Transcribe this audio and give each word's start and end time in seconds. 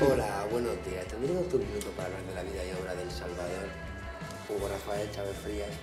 Hola, 0.00 0.46
buenos 0.52 0.76
días. 0.86 1.04
¿Tendrías 1.06 1.52
un 1.52 1.58
minuto 1.58 1.90
para 1.96 2.06
hablar 2.06 2.22
de 2.22 2.34
la 2.36 2.42
vida 2.44 2.62
y 2.64 2.70
obra 2.80 2.94
del 2.94 3.10
Salvador? 3.10 3.66
Hugo 4.48 4.68
Rafael 4.68 5.10
Chávez 5.10 5.34
Frías. 5.42 5.74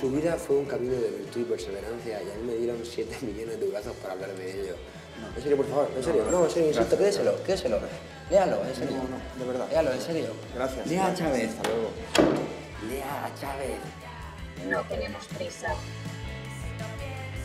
Su 0.00 0.10
vida 0.10 0.34
fue 0.34 0.56
un 0.56 0.64
camino 0.64 0.94
de 0.94 1.10
virtud 1.10 1.42
y 1.42 1.44
perseverancia 1.44 2.20
y 2.24 2.28
a 2.28 2.34
mí 2.34 2.42
me 2.44 2.54
dieron 2.56 2.78
7 2.82 3.18
millones 3.22 3.60
de 3.60 3.68
brazos 3.68 3.94
para 4.02 4.14
hablar 4.14 4.34
de 4.34 4.50
ello. 4.50 4.74
En 5.36 5.42
serio, 5.42 5.56
por 5.58 5.66
favor, 5.68 5.90
en 5.96 6.02
serio. 6.02 6.24
No, 6.28 6.44
en 6.44 6.50
serio, 6.50 6.68
insisto, 6.70 6.98
quédeselo, 6.98 7.42
quédeselo. 7.44 7.78
Léalo, 8.30 8.64
en 8.66 8.74
serio. 8.74 8.96
No, 8.96 9.04
no, 9.04 9.44
de 9.44 9.52
verdad. 9.52 9.68
Léalo, 9.70 9.92
en 9.92 10.00
serio. 10.00 10.26
Gracias. 10.56 10.86
Lea 10.88 11.06
a 11.06 11.14
Chávez. 11.14 11.50
Hasta 11.50 11.68
luego. 11.68 11.90
Lea 12.90 13.24
a 13.26 13.34
Chávez. 13.40 13.78
No 14.68 14.82
tenemos 14.88 15.24
prisa. 15.38 15.68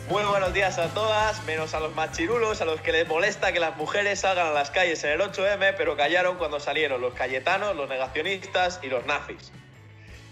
Muy 0.08 0.22
buenos 0.22 0.54
días 0.54 0.78
a 0.78 0.94
todas, 0.94 1.42
menos 1.46 1.74
a 1.74 1.80
los 1.80 1.92
machirulos, 1.96 2.60
a 2.60 2.64
los 2.64 2.80
que 2.80 2.92
les 2.92 3.08
molesta 3.08 3.52
que 3.52 3.58
las 3.58 3.76
mujeres 3.76 4.20
salgan 4.20 4.46
a 4.46 4.52
las 4.52 4.70
calles 4.70 5.02
en 5.02 5.10
el 5.10 5.20
8M, 5.20 5.74
pero 5.76 5.96
callaron 5.96 6.38
cuando 6.38 6.60
salieron 6.60 7.00
los 7.00 7.12
cayetanos, 7.14 7.74
los 7.74 7.88
negacionistas 7.88 8.78
y 8.84 8.86
los 8.86 9.04
nazis. 9.04 9.50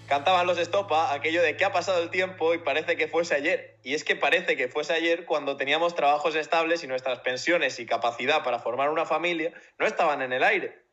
Cantaban 0.07 0.47
los 0.47 0.59
Estopa 0.59 1.13
aquello 1.13 1.43
de 1.43 1.57
que 1.57 1.65
ha 1.65 1.73
pasado 1.73 2.01
el 2.05 2.11
tiempo 2.11 2.55
y 2.55 2.59
parece 2.59 2.97
que 2.97 3.09
fuese 3.09 3.35
ayer. 3.35 3.77
Y 3.83 3.95
es 3.95 4.05
que 4.05 4.15
parece 4.15 4.57
que 4.57 4.69
fuese 4.69 4.93
ayer 4.93 5.25
cuando 5.25 5.57
teníamos 5.57 5.97
trabajos 5.97 6.37
estables 6.37 6.85
y 6.85 6.87
nuestras 6.87 7.19
pensiones 7.19 7.81
y 7.81 7.87
capacidad 7.87 8.45
para 8.45 8.61
formar 8.61 8.91
una 8.91 9.07
familia 9.07 9.53
no 9.81 9.87
estaban 9.87 10.23
en 10.23 10.33
el 10.33 10.45
aire. 10.45 10.85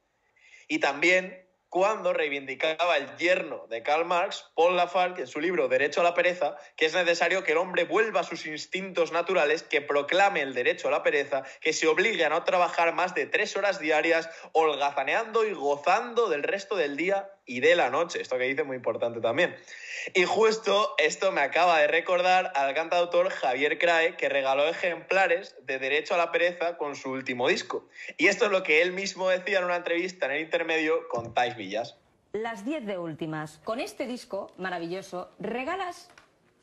Y 0.67 0.79
también 0.79 1.45
cuando 1.71 2.11
reivindicaba 2.11 2.97
el 2.97 3.15
yerno 3.15 3.65
de 3.69 3.81
Karl 3.81 4.03
Marx, 4.03 4.45
Paul 4.55 4.75
Lafargue, 4.75 5.21
en 5.21 5.27
su 5.27 5.39
libro 5.39 5.69
Derecho 5.69 6.01
a 6.01 6.03
la 6.03 6.13
pereza, 6.13 6.57
que 6.75 6.85
es 6.85 6.93
necesario 6.93 7.45
que 7.45 7.53
el 7.53 7.59
hombre 7.59 7.85
vuelva 7.85 8.19
a 8.19 8.23
sus 8.25 8.45
instintos 8.45 9.13
naturales, 9.13 9.63
que 9.63 9.79
proclame 9.79 10.41
el 10.41 10.53
derecho 10.53 10.89
a 10.89 10.91
la 10.91 11.01
pereza, 11.01 11.43
que 11.61 11.71
se 11.71 11.87
obligue 11.87 12.25
a 12.25 12.29
no 12.29 12.43
trabajar 12.43 12.93
más 12.93 13.15
de 13.15 13.25
tres 13.25 13.55
horas 13.55 13.79
diarias, 13.79 14.29
holgazaneando 14.51 15.45
y 15.45 15.53
gozando 15.53 16.27
del 16.27 16.43
resto 16.43 16.75
del 16.75 16.97
día 16.97 17.29
y 17.45 17.61
de 17.61 17.77
la 17.77 17.89
noche. 17.89 18.21
Esto 18.21 18.37
que 18.37 18.43
dice 18.43 18.63
muy 18.63 18.75
importante 18.75 19.21
también. 19.21 19.55
Y 20.13 20.25
justo 20.25 20.95
esto 20.97 21.31
me 21.31 21.41
acaba 21.41 21.79
de 21.79 21.87
recordar 21.87 22.51
al 22.55 22.73
cantautor 22.73 23.29
Javier 23.29 23.77
Crae, 23.77 24.17
que 24.17 24.29
regaló 24.29 24.67
ejemplares 24.67 25.55
de 25.61 25.79
Derecho 25.79 26.15
a 26.15 26.17
la 26.17 26.31
Pereza 26.31 26.75
con 26.77 26.95
su 26.95 27.11
último 27.11 27.47
disco. 27.47 27.87
Y 28.17 28.27
esto 28.27 28.45
es 28.45 28.51
lo 28.51 28.63
que 28.63 28.81
él 28.81 28.91
mismo 28.91 29.29
decía 29.29 29.59
en 29.59 29.65
una 29.65 29.77
entrevista 29.77 30.25
en 30.25 30.33
el 30.33 30.41
intermedio 30.41 31.07
con 31.07 31.33
Tais 31.33 31.55
Villas. 31.61 31.95
Las 32.33 32.65
10 32.65 32.85
de 32.85 32.97
últimas. 32.97 33.59
Con 33.63 33.79
este 33.79 34.07
disco 34.07 34.51
maravilloso 34.57 35.29
regalas 35.39 36.09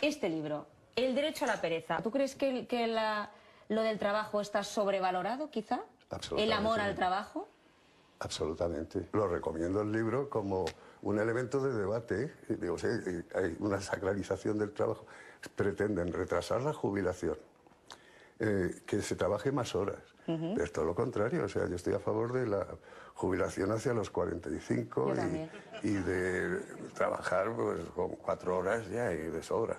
este 0.00 0.28
libro, 0.28 0.66
El 0.96 1.14
derecho 1.14 1.44
a 1.44 1.48
la 1.48 1.60
pereza. 1.60 1.98
¿Tú 2.02 2.10
crees 2.10 2.34
que, 2.34 2.66
que 2.66 2.86
la- 2.88 3.30
lo 3.68 3.82
del 3.82 3.98
trabajo 3.98 4.40
está 4.40 4.64
sobrevalorado, 4.64 5.50
quizá? 5.50 5.80
Absolutamente. 6.10 6.42
¿El 6.44 6.52
amor 6.52 6.80
al 6.80 6.94
trabajo? 6.96 7.46
Absolutamente. 8.20 9.08
Lo 9.12 9.28
recomiendo 9.28 9.82
el 9.82 9.92
libro 9.92 10.28
como 10.28 10.64
un 11.02 11.20
elemento 11.20 11.60
de 11.60 11.72
debate. 11.78 12.32
Y 12.48 12.54
Digo, 12.54 12.76
sí, 12.78 12.88
hay 13.34 13.54
una 13.60 13.80
sacralización 13.80 14.58
del 14.58 14.72
trabajo. 14.72 15.06
Pretenden 15.54 16.12
retrasar 16.12 16.62
la 16.62 16.72
jubilación, 16.72 17.38
eh, 18.40 18.82
que 18.86 19.00
se 19.02 19.14
trabaje 19.14 19.52
más 19.52 19.74
horas. 19.76 20.00
Es 20.28 20.72
todo 20.72 20.84
lo 20.84 20.94
contrario. 20.94 21.44
O 21.44 21.48
sea, 21.48 21.66
yo 21.68 21.76
estoy 21.76 21.94
a 21.94 21.98
favor 21.98 22.32
de 22.32 22.46
la 22.46 22.66
jubilación 23.14 23.72
hacia 23.72 23.94
los 23.94 24.10
45 24.10 25.08
Yo 25.08 25.14
también. 25.14 25.50
y, 25.82 25.88
y 25.88 25.92
de 25.94 26.60
trabajar 26.94 27.52
pues, 27.54 27.84
con 27.94 28.16
cuatro 28.16 28.58
horas 28.58 28.88
ya 28.90 29.12
y 29.12 29.16
de 29.16 29.42
sobra. 29.42 29.78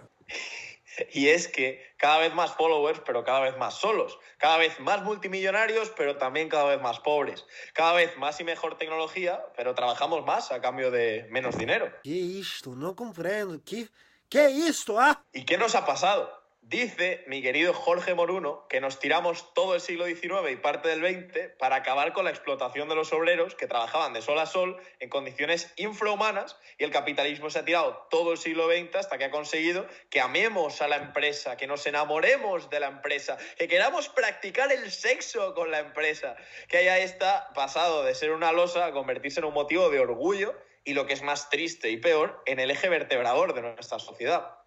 Y 1.11 1.29
es 1.29 1.47
que 1.47 1.81
cada 1.97 2.17
vez 2.19 2.33
más 2.33 2.53
followers, 2.55 3.01
pero 3.05 3.23
cada 3.23 3.41
vez 3.41 3.57
más 3.57 3.75
solos. 3.75 4.19
Cada 4.37 4.57
vez 4.57 4.79
más 4.79 5.03
multimillonarios, 5.03 5.91
pero 5.95 6.17
también 6.17 6.49
cada 6.49 6.65
vez 6.65 6.81
más 6.81 6.99
pobres. 6.99 7.45
Cada 7.73 7.93
vez 7.93 8.17
más 8.17 8.39
y 8.39 8.43
mejor 8.43 8.77
tecnología, 8.77 9.45
pero 9.55 9.75
trabajamos 9.75 10.25
más 10.25 10.51
a 10.51 10.59
cambio 10.61 10.91
de 10.91 11.27
menos 11.29 11.57
dinero. 11.57 11.91
Que 12.03 12.09
isto? 12.09 12.75
Não 12.75 12.93
compreendo. 12.95 13.61
Que, 13.63 13.87
que 14.29 14.39
é 14.39 14.49
isto, 14.49 14.99
ah? 14.99 15.23
¿Y 15.31 15.45
qué 15.45 15.57
nos 15.57 15.75
ha 15.75 15.85
pasado? 15.85 16.29
Dice 16.69 17.23
mi 17.25 17.41
querido 17.41 17.73
Jorge 17.73 18.13
Moruno 18.13 18.67
que 18.67 18.79
nos 18.79 18.99
tiramos 18.99 19.55
todo 19.55 19.73
el 19.73 19.81
siglo 19.81 20.05
XIX 20.05 20.51
y 20.51 20.55
parte 20.55 20.87
del 20.87 20.99
XX 20.99 21.49
para 21.57 21.77
acabar 21.77 22.13
con 22.13 22.25
la 22.25 22.29
explotación 22.29 22.87
de 22.87 22.93
los 22.93 23.11
obreros 23.11 23.55
que 23.55 23.65
trabajaban 23.65 24.13
de 24.13 24.21
sol 24.21 24.37
a 24.37 24.45
sol 24.45 24.79
en 24.99 25.09
condiciones 25.09 25.73
infrahumanas 25.77 26.59
y 26.77 26.83
el 26.83 26.91
capitalismo 26.91 27.49
se 27.49 27.57
ha 27.57 27.65
tirado 27.65 28.05
todo 28.11 28.33
el 28.33 28.37
siglo 28.37 28.67
XX 28.67 28.97
hasta 28.97 29.17
que 29.17 29.25
ha 29.25 29.31
conseguido 29.31 29.87
que 30.11 30.21
amemos 30.21 30.83
a 30.83 30.87
la 30.87 30.97
empresa, 30.97 31.57
que 31.57 31.65
nos 31.65 31.87
enamoremos 31.87 32.69
de 32.69 32.79
la 32.79 32.87
empresa, 32.89 33.39
que 33.57 33.67
queramos 33.67 34.07
practicar 34.09 34.71
el 34.71 34.91
sexo 34.91 35.55
con 35.55 35.71
la 35.71 35.79
empresa, 35.79 36.35
que 36.67 36.77
haya 36.77 36.99
está 36.99 37.51
pasado 37.55 38.03
de 38.03 38.13
ser 38.13 38.29
una 38.29 38.51
losa 38.51 38.85
a 38.85 38.91
convertirse 38.91 39.39
en 39.39 39.47
un 39.47 39.55
motivo 39.55 39.89
de 39.89 40.01
orgullo 40.01 40.55
y 40.83 40.93
lo 40.93 41.07
que 41.07 41.13
es 41.13 41.23
más 41.23 41.49
triste 41.49 41.89
y 41.89 41.97
peor, 41.97 42.43
en 42.45 42.59
el 42.59 42.69
eje 42.69 42.89
vertebrador 42.89 43.55
de 43.55 43.63
nuestra 43.63 43.97
sociedad. 43.97 44.58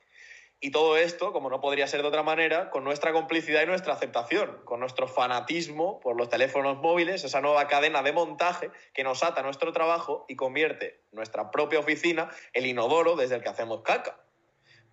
Y 0.65 0.71
todo 0.71 0.97
esto, 0.97 1.33
como 1.33 1.51
no 1.51 1.61
podría 1.61 1.89
ser 1.89 2.03
de 2.03 2.09
otra 2.09 2.23
manera, 2.23 2.71
con 2.71 2.85
nuestra 2.85 3.13
complicidad 3.13 3.65
y 3.65 3.67
nuestra 3.67 3.95
aceptación, 3.95 4.61
con 4.65 4.79
nuestro 4.79 5.09
fanatismo 5.09 5.99
por 5.99 6.17
los 6.17 6.29
teléfonos 6.29 6.79
móviles, 6.79 7.25
esa 7.25 7.41
nueva 7.41 7.67
cadena 7.67 8.01
de 8.05 8.13
montaje 8.13 8.71
que 8.95 9.03
nos 9.03 9.25
ata 9.25 9.41
a 9.41 9.43
nuestro 9.43 9.73
trabajo 9.73 10.25
y 10.29 10.37
convierte 10.37 11.03
nuestra 11.11 11.51
propia 11.51 11.81
oficina 11.81 12.31
el 12.53 12.65
inodoro 12.65 13.17
desde 13.17 13.35
el 13.35 13.43
que 13.43 13.49
hacemos 13.49 13.83
caca. 13.83 14.25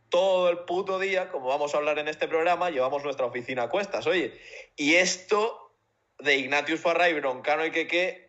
Todo 0.10 0.50
el 0.50 0.58
puto 0.66 0.98
día, 0.98 1.30
como 1.30 1.50
vamos 1.50 1.76
a 1.76 1.78
hablar 1.78 2.00
en 2.00 2.08
este 2.08 2.28
programa, 2.28 2.72
llevamos 2.72 3.04
nuestra 3.04 3.28
oficina 3.28 3.64
a 3.64 3.70
cuestas, 3.70 4.08
oye. 4.08 4.42
Y 4.76 4.96
esto 4.96 5.76
de 6.18 6.36
Ignatius 6.36 6.80
Farray, 6.80 7.14
Broncano 7.14 7.64
y 7.64 7.70
Keke, 7.70 8.29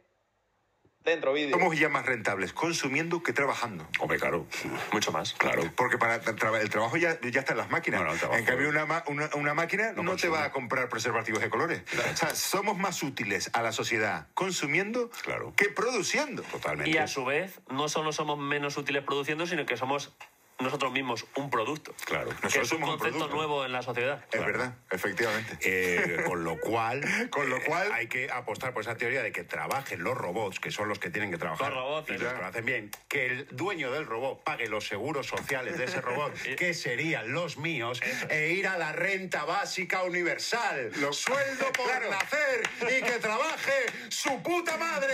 dentro 1.05 1.33
vídeo. 1.33 1.51
Somos 1.59 1.79
ya 1.79 1.89
más 1.89 2.05
rentables 2.07 2.53
consumiendo 2.53 3.23
que 3.23 3.33
trabajando. 3.33 3.87
Hombre, 4.01 4.19
claro, 4.19 4.47
mucho 4.93 5.13
más, 5.13 5.33
claro. 5.35 5.63
Porque 5.77 5.99
para 5.99 6.23
tra- 6.23 6.61
el 6.61 6.69
trabajo 6.71 6.97
ya, 6.97 7.19
ya 7.21 7.41
está 7.41 7.53
en 7.53 7.59
las 7.59 7.71
máquinas. 7.71 8.01
Bueno, 8.01 8.13
el 8.15 8.19
trabajo- 8.19 8.39
en 8.39 8.45
cambio, 8.47 8.69
una, 8.69 8.87
ma- 8.87 9.05
una, 9.07 9.31
una 9.35 9.55
máquina 9.55 9.93
no, 9.93 10.03
No 10.03 10.17
te 10.17 10.29
va 10.29 10.45
a 10.45 10.53
comprar 10.53 10.89
preservativos 10.89 11.41
de 11.41 11.49
colores. 11.51 11.83
O 12.13 12.17
sea, 12.17 12.35
somos 12.35 12.77
más 12.79 13.03
útiles 13.03 13.51
a 13.55 13.63
la 13.63 13.73
sociedad 13.73 14.27
consumiendo 14.35 15.11
Claro. 15.23 15.55
que 15.57 15.69
produciendo. 15.69 16.43
Totalmente. 16.43 16.91
Y 16.91 16.99
a 16.99 17.07
su 17.07 17.25
vez, 17.25 17.61
no 17.71 17.89
solo 17.89 18.13
somos 18.13 18.39
menos 18.39 18.77
útiles 18.77 19.03
produciendo, 19.05 19.47
sino 19.47 19.65
que 19.67 19.77
somos 19.77 20.13
nosotros 20.61 20.93
mismos 20.93 21.27
un 21.37 21.51
producto. 21.51 21.95
Claro. 22.05 22.29
Que 22.31 22.35
Nosotros 22.43 22.55
es 22.67 22.73
un 22.73 22.79
somos 22.81 22.91
un 22.95 22.99
concepto 22.99 23.29
nuevo 23.29 23.65
en 23.65 23.73
la 23.73 23.83
sociedad. 23.83 24.25
Es 24.33 24.41
verdad, 24.45 24.75
efectivamente. 24.91 25.59
Eh, 25.63 26.25
con 26.27 26.45
lo 26.45 26.59
cual, 26.59 27.01
Con 27.31 27.49
lo 27.51 27.57
eh, 27.57 27.63
cual- 27.67 27.91
hay 27.93 28.07
que 28.09 28.31
apostar 28.31 28.73
por 28.73 28.83
esa 28.83 28.97
teoría 28.97 29.23
de 29.23 29.33
que 29.33 29.45
trabajen 29.45 30.03
los 30.03 30.17
robots, 30.17 30.61
que 30.61 30.71
son 30.71 30.89
los 30.89 30.99
que 30.99 31.11
tienen 31.11 31.31
que 31.31 31.39
trabajar 31.39 31.73
Los 31.73 31.83
robots, 31.83 32.11
y 32.11 32.13
los 32.19 32.33
que 32.33 32.39
lo 32.41 32.47
hacen 32.47 32.65
bien, 32.65 32.91
que 33.09 33.27
el 33.27 33.49
dueño 33.51 33.91
del 33.91 34.07
robot 34.07 34.43
pague 34.45 34.69
los 34.69 34.87
seguros 34.87 35.27
sociales 35.27 35.79
de 35.79 35.85
ese 35.85 36.01
robot, 36.01 36.33
que 36.59 36.75
serían 36.75 37.33
los 37.33 37.57
míos, 37.57 38.01
e 38.29 38.49
ir 38.51 38.67
a 38.67 38.79
la 38.79 38.93
renta 38.93 39.45
básica 39.45 40.03
universal, 40.03 40.91
sueldo 41.13 41.73
por 41.73 41.87
Claro. 41.87 42.11
nacer 42.11 42.63
y 42.83 43.03
que 43.03 43.19
trabaje 43.19 43.73
su 44.09 44.43
puta 44.43 44.77
madre 44.77 45.13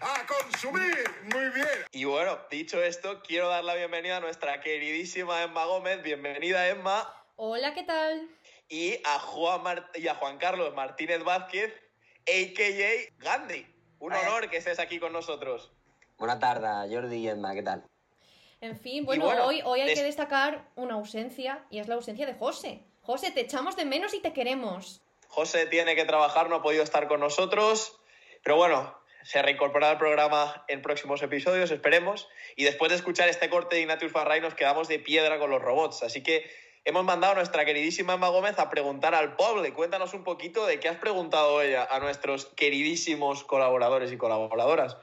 a 0.00 0.26
consumir. 0.26 1.04
Muy 1.32 1.50
bien. 1.50 1.68
Y 1.92 2.04
bueno, 2.04 2.38
dicho 2.50 2.82
esto, 2.82 3.20
quiero 3.22 3.48
dar 3.48 3.64
la 3.64 3.74
bienvenida 3.74 4.16
a 4.16 4.20
nuestra 4.20 4.60
queridísima 4.80 5.42
Emma 5.42 5.64
Gómez. 5.64 6.02
Bienvenida, 6.02 6.68
Emma. 6.68 7.10
Hola, 7.36 7.72
¿qué 7.72 7.82
tal? 7.84 8.28
Y 8.68 8.96
a 9.06 9.18
Juan, 9.20 9.62
Mar- 9.62 9.90
y 9.94 10.06
a 10.06 10.14
Juan 10.16 10.36
Carlos 10.36 10.74
Martínez 10.74 11.24
Vázquez, 11.24 11.72
a.k.a. 12.26 13.14
Gandhi. 13.24 13.66
Un 14.00 14.12
honor 14.12 14.50
que 14.50 14.58
estés 14.58 14.78
aquí 14.78 14.98
con 14.98 15.14
nosotros. 15.14 15.72
Buenas 16.18 16.40
tardes, 16.40 16.92
Jordi 16.94 17.16
y 17.16 17.28
Emma, 17.28 17.54
¿qué 17.54 17.62
tal? 17.62 17.84
En 18.60 18.78
fin, 18.78 19.06
bueno, 19.06 19.24
bueno, 19.24 19.46
hoy, 19.46 19.62
hoy 19.64 19.80
hay 19.80 19.86
des- 19.86 19.98
que 19.98 20.04
destacar 20.04 20.68
una 20.76 20.94
ausencia 20.96 21.64
y 21.70 21.78
es 21.78 21.88
la 21.88 21.94
ausencia 21.94 22.26
de 22.26 22.34
José. 22.34 22.82
José, 23.00 23.30
te 23.30 23.40
echamos 23.40 23.76
de 23.76 23.86
menos 23.86 24.12
y 24.12 24.20
te 24.20 24.34
queremos. 24.34 25.00
José 25.28 25.64
tiene 25.68 25.96
que 25.96 26.04
trabajar, 26.04 26.50
no 26.50 26.56
ha 26.56 26.62
podido 26.62 26.82
estar 26.82 27.08
con 27.08 27.20
nosotros. 27.20 27.98
Pero 28.44 28.56
bueno, 28.56 28.94
se 29.26 29.42
reincorporará 29.42 29.90
al 29.90 29.98
programa 29.98 30.64
en 30.68 30.82
próximos 30.82 31.20
episodios, 31.20 31.72
esperemos. 31.72 32.28
Y 32.54 32.62
después 32.62 32.90
de 32.90 32.96
escuchar 32.96 33.28
este 33.28 33.50
corte 33.50 33.74
de 33.74 33.82
Ignatius 33.82 34.12
Farray, 34.12 34.40
nos 34.40 34.54
quedamos 34.54 34.86
de 34.86 35.00
piedra 35.00 35.40
con 35.40 35.50
los 35.50 35.60
robots. 35.60 36.04
Así 36.04 36.22
que 36.22 36.48
hemos 36.84 37.02
mandado 37.02 37.32
a 37.32 37.36
nuestra 37.36 37.64
queridísima 37.64 38.14
Emma 38.14 38.28
Gómez 38.28 38.56
a 38.60 38.70
preguntar 38.70 39.16
al 39.16 39.34
pueblo. 39.34 39.62
Cuéntanos 39.74 40.14
un 40.14 40.22
poquito 40.22 40.64
de 40.64 40.78
qué 40.78 40.88
has 40.88 40.98
preguntado 40.98 41.60
ella 41.60 41.88
a 41.90 41.98
nuestros 41.98 42.46
queridísimos 42.54 43.42
colaboradores 43.42 44.12
y 44.12 44.16
colaboradoras. 44.16 44.96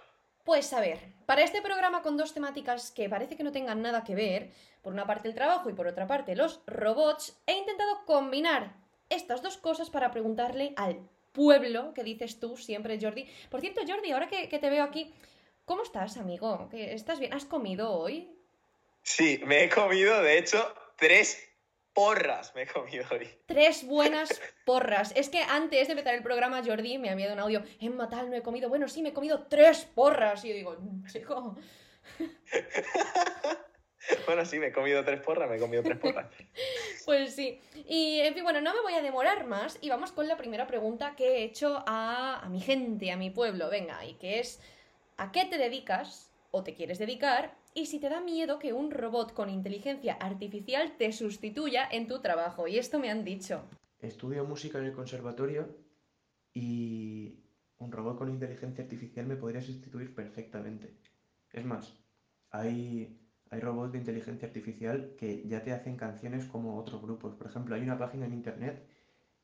Pues 0.46 0.72
a 0.72 0.80
ver, 0.80 1.00
para 1.26 1.44
este 1.44 1.62
programa 1.62 2.02
con 2.02 2.16
dos 2.16 2.34
temáticas 2.34 2.92
que 2.92 3.10
parece 3.10 3.36
que 3.36 3.44
no 3.44 3.52
tengan 3.52 3.82
nada 3.82 4.06
que 4.06 4.16
ver, 4.16 4.52
por 4.82 4.94
una 4.94 5.06
parte 5.06 5.28
el 5.28 5.36
trabajo 5.36 5.70
y 5.70 5.74
por 5.74 5.88
otra 5.88 6.08
parte 6.08 6.38
los 6.38 6.62
robots, 6.66 7.38
he 7.46 7.58
intentado 7.58 8.06
combinar 8.06 8.74
estas 9.10 9.42
dos 9.42 9.58
cosas 9.58 9.90
para 9.90 10.12
preguntarle 10.12 10.74
al 10.78 11.10
pueblo, 11.34 11.94
que 11.94 12.04
dices 12.04 12.40
tú 12.40 12.56
siempre, 12.56 12.98
Jordi. 13.02 13.28
Por 13.50 13.60
cierto, 13.60 13.82
Jordi, 13.86 14.12
ahora 14.12 14.28
que, 14.28 14.48
que 14.48 14.60
te 14.60 14.70
veo 14.70 14.84
aquí, 14.84 15.14
¿cómo 15.66 15.84
estás, 15.84 16.18
amigo? 16.18 16.70
¿Que 16.70 16.94
¿Estás 16.94 17.20
bien? 17.20 17.34
¿Has 17.34 17.46
comido 17.46 17.92
hoy? 17.92 18.30
Sí, 19.02 19.42
me 19.46 19.66
he 19.66 19.70
comido, 19.70 20.22
de 20.22 20.38
hecho, 20.38 20.74
tres 20.96 21.38
porras 21.94 22.54
me 22.56 22.64
he 22.64 22.68
comido 22.68 23.06
hoy. 23.12 23.30
Tres 23.46 23.86
buenas 23.86 24.42
porras. 24.66 25.14
Es 25.16 25.30
que 25.30 25.42
antes 25.42 25.88
de 25.88 25.94
empezar 25.94 26.16
el 26.16 26.24
programa, 26.24 26.64
Jordi 26.64 26.98
me 26.98 27.10
había 27.10 27.28
dado 27.28 27.38
un 27.38 27.44
audio. 27.44 27.64
En 27.80 27.96
Matal 27.96 28.30
no 28.30 28.36
he 28.36 28.42
comido. 28.42 28.70
Bueno, 28.70 28.88
sí, 28.88 29.02
me 29.02 29.10
he 29.10 29.14
comido 29.14 29.48
tres 29.50 29.86
porras. 29.86 30.44
Y 30.46 30.50
yo 30.50 30.56
digo, 30.56 30.78
chico. 31.12 31.58
Bueno, 34.26 34.46
sí, 34.46 34.60
me 34.60 34.68
he 34.68 34.72
comido 34.72 35.04
tres 35.04 35.22
porras, 35.22 35.50
me 35.50 35.58
he 35.58 35.60
comido 35.60 35.84
tres 35.84 35.98
porras. 35.98 36.28
Pues 37.06 37.36
sí. 37.36 37.60
Y 37.88 38.20
en 38.20 38.34
fin, 38.34 38.44
bueno, 38.44 38.62
no 38.62 38.74
me 38.74 38.82
voy 38.82 38.94
a 38.94 39.02
demorar 39.02 39.46
más. 39.46 39.78
Y 39.82 39.90
vamos 39.90 40.14
con 40.14 40.28
la 40.28 40.38
primera 40.38 40.68
pregunta 40.68 41.16
que 41.18 41.38
he 41.38 41.44
hecho 41.44 41.84
a, 41.86 42.40
a 42.42 42.50
mi 42.50 42.62
gente, 42.62 43.12
a 43.12 43.18
mi 43.18 43.30
pueblo. 43.30 43.70
Venga, 43.70 44.06
y 44.06 44.14
que 44.14 44.40
es: 44.40 44.62
¿a 45.18 45.32
qué 45.32 45.46
te 45.46 45.58
dedicas 45.58 46.32
o 46.52 46.64
te 46.64 46.74
quieres 46.74 47.00
dedicar? 47.00 47.56
Y 47.74 47.88
si 47.88 48.00
te 48.00 48.10
da 48.10 48.22
miedo 48.22 48.60
que 48.60 48.72
un 48.72 48.92
robot 48.92 49.34
con 49.34 49.50
inteligencia 49.50 50.14
artificial 50.14 50.96
te 50.98 51.12
sustituya 51.12 51.88
en 51.92 52.08
tu 52.08 52.22
trabajo. 52.22 52.68
Y 52.68 52.78
esto 52.78 53.00
me 53.00 53.10
han 53.10 53.26
dicho. 53.26 53.64
Estudio 54.00 54.46
música 54.46 54.78
en 54.78 54.86
el 54.86 54.94
conservatorio 54.94 55.76
y 56.54 57.40
un 57.80 57.92
robot 57.92 58.18
con 58.18 58.30
inteligencia 58.30 58.84
artificial 58.84 59.26
me 59.26 59.36
podría 59.36 59.62
sustituir 59.62 60.14
perfectamente. 60.14 60.94
Es 61.52 61.66
más, 61.66 61.94
hay, 62.52 63.18
hay 63.54 63.60
robots 63.60 63.92
de 63.92 64.00
inteligencia 64.00 64.48
artificial 64.48 65.14
que 65.16 65.48
ya 65.48 65.64
te 65.64 65.72
hacen 65.72 65.96
canciones 65.96 66.46
como 66.46 66.78
otros 66.78 67.02
grupos. 67.02 67.36
Por 67.36 67.48
ejemplo, 67.48 67.76
hay 67.76 67.84
una 67.84 68.00
página 68.00 68.26
en 68.26 68.34
internet 68.34 68.84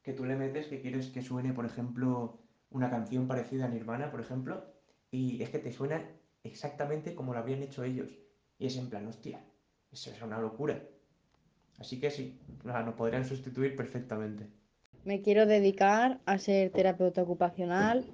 que 0.02 0.14
tú 0.14 0.26
le 0.26 0.36
metes 0.36 0.66
que 0.66 0.82
quieres 0.82 1.10
que 1.10 1.22
suene, 1.22 1.54
por 1.54 1.66
ejemplo, 1.66 2.40
una 2.72 2.90
canción 2.90 3.28
parecida 3.28 3.66
a 3.66 3.68
Nirvana, 3.68 4.10
por 4.10 4.20
ejemplo, 4.20 4.66
y 5.12 5.44
es 5.44 5.50
que 5.50 5.60
te 5.60 5.72
suena 5.72 6.04
exactamente 6.44 7.14
como 7.14 7.34
lo 7.34 7.40
habrían 7.40 7.62
hecho 7.62 7.84
ellos. 7.84 8.10
Y 8.58 8.66
es 8.66 8.78
en 8.78 8.90
plan, 8.90 9.06
hostia, 9.06 9.46
eso 9.92 10.10
es 10.10 10.20
una 10.24 10.40
locura. 10.40 10.82
Así 11.78 12.00
que 12.00 12.10
sí, 12.10 12.40
nos 12.64 12.96
podrían 12.96 13.26
sustituir 13.26 13.76
perfectamente. 13.76 14.48
Me 15.06 15.22
quiero 15.22 15.46
dedicar 15.46 16.20
a 16.26 16.40
ser 16.40 16.72
terapeuta 16.72 17.22
ocupacional 17.22 18.06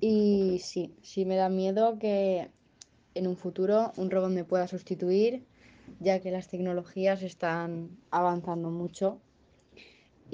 y 0.00 0.58
sí, 0.58 0.96
sí 1.00 1.24
me 1.24 1.36
da 1.36 1.48
miedo 1.48 1.98
que 2.00 2.50
en 3.14 3.26
un 3.26 3.36
futuro 3.36 3.92
un 3.96 4.10
robot 4.10 4.30
me 4.30 4.44
pueda 4.44 4.68
sustituir, 4.68 5.44
ya 6.00 6.20
que 6.20 6.30
las 6.30 6.48
tecnologías 6.48 7.22
están 7.22 7.90
avanzando 8.10 8.70
mucho 8.70 9.20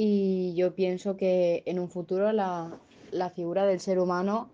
y 0.01 0.55
yo 0.55 0.77
pienso 0.77 1.17
que 1.17 1.65
en 1.67 1.81
un 1.81 1.91
futuro 1.91 2.31
la, 2.33 2.79
figura 3.35 3.67
del 3.67 3.81
ser 3.81 3.99
humano 3.99 4.49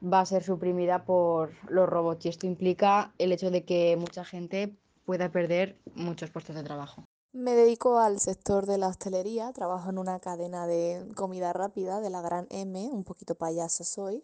va 0.00 0.20
a 0.20 0.26
ser 0.26 0.44
suprimida 0.44 1.04
por 1.04 1.50
los 1.68 1.88
robots 1.88 2.26
y 2.26 2.28
esto 2.28 2.46
implica 2.46 3.12
el 3.18 3.32
hecho 3.32 3.50
de 3.50 3.64
que 3.64 3.96
mucha 3.96 4.24
gente 4.24 4.76
pueda 5.04 5.32
perder 5.32 5.76
muchos 5.96 6.30
puestos 6.30 6.54
de 6.54 6.62
trabajo. 6.62 7.02
Me 7.32 7.54
dedico 7.54 7.98
al 7.98 8.20
sector 8.20 8.66
de 8.66 8.78
la 8.78 8.86
hostelería, 8.86 9.52
trabajo 9.52 9.90
en 9.90 9.98
una 9.98 10.20
cadena 10.20 10.68
de 10.68 11.04
comida 11.16 11.52
rápida 11.52 12.00
de 12.00 12.10
la 12.10 12.22
Gran 12.22 12.46
M, 12.50 12.88
un 12.92 13.02
poquito 13.02 13.34
payasa 13.34 13.82
soy, 13.82 14.22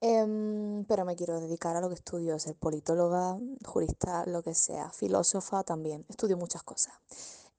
em, 0.00 0.84
pero 0.84 1.04
me 1.04 1.16
quiero 1.16 1.40
dedicar 1.40 1.76
a 1.76 1.80
lo 1.80 1.88
que 1.88 1.94
estudio, 1.94 2.38
ser 2.38 2.54
politóloga, 2.56 3.38
jurista, 3.64 4.24
lo 4.26 4.42
que 4.42 4.54
sea, 4.54 4.90
filósofa 4.90 5.62
también, 5.62 6.04
estudio 6.08 6.36
muchas 6.36 6.62
cosas. 6.62 6.94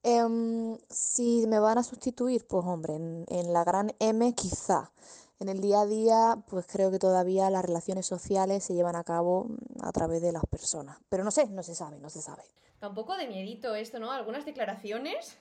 Em, 0.03 0.77
si 0.89 1.45
me 1.47 1.59
van 1.59 1.77
a 1.77 1.83
sustituir, 1.83 2.47
pues 2.47 2.65
hombre, 2.65 2.95
en, 2.95 3.25
en 3.29 3.53
la 3.53 3.63
Gran 3.63 3.93
M 3.99 4.33
quizá. 4.33 4.91
En 5.39 5.49
el 5.49 5.59
día 5.59 5.81
a 5.81 5.85
día, 5.87 6.37
pues 6.49 6.67
creo 6.67 6.91
que 6.91 6.99
todavía 6.99 7.49
las 7.49 7.65
relaciones 7.65 8.05
sociales 8.05 8.63
se 8.63 8.75
llevan 8.75 8.95
a 8.95 9.03
cabo 9.03 9.45
mm, 9.45 9.83
a 9.83 9.91
través 9.91 10.21
de 10.21 10.31
las 10.31 10.45
personas. 10.45 10.99
Pero 11.09 11.23
no 11.23 11.31
sé, 11.31 11.47
no 11.47 11.63
se 11.63 11.73
sabe, 11.73 11.99
no 11.99 12.09
se 12.09 12.21
sabe. 12.21 12.43
Da 12.79 12.89
un 12.89 12.95
poco 12.95 13.15
de 13.15 13.27
miedito 13.27 13.75
esto, 13.75 13.99
¿no? 13.99 14.11
Algunas 14.11 14.45
declaraciones. 14.45 15.37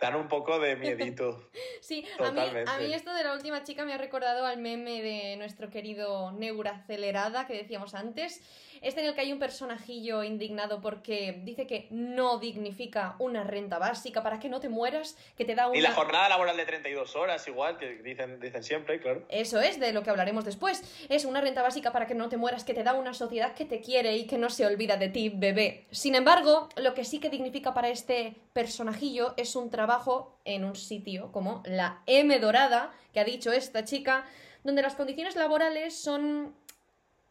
Dan 0.00 0.14
un 0.16 0.28
poco 0.28 0.58
de 0.58 0.76
miedito. 0.76 1.50
Sí, 1.80 2.04
a 2.18 2.30
mí, 2.30 2.40
a 2.66 2.78
mí 2.78 2.94
esto 2.94 3.12
de 3.14 3.24
la 3.24 3.32
última 3.32 3.64
chica 3.64 3.84
me 3.84 3.92
ha 3.94 3.98
recordado 3.98 4.46
al 4.46 4.58
meme 4.58 5.02
de 5.02 5.36
nuestro 5.36 5.70
querido 5.70 6.32
Neura 6.32 6.72
Acelerada 6.72 7.46
que 7.46 7.54
decíamos 7.54 7.94
antes. 7.94 8.42
Este 8.82 9.00
en 9.00 9.06
el 9.06 9.14
que 9.14 9.20
hay 9.22 9.32
un 9.32 9.38
personajillo 9.38 10.22
indignado 10.22 10.80
porque 10.80 11.40
dice 11.44 11.66
que 11.66 11.86
no 11.90 12.38
dignifica 12.38 13.16
una 13.18 13.44
renta 13.44 13.78
básica 13.78 14.22
para 14.22 14.38
que 14.38 14.48
no 14.48 14.60
te 14.60 14.68
mueras, 14.68 15.16
que 15.36 15.44
te 15.44 15.54
da 15.54 15.68
una... 15.68 15.78
Y 15.78 15.82
la 15.82 15.92
jornada 15.92 16.28
laboral 16.28 16.56
de 16.56 16.64
32 16.64 17.16
horas, 17.16 17.46
igual, 17.48 17.78
que 17.78 17.96
dicen, 18.02 18.40
dicen 18.40 18.62
siempre, 18.62 19.00
claro. 19.00 19.24
Eso 19.28 19.60
es 19.60 19.80
de 19.80 19.92
lo 19.92 20.02
que 20.02 20.10
hablaremos 20.10 20.44
después. 20.44 20.82
Es 21.08 21.24
una 21.24 21.40
renta 21.40 21.62
básica 21.62 21.92
para 21.92 22.06
que 22.06 22.14
no 22.14 22.28
te 22.28 22.36
mueras, 22.36 22.64
que 22.64 22.74
te 22.74 22.82
da 22.82 22.94
una 22.94 23.14
sociedad 23.14 23.54
que 23.54 23.64
te 23.64 23.80
quiere 23.80 24.16
y 24.16 24.26
que 24.26 24.38
no 24.38 24.50
se 24.50 24.66
olvida 24.66 24.96
de 24.96 25.08
ti, 25.08 25.28
bebé. 25.28 25.86
Sin 25.90 26.14
embargo, 26.14 26.68
lo 26.76 26.94
que 26.94 27.04
sí 27.04 27.20
que 27.20 27.30
dignifica 27.30 27.74
para 27.74 27.88
este 27.88 28.36
personajillo 28.52 29.34
es 29.36 29.56
un 29.56 29.70
trabajo 29.70 30.38
en 30.44 30.64
un 30.64 30.76
sitio 30.76 31.32
como 31.32 31.62
la 31.64 32.02
M 32.06 32.38
Dorada, 32.38 32.92
que 33.12 33.20
ha 33.20 33.24
dicho 33.24 33.52
esta 33.52 33.84
chica, 33.84 34.24
donde 34.64 34.82
las 34.82 34.94
condiciones 34.94 35.36
laborales 35.36 36.00
son, 36.00 36.54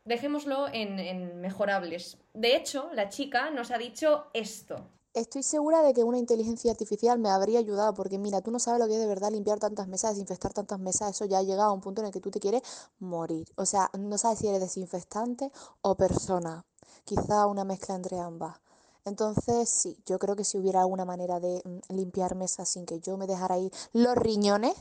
dejémoslo, 0.05 0.67
en, 0.71 1.41
mejorables. 1.41 2.17
De 2.33 2.55
hecho, 2.55 2.89
la 2.93 3.09
chica 3.09 3.49
nos 3.49 3.71
ha 3.71 3.77
dicho 3.77 4.27
esto. 4.33 4.77
Estoy 5.13 5.43
segura 5.43 5.81
de 5.81 5.93
que 5.93 6.03
una 6.03 6.17
inteligencia 6.17 6.71
artificial 6.71 7.19
me 7.19 7.29
habría 7.29 7.59
ayudado, 7.59 7.93
porque 7.93 8.17
mira, 8.17 8.41
tú 8.41 8.51
no 8.51 8.59
sabes 8.59 8.81
lo 8.81 8.87
que 8.87 8.95
es 8.95 8.99
de 8.99 9.07
verdad 9.07 9.31
limpiar 9.31 9.59
tantas 9.59 9.87
mesas, 9.87 10.11
desinfectar 10.11 10.53
tantas 10.53 10.79
mesas, 10.79 11.11
eso 11.11 11.25
ya 11.25 11.39
ha 11.39 11.43
llegado 11.43 11.69
a 11.69 11.73
un 11.73 11.79
punto 11.79 12.01
en 12.01 12.07
el 12.07 12.13
que 12.13 12.19
tú 12.19 12.31
te 12.31 12.39
quieres 12.39 12.61
morir. 12.99 13.47
O 13.55 13.65
sea, 13.65 13.89
no 13.97 14.17
sabes 14.17 14.39
si 14.39 14.47
eres 14.47 14.59
desinfectante 14.59 15.51
o 15.81 15.95
persona, 15.95 16.65
quizá 17.05 17.47
una 17.47 17.63
mezcla 17.63 17.95
entre 17.95 18.19
ambas. 18.19 18.57
Entonces, 19.05 19.69
sí, 19.69 19.97
yo 20.05 20.19
creo 20.19 20.35
que 20.35 20.43
si 20.43 20.57
hubiera 20.57 20.81
alguna 20.81 21.05
manera 21.05 21.39
de 21.39 21.61
mm, 21.63 21.93
limpiar 21.95 22.35
mesas 22.35 22.67
sin 22.67 22.85
que 22.85 22.99
yo 22.99 23.17
me 23.17 23.27
dejara 23.27 23.55
ahí 23.55 23.71
los 23.93 24.15
riñones, 24.15 24.73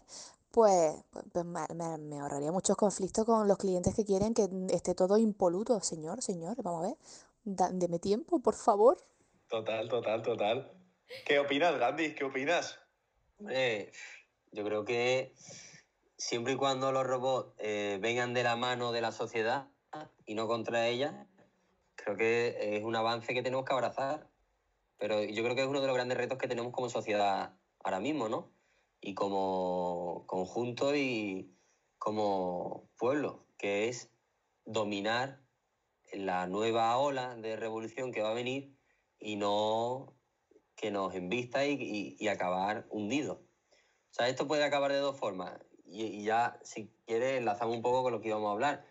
pues, 0.54 0.94
pues, 1.10 1.24
pues 1.32 1.44
me, 1.44 1.66
me- 1.74 1.98
me 1.98 2.20
ahorraría 2.20 2.52
muchos 2.52 2.76
conflictos 2.76 3.24
con 3.24 3.48
los 3.48 3.58
clientes 3.58 3.92
que 3.94 4.04
quieren 4.04 4.32
que 4.34 4.48
esté 4.70 4.94
todo 4.94 5.18
impoluto. 5.18 5.80
Señor, 5.80 6.22
señor, 6.22 6.62
vamos 6.62 6.84
a 6.84 6.88
ver, 6.88 6.96
da- 7.42 7.70
deme 7.72 7.98
tiempo, 7.98 8.38
por 8.38 8.54
favor. 8.54 8.96
Total, 9.48 9.88
total, 9.88 10.22
total. 10.22 10.70
¿Qué 11.26 11.40
opinas, 11.40 11.76
Gandhi? 11.78 12.14
¿Qué 12.14 12.22
opinas? 12.24 12.78
Hombre, 13.38 13.90
yo 14.52 14.64
creo 14.64 14.84
que 14.84 15.34
siempre 16.16 16.52
y 16.52 16.56
cuando 16.56 16.92
los 16.92 17.04
robots 17.04 17.52
eh, 17.58 17.98
vengan 18.00 18.32
de 18.32 18.44
la 18.44 18.54
mano 18.56 18.92
de 18.92 19.00
la 19.00 19.10
sociedad 19.10 19.68
y 20.24 20.34
no 20.34 20.46
contra 20.46 20.86
ella, 20.86 21.26
creo 21.96 22.16
que 22.16 22.76
es 22.76 22.84
un 22.84 22.94
avance 22.96 23.34
que 23.34 23.42
tenemos 23.42 23.64
que 23.64 23.72
abrazar. 23.72 24.28
Pero 24.98 25.22
yo 25.24 25.42
creo 25.42 25.56
que 25.56 25.62
es 25.62 25.68
uno 25.68 25.80
de 25.80 25.86
los 25.88 25.96
grandes 25.96 26.16
retos 26.16 26.38
que 26.38 26.46
tenemos 26.48 26.72
como 26.72 26.88
sociedad 26.88 27.54
ahora 27.82 27.98
mismo, 28.00 28.28
¿no? 28.28 28.53
Y 29.06 29.12
como 29.12 30.24
conjunto 30.26 30.96
y 30.96 31.54
como 31.98 32.88
pueblo, 32.96 33.44
que 33.58 33.90
es 33.90 34.10
dominar 34.64 35.42
la 36.10 36.46
nueva 36.46 36.96
ola 36.96 37.34
de 37.34 37.54
revolución 37.56 38.12
que 38.12 38.22
va 38.22 38.30
a 38.30 38.34
venir 38.34 38.78
y 39.18 39.36
no 39.36 40.16
que 40.74 40.90
nos 40.90 41.14
embista 41.14 41.66
y, 41.66 42.16
acabar 42.28 42.86
hundidos. 42.88 43.40
O 43.40 44.14
sea, 44.14 44.30
esto 44.30 44.48
puede 44.48 44.64
acabar 44.64 44.90
de 44.90 45.00
dos 45.00 45.18
formas. 45.18 45.52
Y, 45.84 46.24
ya, 46.24 46.58
si 46.62 46.90
quieres, 47.04 47.36
enlazamos 47.36 47.76
un 47.76 47.82
poco 47.82 48.04
con 48.04 48.12
lo 48.12 48.22
que 48.22 48.28
íbamos 48.28 48.48
a 48.48 48.52
hablar. 48.52 48.86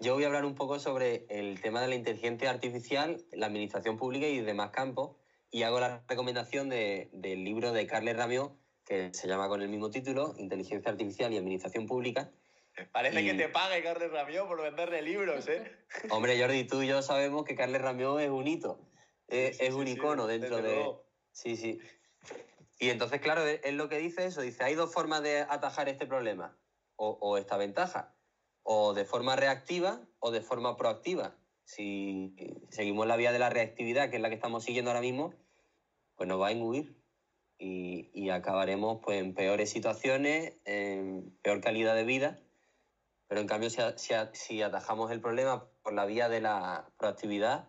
Yo 0.00 0.14
voy 0.14 0.22
a 0.22 0.28
hablar 0.28 0.44
un 0.44 0.54
poco 0.54 0.78
sobre 0.78 1.26
el 1.30 1.60
tema 1.60 1.80
de 1.80 1.88
la 1.88 1.96
inteligencia 1.96 2.48
artificial, 2.48 3.26
la 3.32 3.46
administración 3.46 3.96
pública 3.96 4.28
y 4.28 4.40
demás 4.40 4.70
campos. 4.70 5.16
Y 5.50 5.64
hago 5.64 5.80
la 5.80 6.04
recomendación 6.06 6.68
de- 6.68 7.10
del 7.12 7.42
libro 7.42 7.72
de 7.72 7.88
Carles 7.88 8.16
Ramió, 8.16 8.56
que 8.84 9.12
se 9.14 9.28
llama 9.28 9.48
con 9.48 9.62
el 9.62 9.68
mismo 9.68 9.90
título, 9.90 10.34
Inteligencia 10.38 10.90
Artificial 10.90 11.32
y 11.32 11.38
Administración 11.38 11.86
Pública. 11.86 12.30
Parece 12.92 13.22
Y- 13.22 13.26
que 13.26 13.34
te 13.34 13.48
pague 13.48 13.82
Carles 13.82 14.10
Ramió 14.10 14.46
por 14.46 14.60
venderle 14.62 15.00
libros, 15.02 15.48
¿eh? 15.48 15.70
Hombre, 16.10 16.38
Jordi, 16.40 16.64
tú 16.64 16.82
y 16.82 16.88
yo 16.88 17.02
sabemos 17.02 17.44
que 17.44 17.54
Carles 17.54 17.80
Ramió 17.80 18.18
es 18.18 18.30
un 18.30 18.46
hito, 18.46 18.80
es, 19.28 19.56
Sí, 19.58 19.64
es 19.66 19.74
un 19.74 19.86
sí, 19.86 19.92
sí, 19.94 19.98
icono 19.98 20.26
dentro 20.26 20.56
de... 20.56 20.62
luego. 20.62 21.06
Sí, 21.32 21.56
sí. 21.56 21.78
Y 22.78 22.90
entonces, 22.90 23.20
claro, 23.20 23.46
él 23.46 23.76
lo 23.76 23.88
que 23.88 23.98
dice 23.98 24.26
eso, 24.26 24.40
dice, 24.40 24.64
hay 24.64 24.74
dos 24.74 24.92
formas 24.92 25.22
de 25.22 25.40
atajar 25.40 25.88
este 25.88 26.06
problema, 26.06 26.58
o, 26.96 27.10
o 27.20 27.38
esta 27.38 27.56
ventaja, 27.56 28.14
o 28.62 28.92
de 28.94 29.04
forma 29.04 29.36
reactiva 29.36 30.00
o 30.18 30.30
de 30.30 30.40
forma 30.40 30.76
proactiva. 30.76 31.36
Si 31.64 32.34
seguimos 32.70 33.06
la 33.06 33.16
vía 33.16 33.32
de 33.32 33.38
la 33.38 33.50
reactividad, 33.50 34.10
que 34.10 34.16
es 34.16 34.22
la 34.22 34.28
que 34.28 34.34
estamos 34.34 34.64
siguiendo 34.64 34.90
ahora 34.90 35.00
mismo, 35.00 35.32
pues 36.16 36.28
nos 36.28 36.40
va 36.40 36.48
a 36.48 36.52
engullir 36.52 36.96
y, 37.58 38.10
y 38.12 38.30
acabaremos 38.30 39.00
pues, 39.02 39.20
en 39.20 39.34
peores 39.34 39.70
situaciones, 39.70 40.54
en 40.64 41.36
peor 41.42 41.60
calidad 41.60 41.94
de 41.94 42.04
vida. 42.04 42.38
Pero 43.28 43.40
en 43.40 43.46
cambio, 43.46 43.70
si, 43.70 43.80
si, 43.96 44.14
si 44.32 44.62
atajamos 44.62 45.10
el 45.10 45.20
problema 45.20 45.68
por 45.82 45.92
la 45.92 46.06
vía 46.06 46.28
de 46.28 46.40
la 46.40 46.88
proactividad, 46.98 47.68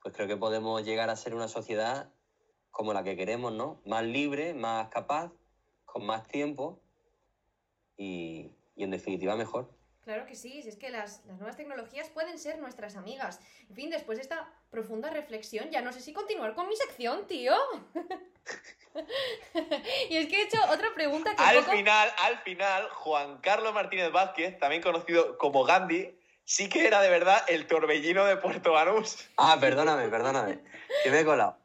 pues 0.00 0.14
creo 0.14 0.28
que 0.28 0.36
podemos 0.36 0.84
llegar 0.84 1.10
a 1.10 1.16
ser 1.16 1.34
una 1.34 1.48
sociedad 1.48 2.12
como 2.70 2.92
la 2.92 3.04
que 3.04 3.16
queremos, 3.16 3.52
¿no? 3.52 3.80
Más 3.84 4.04
libre, 4.04 4.54
más 4.54 4.88
capaz, 4.88 5.32
con 5.84 6.06
más 6.06 6.26
tiempo 6.26 6.80
y, 7.96 8.50
y 8.74 8.84
en 8.84 8.90
definitiva 8.90 9.36
mejor. 9.36 9.70
Claro 10.02 10.26
que 10.26 10.34
sí, 10.34 10.58
es 10.58 10.76
que 10.76 10.90
las, 10.90 11.24
las 11.26 11.36
nuevas 11.38 11.56
tecnologías 11.56 12.08
pueden 12.08 12.36
ser 12.38 12.58
nuestras 12.58 12.96
amigas. 12.96 13.40
En 13.68 13.76
fin, 13.76 13.90
después 13.90 14.18
de 14.18 14.22
esta 14.22 14.52
profunda 14.70 15.10
reflexión, 15.10 15.70
ya 15.70 15.80
no 15.80 15.92
sé 15.92 16.00
si 16.00 16.12
continuar 16.12 16.54
con 16.54 16.66
mi 16.66 16.74
sección, 16.74 17.26
tío. 17.28 17.54
y 20.10 20.16
es 20.16 20.26
que 20.28 20.36
he 20.40 20.44
hecho 20.44 20.58
otra 20.70 20.92
pregunta 20.94 21.34
que 21.34 21.42
Al 21.42 21.56
poco- 21.60 21.72
final, 21.72 22.10
al 22.18 22.38
final, 22.40 22.88
Juan 22.90 23.38
Carlos 23.38 23.72
Martínez 23.72 24.12
Vázquez, 24.12 24.58
también 24.58 24.82
conocido 24.82 25.38
como 25.38 25.64
Gandhi, 25.64 26.14
sí 26.44 26.68
que 26.68 26.86
era 26.86 27.00
de 27.00 27.08
verdad 27.08 27.42
el 27.48 27.66
torbellino 27.66 28.24
de 28.24 28.36
Puerto 28.36 28.72
Banús. 28.72 29.28
Ah, 29.36 29.56
perdóname, 29.60 30.08
perdóname. 30.08 30.60
Que 31.02 31.10
me 31.10 31.20
he 31.20 31.24
colado. 31.24 31.56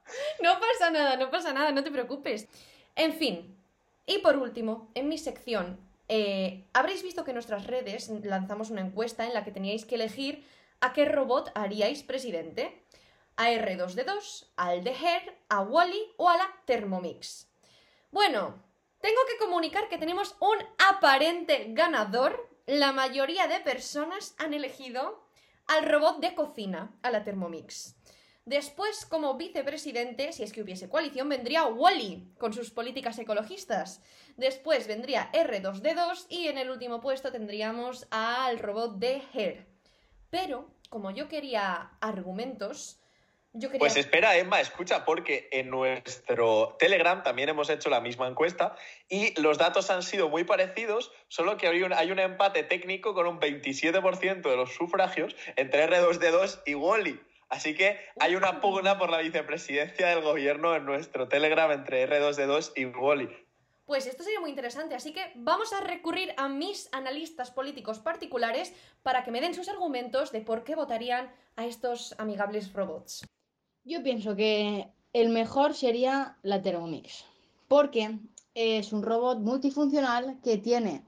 No 0.41 0.59
pasa 0.59 0.89
nada, 0.91 1.17
no 1.17 1.29
pasa 1.29 1.51
nada, 1.53 1.71
no 1.71 1.83
te 1.83 1.91
preocupes. 1.91 2.47
En 2.95 3.13
fin, 3.13 3.57
y 4.05 4.19
por 4.19 4.37
último, 4.37 4.89
en 4.95 5.09
mi 5.09 5.17
sección, 5.17 5.79
eh, 6.07 6.63
habréis 6.73 7.03
visto 7.03 7.25
que 7.25 7.31
en 7.31 7.35
nuestras 7.35 7.67
redes 7.67 8.09
lanzamos 8.23 8.69
una 8.69 8.81
encuesta 8.81 9.25
en 9.25 9.33
la 9.33 9.43
que 9.43 9.51
teníais 9.51 9.83
que 9.85 9.95
elegir 9.95 10.47
a 10.79 10.93
qué 10.93 11.03
robot 11.05 11.51
haríais 11.55 12.03
presidente. 12.03 12.81
A 13.37 13.49
R2D2, 13.51 14.47
al 14.57 14.83
de 14.83 14.91
Her, 14.91 15.37
a 15.47 15.61
Wally 15.61 16.13
o 16.17 16.29
a 16.29 16.37
la 16.37 16.47
Thermomix. 16.65 17.47
Bueno, 18.11 18.61
tengo 18.99 19.21
que 19.29 19.37
comunicar 19.37 19.87
que 19.89 19.97
tenemos 19.97 20.35
un 20.39 20.57
aparente 20.89 21.67
ganador. 21.69 22.49
La 22.65 22.91
mayoría 22.91 23.47
de 23.47 23.59
personas 23.59 24.35
han 24.37 24.53
elegido 24.53 25.23
al 25.67 25.85
robot 25.85 26.19
de 26.19 26.35
cocina, 26.35 26.97
a 27.03 27.11
la 27.11 27.23
Thermomix. 27.23 27.95
Después, 28.47 29.05
como 29.05 29.35
vicepresidente, 29.35 30.31
si 30.31 30.41
es 30.41 30.53
que 30.53 30.61
hubiese 30.61 30.87
coalición, 30.87 31.27
vendría 31.27 31.65
Wally 31.65 32.33
con 32.37 32.53
sus 32.53 32.71
políticas 32.71 33.19
ecologistas. 33.19 34.01
Después 34.37 34.87
vendría 34.87 35.29
R2D2 35.33 36.27
y 36.29 36.47
en 36.47 36.57
el 36.57 36.69
último 36.69 37.01
puesto 37.01 37.29
tendríamos 37.29 38.07
al 38.09 38.59
robot 38.59 38.99
de 38.99 39.21
Her. 39.33 39.67
Pero, 40.29 40.71
como 40.89 41.11
yo 41.11 41.27
quería 41.27 41.91
argumentos, 41.99 43.01
yo 43.57 43.69
quería... 43.69 43.79
Pues 43.79 43.97
espera, 43.97 44.37
Emma, 44.37 44.59
escucha, 44.61 45.05
porque 45.05 45.49
en 45.51 45.69
nuestro 45.69 46.75
Telegram 46.79 47.23
también 47.23 47.49
hemos 47.49 47.69
hecho 47.69 47.89
la 47.89 48.01
misma 48.01 48.27
encuesta 48.27 48.75
y 49.09 49.39
los 49.41 49.57
datos 49.57 49.89
han 49.89 50.03
sido 50.03 50.29
muy 50.29 50.43
parecidos, 50.43 51.11
solo 51.27 51.57
que 51.57 51.67
hay 51.67 51.83
un, 51.83 51.93
hay 51.93 52.11
un 52.11 52.19
empate 52.19 52.63
técnico 52.63 53.13
con 53.13 53.27
un 53.27 53.39
27% 53.39 54.41
de 54.41 54.55
los 54.55 54.73
sufragios 54.73 55.35
entre 55.55 55.89
R2D2 55.89 56.61
y 56.65 56.75
Wally. 56.75 57.19
Así 57.49 57.75
que 57.75 57.97
hay 58.19 58.35
una 58.35 58.59
pugna 58.59 58.97
por 58.97 59.09
la 59.09 59.19
vicepresidencia 59.19 60.07
del 60.07 60.21
gobierno 60.21 60.75
en 60.75 60.85
nuestro 60.85 61.27
Telegram 61.27 61.71
entre 61.71 62.07
R2D2 62.07 62.73
y 62.75 62.85
Wally. 62.85 63.47
Pues 63.85 64.05
esto 64.05 64.21
sería 64.21 64.41
muy 64.41 64.49
interesante, 64.49 64.95
así 64.95 65.13
que 65.13 65.31
vamos 65.35 65.71
a 65.71 65.79
recurrir 65.79 66.33
a 66.35 66.49
mis 66.49 66.89
analistas 66.91 67.51
políticos 67.51 67.99
particulares 67.99 68.73
para 69.01 69.23
que 69.23 69.31
me 69.31 69.39
den 69.39 69.53
sus 69.53 69.69
argumentos 69.69 70.33
de 70.33 70.41
por 70.41 70.65
qué 70.65 70.75
votarían 70.75 71.33
a 71.55 71.65
estos 71.65 72.13
amigables 72.17 72.73
robots. 72.73 73.25
Yo 73.87 74.03
pienso 74.03 74.35
que 74.35 74.91
el 75.13 75.29
mejor 75.29 75.73
sería 75.73 76.37
la 76.43 76.61
Thermomix, 76.61 77.23
porque 77.69 78.19
es 78.53 78.91
un 78.91 79.01
robot 79.01 79.39
multifuncional 79.39 80.41
que 80.43 80.57
tiene 80.57 81.05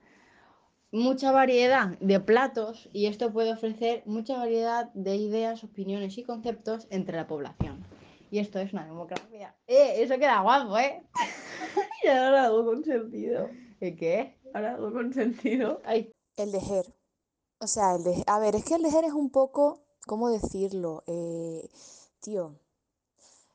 mucha 0.90 1.34
variedad 1.34 1.98
de 2.00 2.22
platos 2.22 2.88
y 2.94 3.08
esto 3.08 3.34
puede 3.34 3.52
ofrecer 3.52 4.02
mucha 4.06 4.38
variedad 4.38 4.94
de 4.94 5.18
ideas, 5.18 5.66
opiniones 5.66 6.18
y 6.18 6.24
conceptos 6.24 6.88
entre 6.90 7.18
la 7.18 7.28
población. 7.28 7.84
Y 8.32 8.40
esto 8.40 8.60
es 8.60 8.72
una 8.72 8.86
democracia. 8.86 9.58
¡Eh! 9.68 10.02
Eso 10.02 10.18
queda 10.18 10.40
guapo, 10.40 10.78
¿eh? 10.78 11.04
Y 12.04 12.08
ahora 12.08 12.46
algo 12.46 12.64
con 12.64 12.86
sentido. 12.86 13.50
¿El 13.82 13.98
qué? 13.98 14.38
Ahora 14.54 14.76
algo 14.76 14.94
con 14.94 15.14
sentido. 15.14 15.82
Ay, 15.84 16.14
El 16.38 16.54
de 16.54 16.60
Her. 16.60 16.86
O 17.60 17.68
sea, 17.68 17.96
el 17.96 18.06
de... 18.06 18.24
A 18.26 18.40
ver, 18.40 18.56
es 18.56 18.64
que 18.64 18.76
el 18.76 18.84
de 18.84 18.90
Her 18.90 19.04
es 19.04 19.12
un 19.12 19.32
poco... 19.32 19.84
¿Cómo 20.08 20.30
decirlo? 20.30 21.04
Eh, 21.08 21.70
tío. 22.22 22.56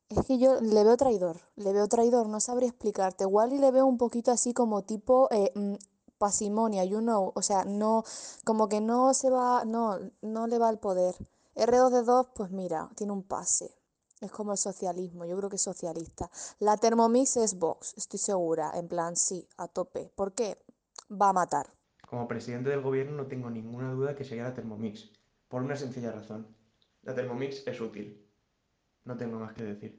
Es 0.08 0.26
que 0.26 0.38
yo 0.38 0.60
le 0.60 0.84
veo 0.84 0.96
traidor. 0.96 1.40
Le 1.56 1.72
veo 1.72 1.88
traidor, 1.88 2.28
no 2.28 2.40
sabría 2.40 2.68
explicarte. 2.68 3.26
Wally 3.26 3.58
le 3.58 3.70
veo 3.70 3.86
un 3.86 3.98
poquito 3.98 4.30
así 4.30 4.52
como 4.52 4.82
tipo... 4.82 5.28
eh, 5.30 5.52
mm, 5.54 5.74
pasimonia, 6.18 6.84
you 6.84 7.00
know. 7.00 7.32
O 7.34 7.42
sea, 7.42 7.64
no... 7.64 8.04
Como 8.44 8.68
que 8.68 8.80
no 8.80 9.14
se 9.14 9.30
va... 9.30 9.64
No, 9.64 9.98
no 10.22 10.46
le 10.46 10.58
va 10.58 10.70
el 10.70 10.78
poder. 10.78 11.14
R2D2, 11.56 12.28
pues 12.34 12.50
mira, 12.50 12.90
tiene 12.96 13.12
un 13.12 13.22
pase. 13.22 13.74
Es 14.20 14.30
como 14.30 14.52
el 14.52 14.58
socialismo, 14.58 15.24
yo 15.24 15.36
creo 15.36 15.50
que 15.50 15.56
es 15.56 15.62
socialista. 15.62 16.30
La 16.58 16.76
Thermomix 16.76 17.36
es 17.36 17.58
Vox, 17.58 17.94
estoy 17.96 18.18
segura. 18.18 18.72
En 18.74 18.88
plan, 18.88 19.16
sí, 19.16 19.46
a 19.58 19.68
tope. 19.68 20.10
¿Por 20.14 20.32
qué? 20.32 20.56
Va 21.10 21.28
a 21.28 21.32
matar. 21.32 21.72
Como 22.08 22.26
presidente 22.26 22.70
del 22.70 22.80
gobierno 22.80 23.16
no 23.16 23.26
tengo 23.26 23.50
ninguna 23.50 23.92
duda 23.92 24.14
que 24.14 24.24
sería 24.24 24.44
la 24.44 24.54
Thermomix, 24.54 25.10
por 25.48 25.62
una 25.62 25.76
sencilla 25.76 26.12
razón. 26.12 26.46
La 27.02 27.14
Thermomix 27.14 27.66
es 27.66 27.80
útil. 27.80 28.23
No 29.04 29.16
tengo 29.16 29.38
más 29.38 29.52
que 29.54 29.62
decir. 29.62 29.98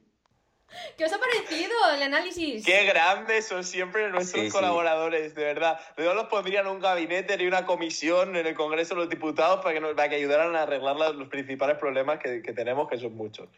¿Qué 0.98 1.04
os 1.04 1.12
ha 1.12 1.18
parecido 1.18 1.72
el 1.94 2.02
análisis? 2.02 2.64
Qué 2.66 2.84
grandes 2.86 3.46
son 3.46 3.62
siempre 3.62 4.10
nuestros 4.10 4.42
Sí, 4.42 4.50
sí. 4.50 4.52
colaboradores, 4.52 5.34
de 5.36 5.44
verdad. 5.44 5.78
Verdad 5.96 6.14
los 6.16 6.26
pondrían 6.26 6.66
en 6.66 6.72
un 6.72 6.80
gabinete 6.80 7.40
y 7.40 7.46
una 7.46 7.64
comisión 7.66 8.34
en 8.34 8.46
el 8.46 8.54
Congreso 8.56 8.94
de 8.94 9.02
los 9.02 9.08
Diputados 9.08 9.60
para 9.62 9.74
que, 9.74 9.80
nos, 9.80 9.94
para 9.94 10.08
que 10.08 10.16
ayudaran 10.16 10.56
a 10.56 10.62
arreglar 10.62 10.96
la- 10.96 11.10
los 11.10 11.28
principales 11.28 11.78
problemas 11.78 12.18
que, 12.18 12.42
que 12.42 12.52
tenemos, 12.52 12.88
que 12.88 12.98
son 12.98 13.14
muchos. 13.14 13.48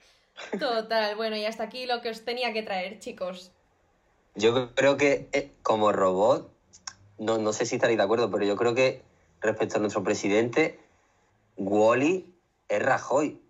Total, 0.61 1.17
bueno, 1.17 1.35
y 1.37 1.47
hasta 1.47 1.65
aquí 1.65 1.87
lo 1.87 2.03
que 2.03 2.11
os 2.11 2.25
tenía 2.25 2.53
que 2.53 2.63
traer, 2.63 2.99
chicos. 2.99 3.53
Yo 4.35 4.73
creo 4.75 4.99
que 4.99 5.29
eh, 5.33 5.51
como 5.63 5.91
robot, 5.93 6.53
no, 7.19 7.39
no 7.39 7.53
sé 7.55 7.65
si 7.65 7.77
estaréis 7.77 7.97
de 7.99 8.05
acuerdo, 8.05 8.31
pero 8.31 8.45
yo 8.45 8.55
creo 8.57 8.75
que 8.75 9.03
respecto 9.41 9.79
a 9.79 9.81
nuestro 9.81 10.05
presidente, 10.05 10.79
Wally 11.57 12.35
es 12.69 12.83
Rajoy. 12.83 13.41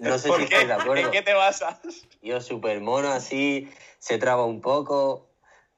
No 0.00 0.18
sé 0.18 0.28
¿Por 0.28 0.40
si 0.40 0.46
qué? 0.46 0.54
estáis 0.54 0.68
de 0.68 0.74
acuerdo. 0.74 1.04
¿En 1.04 1.10
qué 1.10 1.22
te 1.22 1.32
basas? 1.34 1.80
Yo 2.22 2.40
súper 2.40 2.80
mono 2.80 3.08
así, 3.08 3.70
se 3.98 4.18
traba 4.18 4.44
un 4.44 4.60
poco, 4.60 5.30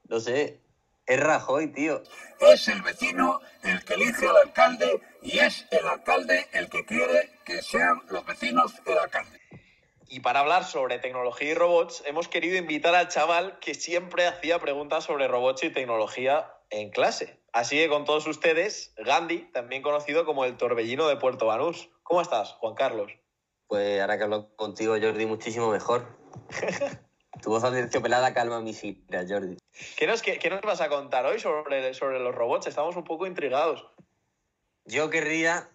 no 0.07 0.19
sé, 0.19 0.59
es 1.05 1.19
Rajoy, 1.19 1.67
tío. 1.67 2.03
Es 2.39 2.67
el 2.67 2.81
vecino 2.81 3.39
el 3.63 3.83
que 3.83 3.95
elige 3.95 4.27
al 4.27 4.37
alcalde 4.37 5.01
y 5.21 5.39
es 5.39 5.65
el 5.71 5.87
alcalde 5.87 6.47
el 6.53 6.69
que 6.69 6.85
quiere 6.85 7.31
que 7.45 7.61
sean 7.61 8.01
los 8.09 8.25
vecinos 8.25 8.73
el 8.85 8.97
alcalde. 8.97 9.39
Y 10.07 10.21
para 10.21 10.39
hablar 10.39 10.65
sobre 10.65 10.97
tecnología 10.99 11.51
y 11.51 11.53
robots, 11.53 12.03
hemos 12.05 12.27
querido 12.27 12.57
invitar 12.57 12.95
al 12.95 13.09
chaval 13.09 13.59
que 13.59 13.75
siempre 13.75 14.25
hacía 14.25 14.59
preguntas 14.59 15.03
sobre 15.03 15.27
robots 15.27 15.63
y 15.63 15.69
tecnología 15.69 16.51
en 16.69 16.89
clase. 16.89 17.39
Así 17.53 17.77
que 17.77 17.89
con 17.89 18.05
todos 18.05 18.27
ustedes, 18.27 18.93
Gandhi, 18.97 19.51
también 19.51 19.81
conocido 19.81 20.25
como 20.25 20.45
el 20.45 20.57
torbellino 20.57 21.07
de 21.07 21.17
Puerto 21.17 21.47
Banús. 21.47 21.89
¿Cómo 22.03 22.21
estás, 22.21 22.53
Juan 22.53 22.75
Carlos? 22.75 23.11
Pues 23.69 24.01
ahora 24.01 24.17
que 24.17 24.23
hablo 24.23 24.55
contigo, 24.55 24.95
Jordi, 24.99 25.27
muchísimo 25.27 25.69
mejor. 25.69 26.07
tu 27.43 27.51
voz 27.51 27.63
aterciopelada 27.63 28.33
calma 28.33 28.61
mis 28.61 28.83
iras, 28.83 29.27
Jordi. 29.29 29.57
¿Qué 29.95 30.07
nos, 30.07 30.23
qué, 30.23 30.39
qué 30.39 30.49
nos 30.49 30.61
vas 30.61 30.81
a 30.81 30.89
contar 30.89 31.27
hoy 31.27 31.39
sobre, 31.39 31.93
sobre 31.93 32.19
los 32.19 32.33
robots? 32.33 32.65
Estamos 32.65 32.95
un 32.95 33.03
poco 33.03 33.27
intrigados. 33.27 33.85
Yo 34.85 35.11
querría 35.11 35.69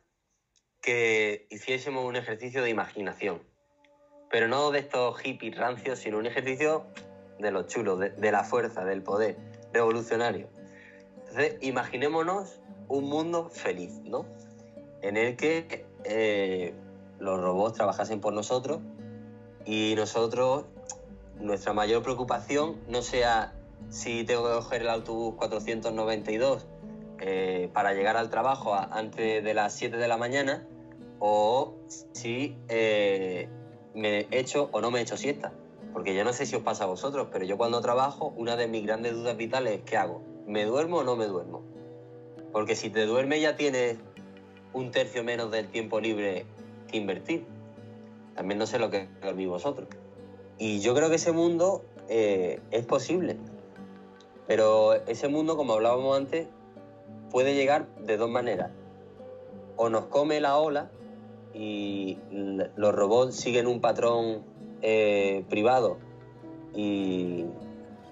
que 0.83 1.47
hiciésemos 1.51 2.05
un 2.05 2.17
ejercicio 2.17 2.65
de 2.65 2.71
imaginación. 2.71 3.41
Pero 4.29 4.49
no 4.49 4.73
de 4.73 4.81
estos 4.81 5.17
hippies 5.21 5.57
rancios, 5.57 6.01
sino 6.01 6.19
un 6.19 6.27
ejercicio 6.27 6.89
de 7.39 7.53
los 7.53 7.69
chulos, 7.69 8.01
de, 8.01 8.11
de 8.11 8.33
la 8.33 8.43
fuerza, 8.43 8.85
del 8.85 9.05
poder, 9.05 9.37
revolucionario. 9.73 10.51
Entonces, 11.19 11.59
imaginémonos 11.61 12.61
un 12.89 13.05
mundo 13.05 13.51
feliz, 13.51 14.01
¿no? 14.03 14.27
En 15.01 15.17
el 15.17 15.37
que 15.37 15.87
eh, 16.05 16.75
los 17.25 17.41
robots 17.41 17.75
trabajasen 17.75 18.21
por 18.21 18.33
nosotros 18.33 18.81
y 19.65 19.95
nosotros, 19.97 20.67
nuestra 21.41 21.73
mayor 21.73 22.03
preocupación 22.03 22.77
no 22.87 23.03
sea 23.03 23.55
si 23.89 24.25
tengo 24.25 24.45
que 24.45 24.55
coger 24.55 24.83
el 24.83 24.91
autobús 24.91 25.35
492 25.37 26.67
eh, 27.21 27.71
para 27.73 27.95
llegar 27.95 28.17
al 28.17 28.29
trabajo 28.29 28.75
antes 28.75 29.43
de 29.43 29.55
las 29.55 29.73
7 29.73 29.97
de 29.97 30.07
la 30.09 30.19
mañana 30.19 30.67
o 31.19 31.75
si 32.13 32.57
eh, 32.69 33.49
me 33.95 34.21
he 34.31 34.39
hecho 34.39 34.69
o 34.73 34.81
no 34.81 34.91
me 34.91 34.99
he 34.99 35.03
hecho 35.03 35.17
siesta. 35.17 35.53
Porque 35.93 36.15
yo 36.15 36.25
no 36.25 36.33
sé 36.33 36.45
si 36.45 36.57
os 36.57 36.63
pasa 36.63 36.85
a 36.85 36.87
vosotros, 36.89 37.29
pero 37.33 37.45
yo 37.45 37.57
cuando 37.57 37.81
trabajo, 37.81 38.35
una 38.37 38.57
de 38.57 38.67
mis 38.67 38.85
grandes 38.85 39.15
dudas 39.15 39.37
vitales 39.37 39.79
es 39.79 39.83
¿qué 39.83 39.97
hago? 39.97 40.23
¿Me 40.47 40.65
duermo 40.65 40.99
o 40.99 41.05
no 41.05 41.17
me 41.17 41.27
duermo? 41.27 41.63
Porque 42.53 42.75
si 42.75 42.91
te 42.91 43.07
duermes 43.07 43.41
ya 43.41 43.57
tienes 43.57 43.99
un 44.73 44.91
tercio 44.91 45.23
menos 45.25 45.51
del 45.51 45.69
tiempo 45.69 46.01
libre 46.01 46.47
invertir. 46.97 47.47
También 48.35 48.59
no 48.59 48.67
sé 48.67 48.79
lo 48.79 48.91
que 48.91 49.09
dormís 49.23 49.49
vosotros. 49.49 49.89
Y 50.59 50.81
yo 50.81 50.95
creo 50.95 51.09
que 51.09 51.17
ese 51.17 51.33
mundo 51.33 51.85
eh, 52.09 52.61
es 52.71 52.85
posible. 52.87 53.37
Pero 54.47 54.95
ese 55.07 55.29
mundo, 55.29 55.57
como 55.57 55.75
hablábamos 55.75 56.17
antes, 56.17 56.49
puede 57.31 57.55
llegar 57.55 57.87
de 57.97 58.17
dos 58.17 58.31
maneras. 58.31 58.71
O 59.77 59.89
nos 59.89 60.07
come 60.07 60.41
la 60.41 60.57
ola 60.57 60.91
y 61.53 62.19
los 62.77 62.95
robots 62.95 63.37
siguen 63.37 63.67
un 63.67 63.81
patrón 63.81 64.43
eh, 64.83 65.45
privado 65.49 65.99
y 66.75 67.47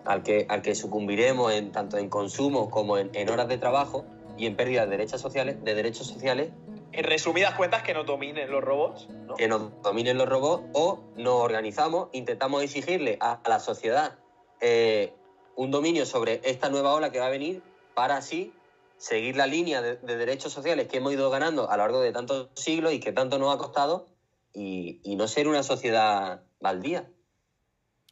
al 0.04 0.22
que, 0.22 0.46
al 0.48 0.62
que 0.62 0.74
sucumbiremos 0.74 1.52
en, 1.52 1.72
tanto 1.72 1.98
en 1.98 2.08
consumo 2.08 2.70
como 2.70 2.98
en, 2.98 3.28
horas 3.28 3.48
de 3.48 3.58
trabajo 3.58 4.04
y 4.38 4.46
en 4.46 4.56
pérdida 4.56 4.86
de 4.86 5.08
sociales, 5.08 5.62
de 5.62 5.74
derechos 5.74 6.06
sociales 6.06 6.50
En 6.92 7.04
resumidas 7.04 7.54
cuentas, 7.54 7.82
que 7.82 7.94
nos 7.94 8.06
dominen 8.06 8.50
los 8.50 8.62
robots. 8.62 9.08
¿no? 9.08 9.34
que 9.34 9.48
nos 9.48 9.82
dominen 9.82 10.18
los 10.18 10.28
robots 10.28 10.64
o 10.74 11.04
nos 11.16 11.34
organizamos, 11.34 12.08
intentamos 12.12 12.62
exigirle 12.62 13.16
a, 13.20 13.40
a 13.42 13.48
la 13.48 13.60
sociedad 13.60 14.18
eh, 14.60 15.14
un 15.56 15.70
dominio 15.70 16.06
sobre 16.06 16.40
esta 16.44 16.68
nueva 16.68 16.94
ola 16.94 17.10
que 17.10 17.18
va 17.18 17.26
a 17.26 17.30
venir 17.30 17.62
para 17.94 18.16
así 18.16 18.52
seguir 18.96 19.36
la 19.36 19.46
línea 19.46 19.82
de, 19.82 19.96
de 19.96 20.16
derechos 20.16 20.52
sociales 20.52 20.86
que 20.86 20.98
hemos 20.98 21.12
ido 21.12 21.28
ganando 21.30 21.70
a 21.70 21.76
lo 21.76 21.82
largo 21.82 22.00
de 22.00 22.12
tantos 22.12 22.50
siglos 22.54 22.92
y 22.92 23.00
que 23.00 23.12
tanto 23.12 23.38
nos 23.38 23.54
ha 23.54 23.58
costado 23.58 24.06
y, 24.52 25.00
y 25.02 25.16
no 25.16 25.28
ser 25.28 25.48
una 25.48 25.62
sociedad 25.62 26.42
baldía. 26.60 27.10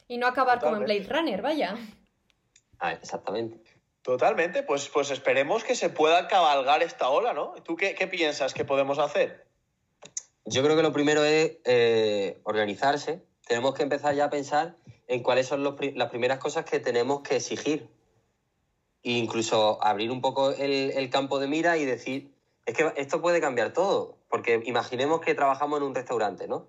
Y 0.08 0.18
no 0.18 0.26
acabar 0.26 0.58
como 0.58 0.76
en 0.76 0.82
Totalmente. 0.82 1.08
Blade 1.08 1.20
Runner, 1.20 1.42
vaya. 1.42 1.76
Ah, 2.78 2.92
exactamente. 2.92 3.62
Totalmente, 4.02 4.62
pues, 4.62 4.88
pues 4.88 5.10
esperemos 5.10 5.62
que 5.62 5.74
se 5.74 5.90
pueda 5.90 6.26
cabalgar 6.26 6.82
esta 6.82 7.08
ola, 7.10 7.32
¿no? 7.32 7.54
¿Tú 7.62 7.76
qué, 7.76 7.94
qué 7.94 8.06
piensas 8.06 8.54
que 8.54 8.64
podemos 8.64 8.98
hacer? 8.98 9.46
Yo 10.46 10.62
creo 10.62 10.74
que 10.74 10.82
lo 10.82 10.92
primero 10.92 11.24
es 11.24 11.58
eh, 11.64 12.40
organizarse. 12.44 13.22
Tenemos 13.46 13.74
que 13.74 13.82
empezar 13.82 14.14
ya 14.14 14.26
a 14.26 14.30
pensar 14.30 14.76
en 15.06 15.22
cuáles 15.22 15.46
son 15.46 15.62
los 15.62 15.74
las 15.94 16.08
primeras 16.08 16.38
cosas 16.38 16.64
que 16.64 16.80
tenemos 16.80 17.20
que 17.20 17.36
exigir. 17.36 17.88
E 19.02 19.12
incluso 19.12 19.82
abrir 19.82 20.10
un 20.10 20.20
poco 20.20 20.50
el, 20.50 20.90
el 20.90 21.10
campo 21.10 21.38
de 21.38 21.46
mira 21.46 21.76
y 21.76 21.84
decir, 21.84 22.34
es 22.66 22.74
que 22.74 22.92
esto 22.96 23.20
puede 23.20 23.40
cambiar 23.40 23.72
todo. 23.72 24.18
Porque 24.28 24.62
imaginemos 24.64 25.20
que 25.20 25.34
trabajamos 25.34 25.78
en 25.78 25.86
un 25.86 25.94
restaurante, 25.94 26.46
¿no? 26.46 26.68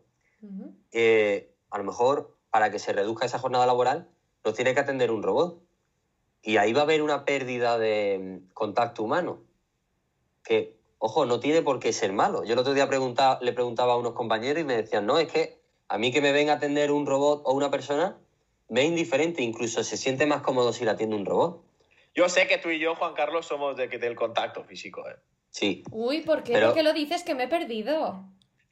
Eh, 0.92 1.54
a 1.70 1.78
lo 1.78 1.84
mejor 1.84 2.36
para 2.50 2.72
que 2.72 2.80
se 2.80 2.92
reduzca 2.92 3.26
esa 3.26 3.38
jornada 3.38 3.68
laboral 3.68 4.10
nos 4.44 4.56
tiene 4.56 4.74
que 4.74 4.80
atender 4.80 5.12
un 5.12 5.22
robot. 5.22 5.62
Y 6.42 6.58
ahí 6.58 6.74
va 6.74 6.82
a 6.82 6.84
haber 6.84 7.02
una 7.02 7.24
pérdida 7.26 7.78
de 7.78 8.20
mm, 8.20 8.54
contacto 8.54 9.04
humano. 9.04 9.44
Que, 10.44 10.76
ojo, 10.98 11.26
no 11.26 11.40
tiene 11.40 11.62
por 11.62 11.80
qué 11.80 11.94
ser 11.94 12.14
malo. 12.14 12.44
Yo 12.44 12.54
el 12.54 12.60
otro 12.60 12.74
día 12.74 12.88
preguntaba, 12.88 13.38
le 13.42 13.54
preguntaba 13.54 13.94
a 13.94 13.98
unos 13.98 14.14
compañeros 14.14 14.62
y 14.62 14.66
me 14.66 14.76
decían, 14.78 15.06
no, 15.06 15.20
es 15.20 15.32
que 15.32 15.60
a 15.88 15.98
mí 15.98 16.12
que 16.12 16.22
me 16.22 16.32
venga 16.32 16.54
a 16.54 16.56
atender 16.56 16.92
un 16.92 17.06
robot 17.06 17.42
o 17.46 17.54
una 17.54 17.70
persona 17.70 18.18
me 18.70 18.82
es 18.82 18.88
indiferente, 18.88 19.42
incluso 19.44 19.84
se 19.84 19.98
siente 19.98 20.26
más 20.26 20.42
cómodo 20.42 20.72
si 20.74 20.86
la 20.86 20.94
atiende 20.94 21.16
un 21.16 21.26
robot. 21.26 21.62
Yo 22.16 22.28
sé 22.30 22.48
que 22.48 22.58
tú 22.58 22.70
y 22.70 22.80
yo, 22.80 22.96
Juan 22.96 23.14
Carlos, 23.14 23.46
somos 23.46 23.76
de, 23.76 23.88
del 23.88 24.16
contacto 24.16 24.64
físico, 24.64 25.08
¿eh? 25.10 25.16
Sí. 25.50 25.84
Uy, 25.92 26.22
¿por 26.22 26.44
qué? 26.44 26.54
Pero- 26.54 26.68
¿Por 26.68 26.76
qué 26.76 26.84
lo 26.84 26.94
dices 26.94 27.24
que 27.24 27.36
me 27.36 27.44
he 27.44 27.48
perdido? 27.48 28.24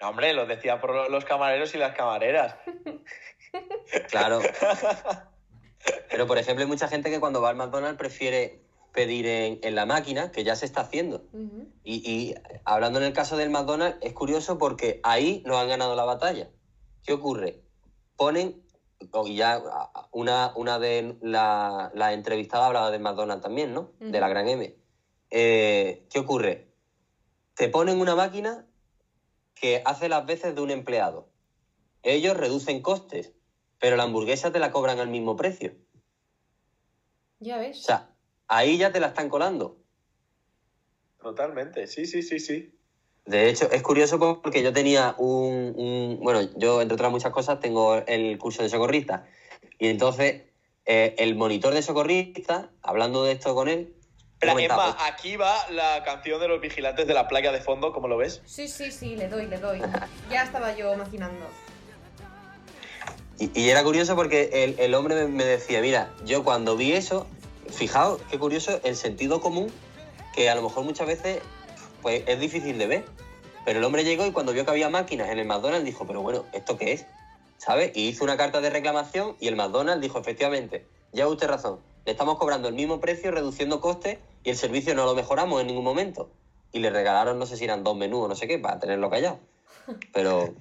No, 0.01 0.09
hombre, 0.09 0.33
lo 0.33 0.45
decía 0.45 0.79
por 0.79 1.11
los 1.11 1.25
camareros 1.25 1.75
y 1.75 1.77
las 1.77 1.93
camareras. 1.95 2.55
Claro. 4.09 4.39
Pero, 6.09 6.27
por 6.27 6.37
ejemplo, 6.37 6.63
hay 6.63 6.69
mucha 6.69 6.87
gente 6.87 7.09
que 7.09 7.19
cuando 7.19 7.41
va 7.41 7.49
al 7.49 7.55
McDonald's 7.55 7.97
prefiere 7.97 8.61
pedir 8.93 9.25
en, 9.27 9.59
en 9.61 9.75
la 9.75 9.85
máquina, 9.85 10.31
que 10.31 10.43
ya 10.43 10.55
se 10.55 10.65
está 10.65 10.81
haciendo. 10.81 11.23
Y, 11.83 12.09
y 12.09 12.35
hablando 12.65 12.99
en 12.99 13.05
el 13.05 13.13
caso 13.13 13.37
del 13.37 13.49
McDonald's, 13.49 13.97
es 14.01 14.13
curioso 14.13 14.57
porque 14.57 14.99
ahí 15.03 15.41
nos 15.45 15.57
han 15.57 15.67
ganado 15.69 15.95
la 15.95 16.03
batalla. 16.05 16.49
¿Qué 17.05 17.13
ocurre? 17.13 17.61
Ponen, 18.17 18.61
o- 19.11 19.27
y 19.27 19.35
ya 19.35 19.61
una, 20.11 20.51
una 20.55 20.79
de 20.79 21.15
la, 21.21 21.91
la 21.93 22.13
entrevistada 22.13 22.67
hablaba 22.67 22.91
de 22.91 22.99
McDonald's 22.99 23.43
también, 23.43 23.73
¿no? 23.73 23.91
De 23.99 24.19
la 24.19 24.27
gran 24.27 24.47
M. 24.49 24.75
Eh, 25.31 26.05
¿Qué 26.11 26.19
ocurre? 26.19 26.67
Te 27.55 27.69
ponen 27.69 28.01
una 28.01 28.15
máquina 28.15 28.65
que 29.55 29.81
hace 29.85 30.09
las 30.09 30.25
veces 30.25 30.55
de 30.55 30.61
un 30.61 30.71
empleado. 30.71 31.29
Ellos 32.03 32.35
reducen 32.35 32.81
costes, 32.81 33.33
pero 33.79 33.95
la 33.95 34.03
hamburguesa 34.03 34.51
te 34.51 34.59
la 34.59 34.71
cobran 34.71 34.99
al 34.99 35.07
mismo 35.07 35.35
precio. 35.35 35.73
Ya 37.39 37.57
O 37.57 37.59
ves. 37.59 37.83
sea, 37.83 38.09
ahí 38.47 38.77
ya 38.77 38.91
te 38.91 38.99
la 38.99 39.07
están 39.07 39.29
colando. 39.29 39.77
Totalmente, 41.21 41.87
sí, 41.87 42.05
sí, 42.05 42.21
sí, 42.21 42.39
sí. 42.39 42.75
De 43.25 43.49
hecho, 43.49 43.69
es 43.71 43.81
curioso 43.83 44.17
porque 44.41 44.63
yo 44.63 44.73
tenía 44.73 45.13
un, 45.17 45.73
un- 45.75 46.19
Bueno, 46.21 46.41
yo, 46.57 46.81
entre 46.81 46.95
otras 46.95 47.11
muchas 47.11 47.31
cosas, 47.31 47.59
tengo 47.59 47.95
el 48.07 48.37
curso 48.37 48.63
de 48.63 48.69
socorrista. 48.69 49.27
Y 49.77 49.87
entonces, 49.87 50.43
eh, 50.85 51.15
el 51.17 51.35
monitor 51.35 51.73
de 51.73 51.81
socorrista, 51.81 52.71
hablando 52.81 53.23
de 53.23 53.33
esto 53.33 53.53
con 53.53 53.67
él, 53.67 53.93
Emma, 54.41 54.95
aquí 55.05 55.35
va 55.35 55.53
la 55.69 56.01
canción 56.05 56.39
de 56.39 56.47
los 56.47 56.61
vigilantes 56.61 57.05
de 57.05 57.13
la 57.13 57.27
playa 57.27 57.51
de 57.51 57.59
fondo, 57.59 57.91
¿cómo 57.91 58.07
lo 58.07 58.15
ves? 58.17 58.41
Sí, 58.45 58.69
sí, 58.69 58.89
sí, 58.89 59.17
le 59.17 59.27
doy, 59.27 59.47
le 59.47 59.57
doy. 59.57 59.81
Ya 60.29 60.43
estaba 60.43 60.73
yo 60.75 60.95
maquinando. 60.95 61.51
Y, 63.39 63.69
era 63.69 63.83
curioso 63.83 64.15
porque 64.15 64.49
el, 64.51 64.79
el 64.79 64.93
hombre 64.93 65.15
me, 65.15 65.27
me 65.27 65.45
decía, 65.45 65.81
mira, 65.81 66.11
yo 66.25 66.43
cuando 66.43 66.75
vi 66.75 66.91
eso, 66.91 67.25
fijaos, 67.69 68.21
qué 68.29 68.37
curioso 68.37 68.79
el 68.83 68.95
sentido 68.95 69.39
común, 69.39 69.71
que 70.33 70.49
a 70.49 70.55
lo 70.55 70.61
mejor 70.61 70.83
muchas 70.83 71.07
veces 71.07 71.39
pues, 72.01 72.23
es 72.27 72.39
difícil 72.39 72.77
de 72.77 72.87
ver. 72.87 73.05
Pero 73.65 73.79
el 73.79 73.85
hombre 73.85 74.03
llegó 74.03 74.25
y 74.25 74.31
cuando 74.31 74.53
vio 74.53 74.65
que 74.65 74.71
había 74.71 74.89
máquinas 74.89 75.29
en 75.29 75.39
el 75.39 75.45
McDonald's 75.45 75.85
dijo, 75.85 76.05
pero 76.07 76.21
bueno, 76.21 76.45
¿esto 76.53 76.77
qué 76.77 76.93
es? 76.93 77.05
¿Sabes? 77.57 77.91
Y 77.95 78.07
hizo 78.07 78.23
una 78.23 78.37
carta 78.37 78.61
de 78.61 78.69
reclamación 78.69 79.35
y 79.39 79.47
el 79.47 79.55
McDonald's 79.55 80.01
dijo, 80.01 80.17
efectivamente, 80.19 80.85
ya 81.11 81.27
usted 81.27 81.47
razón, 81.47 81.79
le 82.05 82.13
estamos 82.13 82.37
cobrando 82.37 82.67
el 82.67 82.73
mismo 82.73 82.99
precio, 82.99 83.31
reduciendo 83.31 83.81
costes 83.81 84.17
y 84.43 84.49
el 84.49 84.55
servicio 84.55 84.95
no 84.95 85.05
lo 85.05 85.13
mejoramos 85.13 85.61
en 85.61 85.67
ningún 85.67 85.83
momento. 85.83 86.29
Y 86.71 86.79
le 86.79 86.89
regalaron, 86.89 87.37
no 87.37 87.45
sé 87.45 87.57
si 87.57 87.65
eran 87.65 87.83
dos 87.83 87.97
menús 87.97 88.25
o 88.25 88.27
no 88.27 88.35
sé 88.35 88.47
qué, 88.47 88.59
para 88.59 88.79
tenerlo 88.79 89.09
callado. 89.09 89.39
Pero, 90.13 90.53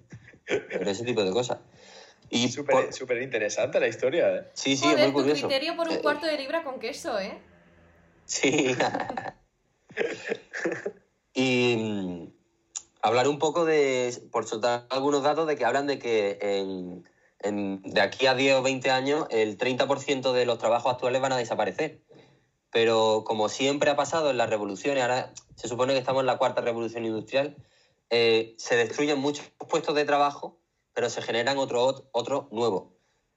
pero 0.47 0.91
ese 0.91 1.05
tipo 1.05 1.23
de 1.23 1.31
cosas. 1.33 1.59
Y 2.31 2.49
Súper 2.49 2.93
súper 2.93 3.23
interesante 3.23 3.81
la 3.81 3.89
historia, 3.89 4.35
¿eh? 4.37 4.51
Sí, 4.55 4.77
sí, 4.77 4.85
Joder, 4.85 4.99
es 4.99 5.05
muy 5.07 5.13
tu 5.13 5.19
curioso. 5.21 5.49
criterio 5.49 5.77
por 5.77 5.89
un 5.89 5.95
Eh, 5.95 6.01
cuarto 6.03 6.27
de 6.27 6.37
libra 6.37 6.63
con 6.65 6.79
queso, 6.79 7.19
¿eh? 7.19 7.39
Sí. 8.27 8.77
y 11.35 11.77
mm, 11.77 12.33
hablar 13.03 13.29
un 13.29 13.39
poco 13.39 13.65
de, 13.65 14.13
por 14.31 14.47
soltar 14.47 14.87
algunos 14.91 15.23
datos, 15.23 15.47
de 15.47 15.57
que 15.57 15.65
hablan 15.65 15.87
de 15.87 15.99
que 15.99 16.39
en, 16.41 17.09
en- 17.41 17.83
de 17.83 18.01
aquí 18.01 18.27
a 18.27 18.35
10 18.35 18.57
o 18.57 18.63
20 18.63 18.91
años 18.91 19.27
el 19.31 19.57
30% 19.57 20.33
de 20.33 20.47
los 20.47 20.59
trabajos 20.59 20.93
actuales 20.93 21.21
van 21.21 21.33
a 21.33 21.37
desaparecer. 21.37 22.01
Pero 22.71 23.25
como 23.25 23.49
siempre 23.49 23.91
ha 23.91 23.97
pasado 23.97 24.31
en 24.31 24.37
las 24.37 24.51
revoluciones, 24.51 25.03
ahora 25.03 25.33
se 25.57 25.69
supone 25.69 25.95
que 25.95 26.01
estamos 26.01 26.21
en 26.21 26.27
la 26.27 26.37
cuarta 26.37 26.61
revolución 26.61 27.07
industrial, 27.07 27.57
eh, 28.11 28.55
se 28.59 28.77
destruyen 28.77 29.19
muchos 29.19 29.47
puestos 29.71 29.95
de 29.95 30.05
trabajo, 30.05 30.58
pero 30.99 31.11
se 31.11 31.23
generan 31.23 31.59
otros 31.59 32.07
otros 32.11 32.51
nuevos. 32.51 32.89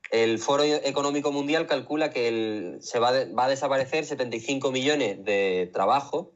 El 0.10 0.40
Foro 0.40 0.64
Económico 0.64 1.32
Mundial 1.32 1.68
calcula 1.68 2.10
que 2.10 2.78
se 2.82 2.98
va, 2.98 3.12
de- 3.12 3.32
va 3.32 3.46
a 3.46 3.50
desaparecer 3.50 4.04
75 4.04 4.72
millones 4.72 5.24
de 5.24 5.70
trabajos 5.72 6.30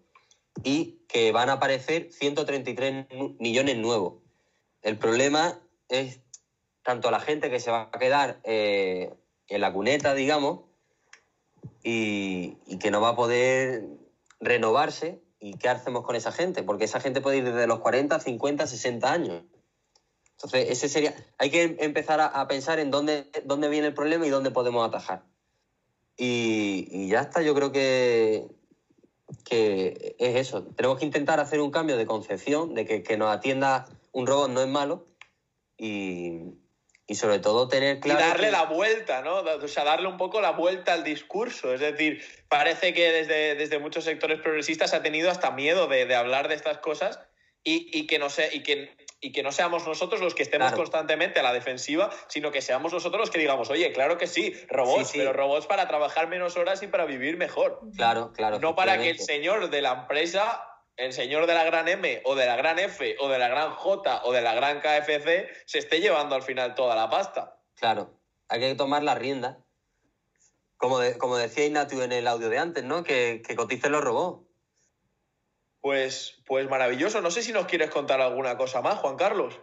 y 0.64 1.00
que 1.08 1.32
van 1.32 1.50
a 1.50 1.54
aparecer 1.54 2.12
133 2.12 3.08
nu- 3.10 3.36
millones 3.40 3.76
nuevos. 3.76 4.22
El 4.84 5.00
problema 5.00 5.60
es 5.90 6.22
tanto 6.84 7.10
la 7.10 7.20
gente 7.20 7.50
que 7.50 7.60
se 7.60 7.72
va 7.72 7.90
a 7.92 7.98
quedar 7.98 8.40
eh, 8.44 9.12
en 9.48 9.62
la 9.62 9.74
cuneta, 9.74 10.14
digamos, 10.14 10.66
y, 11.84 12.56
y 12.68 12.78
que 12.78 12.92
no 12.92 13.02
va 13.02 13.10
a 13.10 13.16
poder 13.16 13.84
renovarse. 14.40 15.24
¿Y 15.40 15.58
qué 15.58 15.70
hacemos 15.70 16.04
con 16.04 16.16
esa 16.16 16.32
gente? 16.32 16.62
Porque 16.62 16.86
esa 16.86 17.00
gente 17.00 17.20
puede 17.20 17.38
ir 17.38 17.46
desde 17.46 17.66
los 17.66 17.80
40, 17.80 18.20
50, 18.20 18.68
60 18.68 19.12
años. 19.12 19.44
Entonces, 20.38 20.69
ese 20.69 20.89
sería. 20.89 21.15
Hay 21.38 21.50
que 21.50 21.63
em- 21.63 21.78
empezar 21.80 22.19
a, 22.19 22.26
a 22.28 22.48
pensar 22.48 22.80
en 22.80 22.91
dónde, 22.91 23.30
dónde 23.45 23.69
viene 23.69 23.88
el 23.88 23.93
problema 23.93 24.28
y 24.28 24.30
dónde 24.30 24.52
podemos 24.52 24.88
atajar. 24.88 25.24
Y, 26.17 26.88
y 26.91 27.10
ya 27.10 27.21
está, 27.21 27.41
yo 27.41 27.54
creo 27.56 27.71
que, 27.71 28.45
que 29.43 30.15
es 30.19 30.36
eso. 30.36 30.63
Tenemos 30.76 31.00
que 31.00 31.06
intentar 31.06 31.39
hacer 31.39 31.60
un 31.62 31.71
cambio 31.71 31.98
de 31.98 32.06
concepción, 32.06 32.74
de 32.74 32.86
que, 32.86 33.04
que 33.04 33.17
nos 33.17 33.34
atienda 33.36 33.86
un 34.12 34.28
robot 34.28 34.50
no 34.50 34.62
es 34.62 34.67
malo 34.67 35.08
y, 35.78 36.54
y 37.08 37.15
sobre 37.15 37.39
todo 37.39 37.67
tener 37.67 37.98
Y 37.98 38.00
claro. 38.02 38.19
darle 38.19 38.45
que- 38.48 38.52
la 38.52 38.63
vuelta, 38.63 39.21
¿no? 39.21 39.38
O 39.39 39.67
sea, 39.67 39.84
darle 39.84 40.08
un 40.08 40.17
poco 40.17 40.41
la 40.41 40.52
vuelta 40.52 40.93
al 40.93 41.04
discurso. 41.04 41.74
Es 41.74 41.80
decir, 41.82 42.21
parece 42.50 42.93
que 42.93 43.12
desde, 43.12 43.56
desde 43.56 43.80
muchos 43.80 44.04
sectores 44.06 44.39
progresistas 44.41 44.93
ha 44.93 45.02
tenido 45.02 45.30
hasta 45.30 45.52
miedo 45.52 45.88
de, 45.88 46.06
de 46.06 46.15
hablar 46.15 46.48
de 46.48 46.56
estas 46.56 46.78
cosas 46.80 47.19
y, 47.63 47.89
y 47.98 48.08
que 48.08 48.19
no 48.19 48.30
se, 48.30 48.56
y, 48.56 48.63
que, 48.63 48.95
y 49.26 49.32
que 49.32 49.42
no 49.42 49.52
seamos 49.52 49.88
nosotros 49.88 50.22
los 50.22 50.36
que 50.36 50.44
estemos 50.44 50.68
Claro. 50.68 50.78
constantemente 50.78 51.40
a 51.40 51.44
la 51.44 51.52
defensiva, 51.52 52.12
sino 52.28 52.52
que 52.52 52.62
seamos 52.62 52.94
nosotros 52.94 53.20
los 53.20 53.32
que 53.32 53.40
digamos, 53.40 53.72
oye, 53.72 53.92
claro 53.92 54.20
que 54.20 54.28
sí, 54.28 54.54
robots, 54.70 55.08
Sí, 55.08 55.14
sí. 55.14 55.18
pero 55.18 55.34
robots 55.34 55.66
para 55.66 55.88
trabajar 55.88 56.28
menos 56.28 56.56
horas 56.58 56.84
y 56.84 56.88
para 56.88 57.06
vivir 57.06 57.36
mejor. 57.36 57.82
Claro, 57.96 58.32
claro. 58.34 58.60
No 58.60 58.76
para 58.76 59.00
que 59.00 59.10
el 59.10 59.18
señor 59.20 59.72
de 59.72 59.82
la 59.82 59.94
empresa, 59.94 60.64
el 60.96 61.12
señor 61.12 61.48
de 61.48 61.56
la 61.56 61.64
gran 61.64 61.88
M 61.88 62.22
o 62.24 62.36
de 62.36 62.46
la 62.46 62.56
gran 62.56 62.78
F 62.78 63.16
o 63.20 63.28
de 63.28 63.40
la 63.40 63.48
gran 63.48 63.72
J 63.72 64.22
o 64.26 64.32
de 64.32 64.42
la 64.44 64.54
gran 64.54 64.80
KFC 64.80 65.50
se 65.66 65.80
esté 65.80 66.02
llevando 66.02 66.36
al 66.36 66.44
final 66.44 66.76
toda 66.76 66.96
la 66.96 67.10
pasta. 67.10 67.58
Claro, 67.74 68.14
hay 68.48 68.60
que 68.60 68.76
tomar 68.76 69.02
la 69.02 69.16
rienda. 69.16 69.58
Como, 70.78 71.00
de- 71.00 71.18
como 71.18 71.38
decía 71.38 71.66
Ignatius 71.66 72.04
en 72.04 72.12
el 72.12 72.28
audio 72.28 72.50
de 72.50 72.60
antes, 72.60 72.84
¿no? 72.84 73.04
Que, 73.04 73.42
que 73.44 73.56
coticen 73.56 73.92
los 73.92 74.04
robots. 74.04 74.45
Pues, 75.86 76.41
pues 76.48 76.67
maravilloso. 76.67 77.21
No 77.21 77.30
sé 77.30 77.43
si 77.43 77.52
nos 77.52 77.67
quieres 77.67 77.91
contar 77.91 78.19
alguna 78.19 78.58
cosa 78.58 78.82
más, 78.82 78.98
Juan 78.98 79.17
Carlos. 79.17 79.54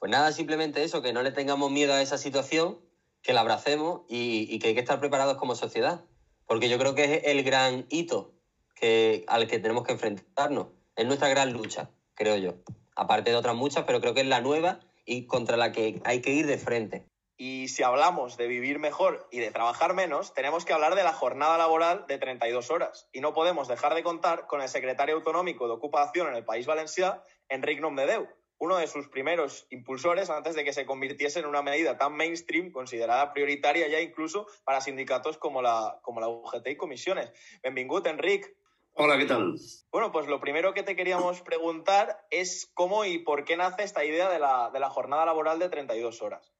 Pues 0.00 0.10
nada, 0.10 0.32
simplemente 0.32 0.82
eso, 0.82 1.02
que 1.02 1.12
no 1.12 1.22
le 1.22 1.30
tengamos 1.30 1.70
miedo 1.70 1.94
a 1.94 2.02
esa 2.02 2.18
situación, 2.18 2.80
que 3.22 3.32
la 3.32 3.42
abracemos 3.42 4.00
y, 4.08 4.58
que 4.58 4.66
hay 4.66 4.74
que 4.74 4.80
estar 4.80 4.98
preparados 4.98 5.36
como 5.36 5.54
sociedad. 5.54 6.04
Porque 6.48 6.68
yo 6.68 6.80
creo 6.80 6.96
que 6.96 7.04
es 7.04 7.22
el 7.26 7.44
gran 7.44 7.86
hito 7.90 8.34
que, 8.74 9.24
al 9.28 9.46
que 9.46 9.60
tenemos 9.60 9.84
que 9.84 9.92
enfrentarnos. 9.92 10.66
Es 10.96 11.06
nuestra 11.06 11.28
gran 11.28 11.52
lucha. 11.52 11.90
creo 12.14 12.36
yo. 12.36 12.56
Aparte 12.96 13.30
de 13.30 13.36
otras 13.36 13.54
muchas, 13.54 13.84
pero 13.84 14.00
creo 14.00 14.14
que 14.14 14.22
es 14.22 14.26
la 14.26 14.40
nueva 14.40 14.80
y 15.06 15.26
contra 15.26 15.56
la 15.56 15.70
que 15.70 16.02
hay 16.02 16.22
que 16.22 16.32
ir 16.32 16.48
de 16.48 16.58
frente. 16.58 17.06
Y 17.40 17.68
si 17.68 17.84
hablamos 17.84 18.36
de 18.36 18.48
vivir 18.48 18.80
mejor 18.80 19.28
y 19.30 19.38
de 19.38 19.52
trabajar 19.52 19.94
menos, 19.94 20.34
tenemos 20.34 20.64
que 20.64 20.72
hablar 20.72 20.96
de 20.96 21.04
la 21.04 21.12
jornada 21.12 21.56
laboral 21.56 22.04
de 22.08 22.18
32 22.18 22.68
horas. 22.72 23.08
Y 23.12 23.20
no 23.20 23.32
podemos 23.32 23.68
dejar 23.68 23.94
de 23.94 24.02
contar 24.02 24.48
con 24.48 24.60
el 24.60 24.68
secretario 24.68 25.14
autonómico 25.14 25.68
de 25.68 25.74
Ocupación 25.74 26.26
en 26.26 26.34
el 26.34 26.44
País 26.44 26.66
Valencià, 26.66 27.22
Enric 27.48 27.80
Nomdedeu, 27.80 28.26
uno 28.58 28.76
de 28.78 28.88
sus 28.88 29.06
primeros 29.06 29.68
impulsores 29.70 30.30
antes 30.30 30.56
de 30.56 30.64
que 30.64 30.72
se 30.72 30.84
convirtiese 30.84 31.38
en 31.38 31.46
una 31.46 31.62
medida 31.62 31.96
tan 31.96 32.16
mainstream, 32.16 32.72
considerada 32.72 33.32
prioritaria 33.32 33.86
ya 33.86 34.00
incluso 34.00 34.48
para 34.64 34.80
sindicatos 34.80 35.38
como 35.38 35.62
la, 35.62 36.00
como 36.02 36.20
la 36.20 36.28
UGT 36.28 36.66
y 36.66 36.76
comisiones. 36.76 37.30
Benvingut, 37.62 38.04
Enric. 38.08 38.52
Hola, 38.94 39.16
¿qué 39.16 39.26
tal? 39.26 39.54
Bueno, 39.92 40.10
pues 40.10 40.26
lo 40.26 40.40
primero 40.40 40.74
que 40.74 40.82
te 40.82 40.96
queríamos 40.96 41.40
preguntar 41.42 42.26
es 42.30 42.68
cómo 42.74 43.04
y 43.04 43.18
por 43.18 43.44
qué 43.44 43.56
nace 43.56 43.84
esta 43.84 44.04
idea 44.04 44.28
de 44.28 44.40
la, 44.40 44.70
de 44.72 44.80
la 44.80 44.90
jornada 44.90 45.24
laboral 45.24 45.60
de 45.60 45.68
32 45.68 46.20
horas. 46.20 46.57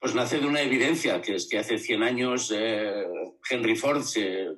Pues 0.00 0.14
nace 0.14 0.40
de 0.40 0.46
una 0.46 0.62
evidencia, 0.62 1.20
que 1.20 1.34
es 1.34 1.46
que 1.46 1.58
hace 1.58 1.76
100 1.76 2.02
años 2.02 2.50
eh, 2.56 3.04
Henry 3.50 3.76
Ford 3.76 4.02
se, 4.02 4.44
eh, 4.44 4.56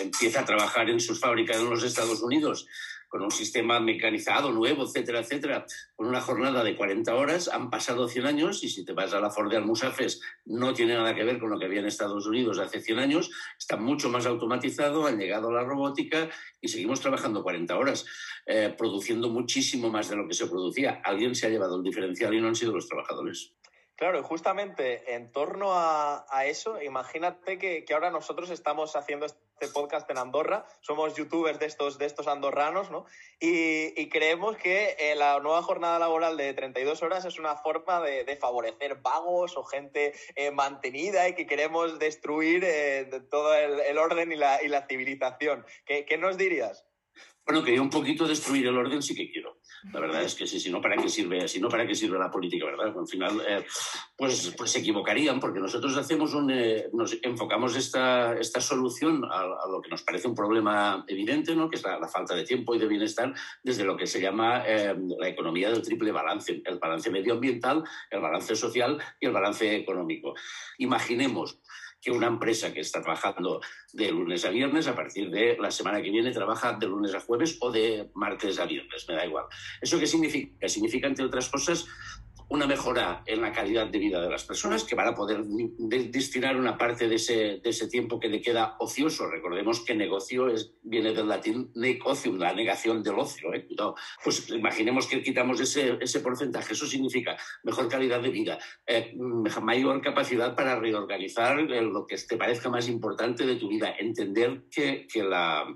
empieza 0.00 0.40
a 0.40 0.44
trabajar 0.44 0.90
en 0.90 0.98
sus 0.98 1.20
fábricas 1.20 1.58
en 1.58 1.70
los 1.70 1.84
Estados 1.84 2.20
Unidos 2.22 2.66
con 3.08 3.22
un 3.22 3.30
sistema 3.30 3.78
mecanizado 3.78 4.50
nuevo, 4.52 4.84
etcétera, 4.84 5.20
etcétera, 5.20 5.64
con 5.94 6.08
una 6.08 6.20
jornada 6.20 6.64
de 6.64 6.74
40 6.74 7.14
horas. 7.14 7.48
Han 7.48 7.70
pasado 7.70 8.08
100 8.08 8.26
años 8.26 8.64
y 8.64 8.68
si 8.68 8.84
te 8.84 8.92
vas 8.92 9.12
a 9.12 9.20
la 9.20 9.30
Ford 9.30 9.48
de 9.48 9.58
Almusafes 9.58 10.20
no 10.44 10.74
tiene 10.74 10.94
nada 10.94 11.14
que 11.14 11.24
ver 11.24 11.38
con 11.38 11.50
lo 11.50 11.58
que 11.58 11.66
había 11.66 11.80
en 11.80 11.86
Estados 11.86 12.26
Unidos 12.26 12.58
hace 12.58 12.80
100 12.80 12.98
años. 12.98 13.30
Está 13.58 13.76
mucho 13.76 14.10
más 14.10 14.26
automatizado, 14.26 15.06
han 15.06 15.18
llegado 15.18 15.52
la 15.52 15.62
robótica 15.62 16.30
y 16.60 16.66
seguimos 16.66 17.00
trabajando 17.00 17.44
40 17.44 17.76
horas, 17.76 18.06
eh, 18.46 18.74
produciendo 18.76 19.28
muchísimo 19.28 19.88
más 19.88 20.08
de 20.08 20.16
lo 20.16 20.26
que 20.26 20.34
se 20.34 20.46
producía. 20.48 21.00
Alguien 21.04 21.36
se 21.36 21.46
ha 21.46 21.50
llevado 21.50 21.76
el 21.76 21.82
diferencial 21.84 22.34
y 22.34 22.40
no 22.40 22.48
han 22.48 22.56
sido 22.56 22.72
los 22.72 22.88
trabajadores. 22.88 23.54
Claro, 24.00 24.18
y 24.18 24.22
justamente 24.22 25.12
en 25.14 25.30
torno 25.30 25.72
a, 25.74 26.24
eso, 26.46 26.80
imagínate 26.80 27.58
que, 27.58 27.84
que, 27.84 27.92
ahora 27.92 28.10
nosotros 28.10 28.48
estamos 28.48 28.96
haciendo 28.96 29.26
este 29.26 29.68
podcast 29.74 30.08
en 30.10 30.16
Andorra, 30.16 30.64
somos 30.80 31.14
youtubers 31.16 31.58
de 31.58 31.66
estos, 31.66 31.98
de 31.98 32.06
estos 32.06 32.26
andorranos, 32.26 32.90
¿no? 32.90 33.04
Y, 33.40 33.92
y 34.00 34.08
creemos 34.08 34.56
que 34.56 34.96
eh, 34.98 35.14
la 35.16 35.38
nueva 35.40 35.60
jornada 35.62 35.98
laboral 35.98 36.38
de 36.38 36.54
32 36.54 37.02
horas 37.02 37.26
es 37.26 37.38
una 37.38 37.56
forma 37.56 38.00
de, 38.00 38.24
de 38.24 38.36
favorecer 38.36 38.94
vagos 39.02 39.58
o 39.58 39.64
gente 39.64 40.14
eh, 40.34 40.50
mantenida 40.50 41.28
y 41.28 41.34
que 41.34 41.46
queremos 41.46 41.98
destruir 41.98 42.64
eh, 42.64 43.04
todo 43.30 43.54
el, 43.54 43.80
el, 43.80 43.98
orden 43.98 44.32
y 44.32 44.36
la, 44.36 44.62
y 44.62 44.68
la 44.68 44.86
civilización. 44.86 45.66
¿Qué, 45.84 46.06
¿Qué 46.06 46.16
nos 46.16 46.38
dirías? 46.38 46.86
Bueno, 47.46 47.64
que 47.64 47.74
yo 47.74 47.82
un 47.82 47.90
poquito 47.90 48.28
destruir 48.28 48.66
el 48.66 48.76
orden 48.76 49.02
sí 49.02 49.14
que 49.14 49.30
quiero. 49.30 49.60
La 49.92 50.00
verdad 50.00 50.22
es 50.22 50.34
que 50.34 50.46
sí, 50.46 50.60
si 50.60 50.70
no, 50.70 50.80
¿para 50.80 50.96
qué 50.96 51.08
sirve, 51.08 51.48
si 51.48 51.58
no, 51.58 51.68
¿para 51.68 51.86
qué 51.86 51.94
sirve 51.94 52.18
la 52.18 52.30
política, 52.30 52.66
verdad? 52.66 52.94
Al 52.96 53.08
final, 53.08 53.42
eh, 53.48 53.64
pues, 54.16 54.54
pues 54.56 54.70
se 54.70 54.80
equivocarían, 54.80 55.40
porque 55.40 55.58
nosotros 55.58 55.96
hacemos 55.96 56.34
un, 56.34 56.50
eh, 56.50 56.88
nos 56.92 57.16
enfocamos 57.22 57.74
esta, 57.76 58.38
esta 58.38 58.60
solución 58.60 59.24
a, 59.24 59.46
lo 59.70 59.80
que 59.80 59.88
nos 59.88 60.02
parece 60.02 60.28
un 60.28 60.34
problema 60.34 61.04
evidente, 61.08 61.56
¿no? 61.56 61.70
que 61.70 61.76
es 61.76 61.82
la, 61.82 61.98
la, 61.98 62.08
falta 62.08 62.34
de 62.34 62.44
tiempo 62.44 62.74
y 62.74 62.78
de 62.78 62.86
bienestar, 62.86 63.32
desde 63.62 63.84
lo 63.84 63.96
que 63.96 64.06
se 64.06 64.20
llama 64.20 64.62
eh, 64.66 64.94
la 65.18 65.28
economía 65.28 65.70
del 65.70 65.82
triple 65.82 66.12
balance, 66.12 66.62
el 66.64 66.78
balance 66.78 67.10
medioambiental, 67.10 67.82
el 68.10 68.20
balance 68.20 68.54
social 68.54 69.02
y 69.18 69.26
el 69.26 69.32
balance 69.32 69.76
económico. 69.76 70.34
Imaginemos 70.78 71.60
que 72.00 72.10
una 72.10 72.26
empresa 72.26 72.72
que 72.72 72.80
está 72.80 73.02
trabajando 73.02 73.60
de 73.92 74.10
lunes 74.10 74.44
a 74.44 74.50
viernes, 74.50 74.86
a 74.86 74.94
partir 74.94 75.30
de 75.30 75.56
la 75.58 75.70
semana 75.70 76.00
que 76.00 76.10
viene 76.10 76.32
trabaja 76.32 76.72
de 76.72 76.86
lunes 76.86 77.14
a 77.14 77.20
jueves 77.20 77.58
o 77.60 77.70
de 77.70 78.10
martes 78.14 78.58
a 78.58 78.64
viernes, 78.64 79.06
me 79.08 79.14
da 79.14 79.26
igual. 79.26 79.46
¿Eso 79.80 79.98
qué 79.98 80.06
significa? 80.06 80.68
Significa, 80.68 81.06
entre 81.06 81.24
otras 81.24 81.48
cosas, 81.48 81.86
una 82.50 82.66
mejora 82.66 83.22
en 83.26 83.40
la 83.40 83.52
calidad 83.52 83.86
de 83.86 83.98
vida 83.98 84.20
de 84.20 84.28
las 84.28 84.44
personas 84.44 84.82
que 84.82 84.96
van 84.96 85.06
a 85.06 85.14
poder 85.14 85.44
destinar 85.44 86.56
una 86.56 86.76
parte 86.76 87.08
de 87.08 87.14
ese, 87.14 87.60
de 87.62 87.70
ese 87.70 87.88
tiempo 87.88 88.18
que 88.18 88.28
le 88.28 88.42
queda 88.42 88.74
ocioso. 88.80 89.28
Recordemos 89.28 89.80
que 89.84 89.94
negocio 89.94 90.52
viene 90.82 91.12
del 91.12 91.28
latín 91.28 91.70
negocium, 91.76 92.38
la 92.38 92.52
negación 92.52 93.04
del 93.04 93.20
ocio. 93.20 93.54
¿eh? 93.54 93.68
Pues 94.24 94.50
imaginemos 94.50 95.06
que 95.06 95.22
quitamos 95.22 95.60
ese, 95.60 95.96
ese 96.00 96.18
porcentaje. 96.20 96.72
Eso 96.72 96.86
significa 96.86 97.36
mejor 97.62 97.88
calidad 97.88 98.20
de 98.20 98.30
vida, 98.30 98.58
eh, 98.84 99.14
mayor 99.62 100.00
capacidad 100.02 100.56
para 100.56 100.78
reorganizar 100.78 101.56
lo 101.60 102.04
que 102.04 102.16
te 102.16 102.36
parezca 102.36 102.68
más 102.68 102.88
importante 102.88 103.46
de 103.46 103.56
tu 103.56 103.68
vida. 103.68 103.94
Entender 103.96 104.64
que, 104.72 105.06
que, 105.06 105.22
la, 105.22 105.72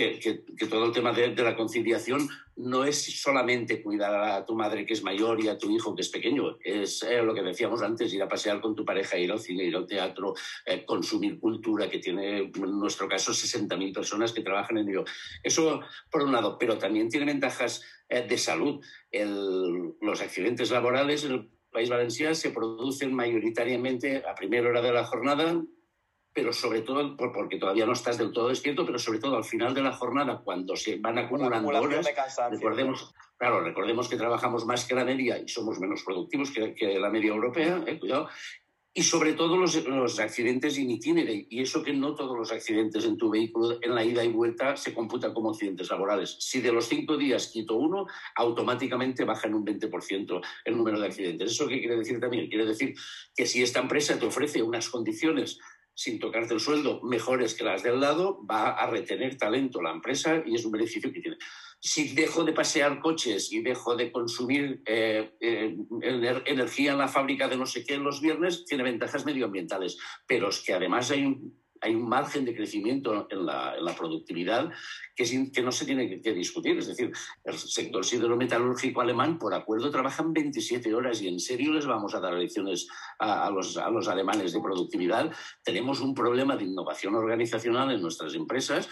que, 0.00 0.18
que, 0.18 0.44
que 0.56 0.66
todo 0.66 0.86
el 0.86 0.92
tema 0.92 1.12
de, 1.12 1.34
de 1.34 1.42
la 1.42 1.54
conciliación 1.54 2.26
no 2.56 2.84
es 2.84 3.20
solamente 3.20 3.82
cuidar 3.82 4.14
a 4.14 4.46
tu 4.46 4.54
madre 4.54 4.86
que 4.86 4.94
es 4.94 5.02
mayor 5.02 5.44
y 5.44 5.48
a 5.48 5.58
tu 5.58 5.70
hijo 5.70 5.94
que 5.94 6.00
es 6.00 6.08
pequeño, 6.08 6.56
es 6.64 7.02
eh, 7.02 7.22
lo 7.22 7.34
que 7.34 7.42
decíamos 7.42 7.82
antes, 7.82 8.14
ir 8.14 8.22
a 8.22 8.28
pasear 8.28 8.62
con 8.62 8.74
tu 8.74 8.82
pareja, 8.82 9.18
ir 9.18 9.30
al 9.30 9.40
cine, 9.40 9.64
ir 9.64 9.76
al 9.76 9.86
teatro, 9.86 10.32
eh, 10.64 10.86
consumir 10.86 11.38
cultura, 11.38 11.90
que 11.90 11.98
tiene 11.98 12.38
en 12.38 12.78
nuestro 12.78 13.08
caso 13.08 13.32
60.000 13.32 13.92
personas 13.92 14.32
que 14.32 14.40
trabajan 14.40 14.78
en 14.78 14.88
ello. 14.88 15.04
Eso 15.42 15.80
por 16.10 16.22
un 16.22 16.32
lado, 16.32 16.56
pero 16.58 16.78
también 16.78 17.10
tiene 17.10 17.26
ventajas 17.26 17.82
eh, 18.08 18.26
de 18.26 18.38
salud. 18.38 18.82
El, 19.10 19.96
los 20.00 20.22
accidentes 20.22 20.70
laborales 20.70 21.24
en 21.24 21.32
el 21.32 21.50
País 21.70 21.90
Valenciano 21.90 22.34
se 22.34 22.50
producen 22.50 23.12
mayoritariamente 23.12 24.22
a 24.26 24.34
primera 24.34 24.70
hora 24.70 24.80
de 24.80 24.92
la 24.92 25.04
jornada, 25.04 25.62
pero 26.32 26.52
sobre 26.52 26.82
todo, 26.82 27.16
porque 27.16 27.58
todavía 27.58 27.86
no 27.86 27.92
estás 27.92 28.18
del 28.18 28.32
todo 28.32 28.48
despierto, 28.48 28.86
pero 28.86 28.98
sobre 28.98 29.18
todo 29.18 29.36
al 29.36 29.44
final 29.44 29.74
de 29.74 29.82
la 29.82 29.92
jornada, 29.92 30.40
cuando 30.44 30.76
se 30.76 30.96
van 30.96 31.18
acumulando 31.18 31.68
horas, 31.68 32.06
recordemos, 32.50 33.12
claro, 33.36 33.60
recordemos 33.60 34.08
que 34.08 34.16
trabajamos 34.16 34.64
más 34.64 34.84
que 34.86 34.94
la 34.94 35.04
media 35.04 35.38
y 35.38 35.48
somos 35.48 35.80
menos 35.80 36.02
productivos 36.04 36.50
que, 36.50 36.74
que 36.74 36.98
la 36.98 37.10
media 37.10 37.30
europea, 37.30 37.82
eh, 37.86 37.98
cuidado, 37.98 38.28
y 38.92 39.02
sobre 39.02 39.34
todo 39.34 39.56
los, 39.56 39.84
los, 39.86 40.18
accidentes 40.18 40.76
in 40.76 40.90
itinere, 40.90 41.46
y 41.48 41.62
eso 41.62 41.82
que 41.82 41.92
no 41.92 42.14
todos 42.16 42.36
los 42.36 42.50
accidentes 42.50 43.04
en 43.04 43.16
tu 43.16 43.30
vehículo 43.30 43.78
en 43.80 43.94
la 43.94 44.04
ida 44.04 44.24
y 44.24 44.32
vuelta 44.32 44.76
se 44.76 44.92
computan 44.92 45.32
como 45.32 45.50
accidentes 45.50 45.90
laborales. 45.90 46.36
Si 46.40 46.60
de 46.60 46.72
los 46.72 46.88
cinco 46.88 47.16
días 47.16 47.48
quito 47.48 47.76
uno, 47.76 48.06
automáticamente 48.34 49.24
baja 49.24 49.46
en 49.46 49.54
un 49.54 49.64
20% 49.64 50.40
el 50.64 50.76
número 50.76 50.98
de 50.98 51.06
accidentes. 51.06 51.52
¿Eso 51.52 51.68
qué 51.68 51.78
quiere 51.78 51.96
decir 51.96 52.18
también? 52.18 52.48
Quiere 52.48 52.66
decir 52.66 52.94
que 53.36 53.46
si 53.46 53.62
esta 53.62 53.78
empresa 53.78 54.18
te 54.18 54.26
ofrece 54.26 54.60
unas 54.60 54.88
condiciones 54.88 55.60
sin 56.00 56.18
tocarte 56.18 56.54
el 56.54 56.60
sueldo, 56.60 57.02
mejores 57.02 57.52
que 57.52 57.62
las 57.62 57.82
del 57.82 58.00
lado, 58.00 58.42
va 58.50 58.70
a 58.70 58.86
retener 58.88 59.36
talento 59.36 59.82
la 59.82 59.92
empresa 59.92 60.42
y 60.46 60.54
es 60.54 60.64
un 60.64 60.72
beneficio 60.72 61.12
que 61.12 61.20
tiene. 61.20 61.36
Si 61.78 62.14
dejo 62.14 62.42
de 62.42 62.54
pasear 62.54 63.00
coches 63.00 63.52
y 63.52 63.60
dejo 63.60 63.94
de 63.94 64.10
consumir 64.10 64.82
eh, 64.86 65.30
energía 66.46 66.92
en 66.92 66.98
la 66.98 67.06
fábrica 67.06 67.48
de 67.48 67.58
no 67.58 67.66
sé 67.66 67.84
qué 67.84 67.98
los 67.98 68.22
viernes, 68.22 68.64
tiene 68.64 68.82
ventajas 68.82 69.26
medioambientales, 69.26 69.98
pero 70.26 70.48
es 70.48 70.60
que 70.60 70.72
además 70.72 71.10
hay 71.10 71.26
un, 71.26 71.60
hay 71.80 71.94
un 71.94 72.08
margen 72.08 72.44
de 72.44 72.54
crecimiento 72.54 73.26
en 73.30 73.46
la, 73.46 73.76
en 73.76 73.84
la 73.84 73.94
productividad 73.94 74.70
que, 75.14 75.50
que, 75.52 75.62
no 75.62 75.72
se 75.72 75.86
tiene 75.86 76.20
que, 76.20 76.32
discutir. 76.32 76.78
Es 76.78 76.88
decir, 76.88 77.12
el 77.44 77.54
sector 77.54 78.04
siderometalúrgico 78.04 79.00
alemán, 79.00 79.38
por 79.38 79.54
acuerdo, 79.54 79.90
trabajan 79.90 80.32
27 80.32 80.94
horas 80.94 81.22
y 81.22 81.28
en 81.28 81.40
serio 81.40 81.72
les 81.72 81.86
vamos 81.86 82.14
a 82.14 82.20
dar 82.20 82.34
lecciones 82.34 82.86
a, 83.18 83.50
los, 83.50 83.76
a 83.76 83.90
los 83.90 84.08
alemanes 84.08 84.52
de 84.52 84.60
productividad. 84.60 85.30
Tenemos 85.64 86.00
un 86.00 86.14
problema 86.14 86.56
de 86.56 86.64
innovación 86.64 87.14
organizacional 87.14 87.90
en 87.90 88.02
nuestras 88.02 88.34
empresas 88.34 88.88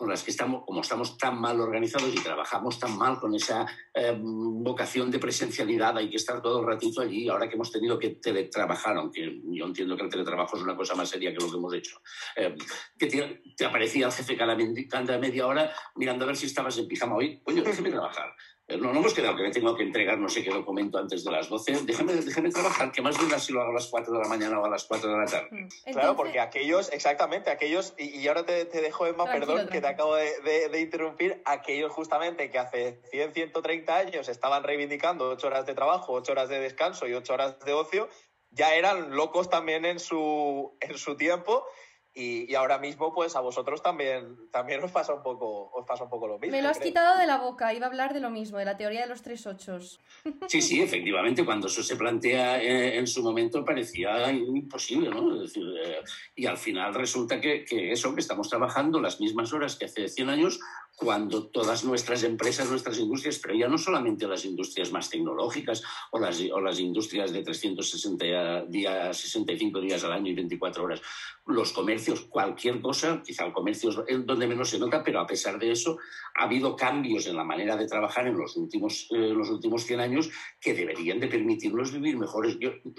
con 0.00 0.08
las 0.08 0.22
que 0.22 0.30
estamos, 0.30 0.64
como 0.64 0.80
estamos 0.80 1.18
tan 1.18 1.38
mal 1.38 1.60
organizados 1.60 2.08
y 2.14 2.22
trabajamos 2.22 2.78
tan 2.78 2.96
mal 2.96 3.20
con 3.20 3.34
esa 3.34 3.66
eh, 3.92 4.16
vocación 4.18 5.10
de 5.10 5.18
presencialidad, 5.18 5.98
hay 5.98 6.08
que 6.08 6.16
estar 6.16 6.40
todo 6.40 6.60
el 6.60 6.66
ratito 6.66 7.02
allí, 7.02 7.28
ahora 7.28 7.46
que 7.46 7.56
hemos 7.56 7.70
tenido 7.70 7.98
que 7.98 8.08
teletrabajar, 8.14 8.96
aunque 8.96 9.42
yo 9.44 9.66
entiendo 9.66 9.98
que 9.98 10.04
el 10.04 10.08
teletrabajo 10.08 10.56
es 10.56 10.62
una 10.62 10.74
cosa 10.74 10.94
más 10.94 11.10
seria 11.10 11.34
que 11.34 11.44
lo 11.44 11.50
que 11.50 11.58
hemos 11.58 11.74
hecho, 11.74 12.00
eh, 12.34 12.56
que 12.98 13.08
te, 13.08 13.42
te, 13.54 13.66
aparecía 13.66 14.06
el 14.06 14.12
jefe 14.12 14.38
cada, 14.38 14.56
cada, 14.88 15.18
media 15.18 15.46
hora 15.46 15.70
mirando 15.96 16.24
a 16.24 16.28
ver 16.28 16.36
si 16.36 16.46
estabas 16.46 16.78
en 16.78 16.88
pijama 16.88 17.16
hoy, 17.16 17.42
coño, 17.42 17.62
déjeme 17.62 17.90
trabajar. 17.90 18.34
No, 18.78 18.92
no 18.92 19.00
hemos 19.00 19.14
quedado 19.14 19.36
que 19.36 19.42
me 19.42 19.50
tengo 19.50 19.76
que 19.76 19.82
entregar 19.82 20.18
no 20.18 20.28
sé 20.28 20.42
qué 20.42 20.50
documento 20.50 20.98
antes 20.98 21.24
de 21.24 21.30
las 21.30 21.48
12. 21.48 21.84
Déjame, 21.84 22.14
déjame 22.14 22.50
trabajar, 22.50 22.92
que 22.92 23.02
más 23.02 23.18
duda 23.18 23.38
si 23.38 23.52
lo 23.52 23.60
hago 23.60 23.70
a 23.70 23.74
las 23.74 23.86
4 23.86 24.12
de 24.12 24.18
la 24.20 24.28
mañana 24.28 24.60
o 24.60 24.64
a 24.64 24.68
las 24.68 24.84
4 24.84 25.10
de 25.10 25.18
la 25.18 25.26
tarde. 25.26 25.48
Entonces... 25.50 25.92
Claro, 25.92 26.16
porque 26.16 26.40
aquellos, 26.40 26.92
exactamente, 26.92 27.50
aquellos, 27.50 27.94
y, 27.98 28.20
y 28.20 28.28
ahora 28.28 28.44
te, 28.44 28.64
te, 28.66 28.80
dejo, 28.80 29.06
Emma, 29.06 29.24
tranquilo, 29.24 29.46
perdón, 29.46 29.56
tranquilo. 29.56 29.72
que 29.72 29.80
te 29.80 29.86
acabo 29.88 30.14
de, 30.14 30.40
de, 30.42 30.68
de, 30.68 30.80
interrumpir, 30.80 31.42
aquellos 31.44 31.92
justamente 31.92 32.50
que 32.50 32.58
hace 32.58 33.00
100, 33.10 33.34
130 33.34 33.96
años 33.96 34.28
estaban 34.28 34.62
reivindicando 34.62 35.28
8 35.30 35.46
horas 35.46 35.66
de 35.66 35.74
trabajo, 35.74 36.12
8 36.12 36.32
horas 36.32 36.48
de 36.48 36.60
descanso 36.60 37.06
y 37.08 37.14
8 37.14 37.34
horas 37.34 37.60
de 37.60 37.72
ocio, 37.72 38.08
ya 38.50 38.74
eran 38.74 39.14
locos 39.16 39.48
también 39.48 39.84
en 39.84 39.98
su, 39.98 40.76
en 40.80 40.98
su 40.98 41.16
tiempo 41.16 41.64
Y, 42.12 42.50
y 42.50 42.54
ahora 42.56 42.78
mismo, 42.78 43.14
pues 43.14 43.36
a 43.36 43.40
vosotros 43.40 43.82
también, 43.82 44.36
también 44.50 44.82
os 44.82 44.90
pasa 44.90 45.14
un 45.14 45.22
poco, 45.22 45.70
os 45.72 45.86
pasa 45.86 46.04
un 46.04 46.10
poco 46.10 46.26
lo 46.26 46.38
mismo. 46.38 46.56
Me 46.56 46.62
lo 46.62 46.68
has 46.68 46.78
creo. 46.78 46.88
quitado 46.88 47.18
de 47.18 47.26
la 47.26 47.38
boca, 47.38 47.72
iba 47.72 47.86
a 47.86 47.88
hablar 47.88 48.12
de 48.14 48.20
lo 48.20 48.30
mismo, 48.30 48.58
de 48.58 48.64
la 48.64 48.76
teoría 48.76 49.02
de 49.02 49.06
los 49.06 49.22
tres 49.22 49.46
ochos. 49.46 50.00
Sí, 50.48 50.60
sí, 50.60 50.82
efectivamente, 50.82 51.44
cuando 51.44 51.68
eso 51.68 51.82
se 51.82 51.94
plantea 51.94 52.60
eh, 52.60 52.98
en 52.98 53.06
su 53.06 53.22
momento 53.22 53.64
parecía 53.64 54.32
imposible, 54.32 55.08
¿no? 55.10 55.34
Es 55.36 55.40
decir, 55.42 55.62
eh, 55.84 56.00
y 56.34 56.46
al 56.46 56.56
final 56.56 56.92
resulta 56.94 57.40
que, 57.40 57.64
que 57.64 57.92
eso, 57.92 58.12
que 58.14 58.20
estamos 58.20 58.48
trabajando 58.48 59.00
las 59.00 59.20
mismas 59.20 59.52
horas 59.52 59.76
que 59.76 59.84
hace 59.84 60.08
100 60.08 60.28
años, 60.28 60.60
cuando 60.96 61.46
todas 61.46 61.84
nuestras 61.84 62.24
empresas, 62.24 62.68
nuestras 62.68 62.98
industrias, 62.98 63.38
pero 63.38 63.54
ya 63.54 63.68
no 63.68 63.78
solamente 63.78 64.26
las 64.26 64.44
industrias 64.44 64.92
más 64.92 65.08
tecnológicas 65.08 65.82
o 66.10 66.18
las, 66.18 66.38
o 66.52 66.60
las 66.60 66.78
industrias 66.78 67.32
de 67.32 67.42
360 67.42 68.66
días, 68.66 69.16
65 69.16 69.80
días 69.80 70.04
al 70.04 70.12
año 70.12 70.30
y 70.30 70.34
24 70.34 70.84
horas, 70.84 71.00
los 71.46 71.72
comercios, 71.72 72.20
cualquier 72.22 72.80
cosa, 72.80 73.22
quizá 73.24 73.44
el 73.46 73.52
comercio 73.52 74.04
es 74.06 74.26
donde 74.26 74.46
menos 74.46 74.70
se 74.70 74.78
nota, 74.78 75.02
pero 75.02 75.20
a 75.20 75.26
pesar 75.26 75.58
de 75.58 75.72
eso 75.72 75.98
ha 76.36 76.44
habido 76.44 76.76
cambios 76.76 77.26
en 77.26 77.36
la 77.36 77.44
manera 77.44 77.76
de 77.76 77.86
trabajar 77.86 78.26
en 78.26 78.36
los 78.36 78.56
últimos, 78.56 79.08
eh, 79.10 79.32
los 79.34 79.50
últimos 79.50 79.84
100 79.84 80.00
años 80.00 80.30
que 80.60 80.74
deberían 80.74 81.18
de 81.18 81.26
permitirnos 81.28 81.92
vivir 81.92 82.16
mejores. 82.18 82.56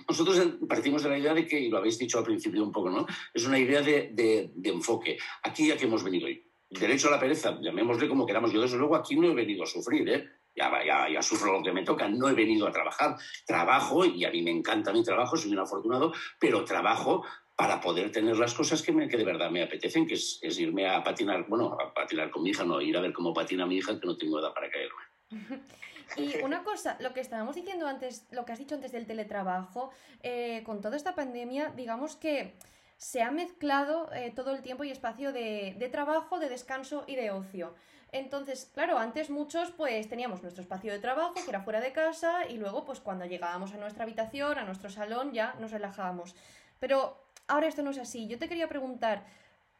Nosotros 0.07 0.41
partimos 0.67 1.03
de 1.03 1.09
la 1.09 1.17
idea 1.17 1.33
de 1.33 1.45
que, 1.45 1.59
y 1.59 1.69
lo 1.69 1.77
habéis 1.77 1.97
dicho 1.97 2.17
al 2.17 2.25
principio 2.25 2.63
un 2.63 2.71
poco, 2.71 2.89
¿no? 2.89 3.05
Es 3.33 3.45
una 3.45 3.57
idea 3.59 3.81
de, 3.81 4.09
de- 4.13 4.69
enfoque. 4.69 5.17
Aquí 5.43 5.71
a 5.71 5.77
qué 5.77 5.85
hemos 5.85 6.03
venido 6.03 6.27
hoy. 6.27 6.45
Derecho 6.69 7.09
a 7.09 7.11
la 7.11 7.19
pereza, 7.19 7.57
llamémosle 7.61 8.07
como 8.07 8.25
queramos. 8.25 8.51
Yo 8.51 8.61
desde 8.61 8.77
luego 8.77 8.95
aquí 8.95 9.15
no 9.15 9.27
he 9.29 9.35
venido 9.35 9.63
a 9.63 9.67
sufrir, 9.67 10.07
¿eh? 10.09 10.25
Ya, 10.55 10.69
ya, 10.85 11.07
ya 11.09 11.21
sufro 11.21 11.53
lo 11.53 11.63
que 11.63 11.71
me 11.71 11.83
toca, 11.83 12.09
no 12.09 12.27
he 12.27 12.33
venido 12.33 12.67
a 12.67 12.71
trabajar. 12.73 13.15
Trabajo, 13.45 14.03
y 14.05 14.25
a 14.25 14.31
mí 14.31 14.41
me 14.41 14.51
encanta 14.51 14.91
mi 14.91 15.01
trabajo, 15.03 15.37
soy 15.37 15.51
un 15.53 15.59
afortunado, 15.59 16.11
pero 16.39 16.65
trabajo 16.65 17.23
para 17.61 17.79
poder 17.79 18.11
tener 18.11 18.35
las 18.37 18.55
cosas 18.55 18.81
que, 18.81 18.91
me, 18.91 19.07
que 19.07 19.17
de 19.17 19.23
verdad 19.23 19.51
me 19.51 19.61
apetecen, 19.61 20.07
que 20.07 20.15
es, 20.15 20.41
irme 20.41 20.89
a 20.89 21.03
patinar, 21.03 21.45
bueno, 21.47 21.77
a 21.79 21.93
patinar 21.93 22.31
con 22.31 22.41
mi 22.41 22.49
hija, 22.49 22.63
no, 22.63 22.81
ir 22.81 22.97
a 22.97 23.01
ver 23.01 23.13
cómo 23.13 23.35
patina 23.35 23.67
mi 23.67 23.75
hija, 23.75 23.99
que 23.99 24.07
no 24.07 24.17
tengo 24.17 24.39
edad 24.39 24.51
para 24.51 24.67
caerme. 24.71 25.61
Y 26.17 26.43
una 26.43 26.61
cosa, 26.63 26.97
lo 26.99 27.13
que 27.13 27.21
estábamos 27.21 27.55
diciendo 27.55 27.87
antes, 27.87 28.27
lo 28.31 28.43
que 28.43 28.51
has 28.51 28.59
dicho 28.59 28.75
antes 28.75 28.91
del 28.91 29.05
teletrabajo, 29.05 29.91
eh, 30.23 30.61
con 30.65 30.81
toda 30.81 30.97
esta 30.97 31.15
pandemia, 31.15 31.71
digamos 31.73 32.17
que 32.17 32.55
se 32.97 33.21
ha 33.21 33.31
mezclado 33.31 34.11
eh, 34.11 34.33
todo 34.35 34.53
el 34.53 34.61
tiempo 34.61 34.83
y 34.83 34.91
espacio 34.91 35.31
de, 35.31 35.75
de 35.79 35.87
trabajo, 35.87 36.37
de 36.39 36.49
descanso 36.49 37.05
y 37.07 37.15
de 37.15 37.31
ocio. 37.31 37.75
Entonces, 38.11 38.69
claro, 38.73 38.97
antes 38.97 39.29
muchos 39.29 39.71
pues 39.71 40.09
teníamos 40.09 40.41
nuestro 40.41 40.63
espacio 40.63 40.91
de 40.91 40.99
trabajo, 40.99 41.35
que 41.35 41.49
era 41.49 41.61
fuera 41.61 41.79
de 41.79 41.93
casa, 41.93 42.45
y 42.49 42.57
luego 42.57 42.83
pues 42.83 42.99
cuando 42.99 43.25
llegábamos 43.25 43.71
a 43.73 43.77
nuestra 43.77 44.03
habitación, 44.03 44.57
a 44.57 44.65
nuestro 44.65 44.89
salón, 44.89 45.31
ya 45.31 45.55
nos 45.61 45.71
relajábamos. 45.71 46.35
Pero 46.81 47.30
ahora 47.51 47.67
esto 47.67 47.83
no 47.83 47.91
es 47.91 47.97
así. 47.97 48.27
Yo 48.27 48.37
te 48.39 48.47
quería 48.47 48.67
preguntar, 48.67 49.25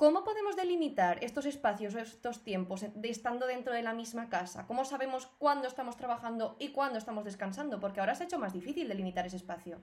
¿Cómo 0.01 0.23
podemos 0.23 0.55
delimitar 0.55 1.23
estos 1.23 1.45
espacios 1.45 1.93
o 1.93 1.99
estos 1.99 2.43
tiempos 2.43 2.81
de 2.95 3.10
estando 3.12 3.45
dentro 3.45 3.71
de 3.71 3.84
la 3.84 3.93
misma 3.93 4.29
casa? 4.29 4.65
¿Cómo 4.65 4.84
sabemos 4.84 5.27
cuándo 5.38 5.67
estamos 5.67 5.95
trabajando 5.95 6.55
y 6.57 6.69
cuándo 6.69 6.97
estamos 6.97 7.23
descansando? 7.23 7.79
Porque 7.79 7.99
ahora 7.99 8.15
se 8.15 8.23
ha 8.23 8.25
hecho 8.25 8.39
más 8.39 8.51
difícil 8.51 8.88
delimitar 8.88 9.27
ese 9.27 9.36
espacio. 9.36 9.77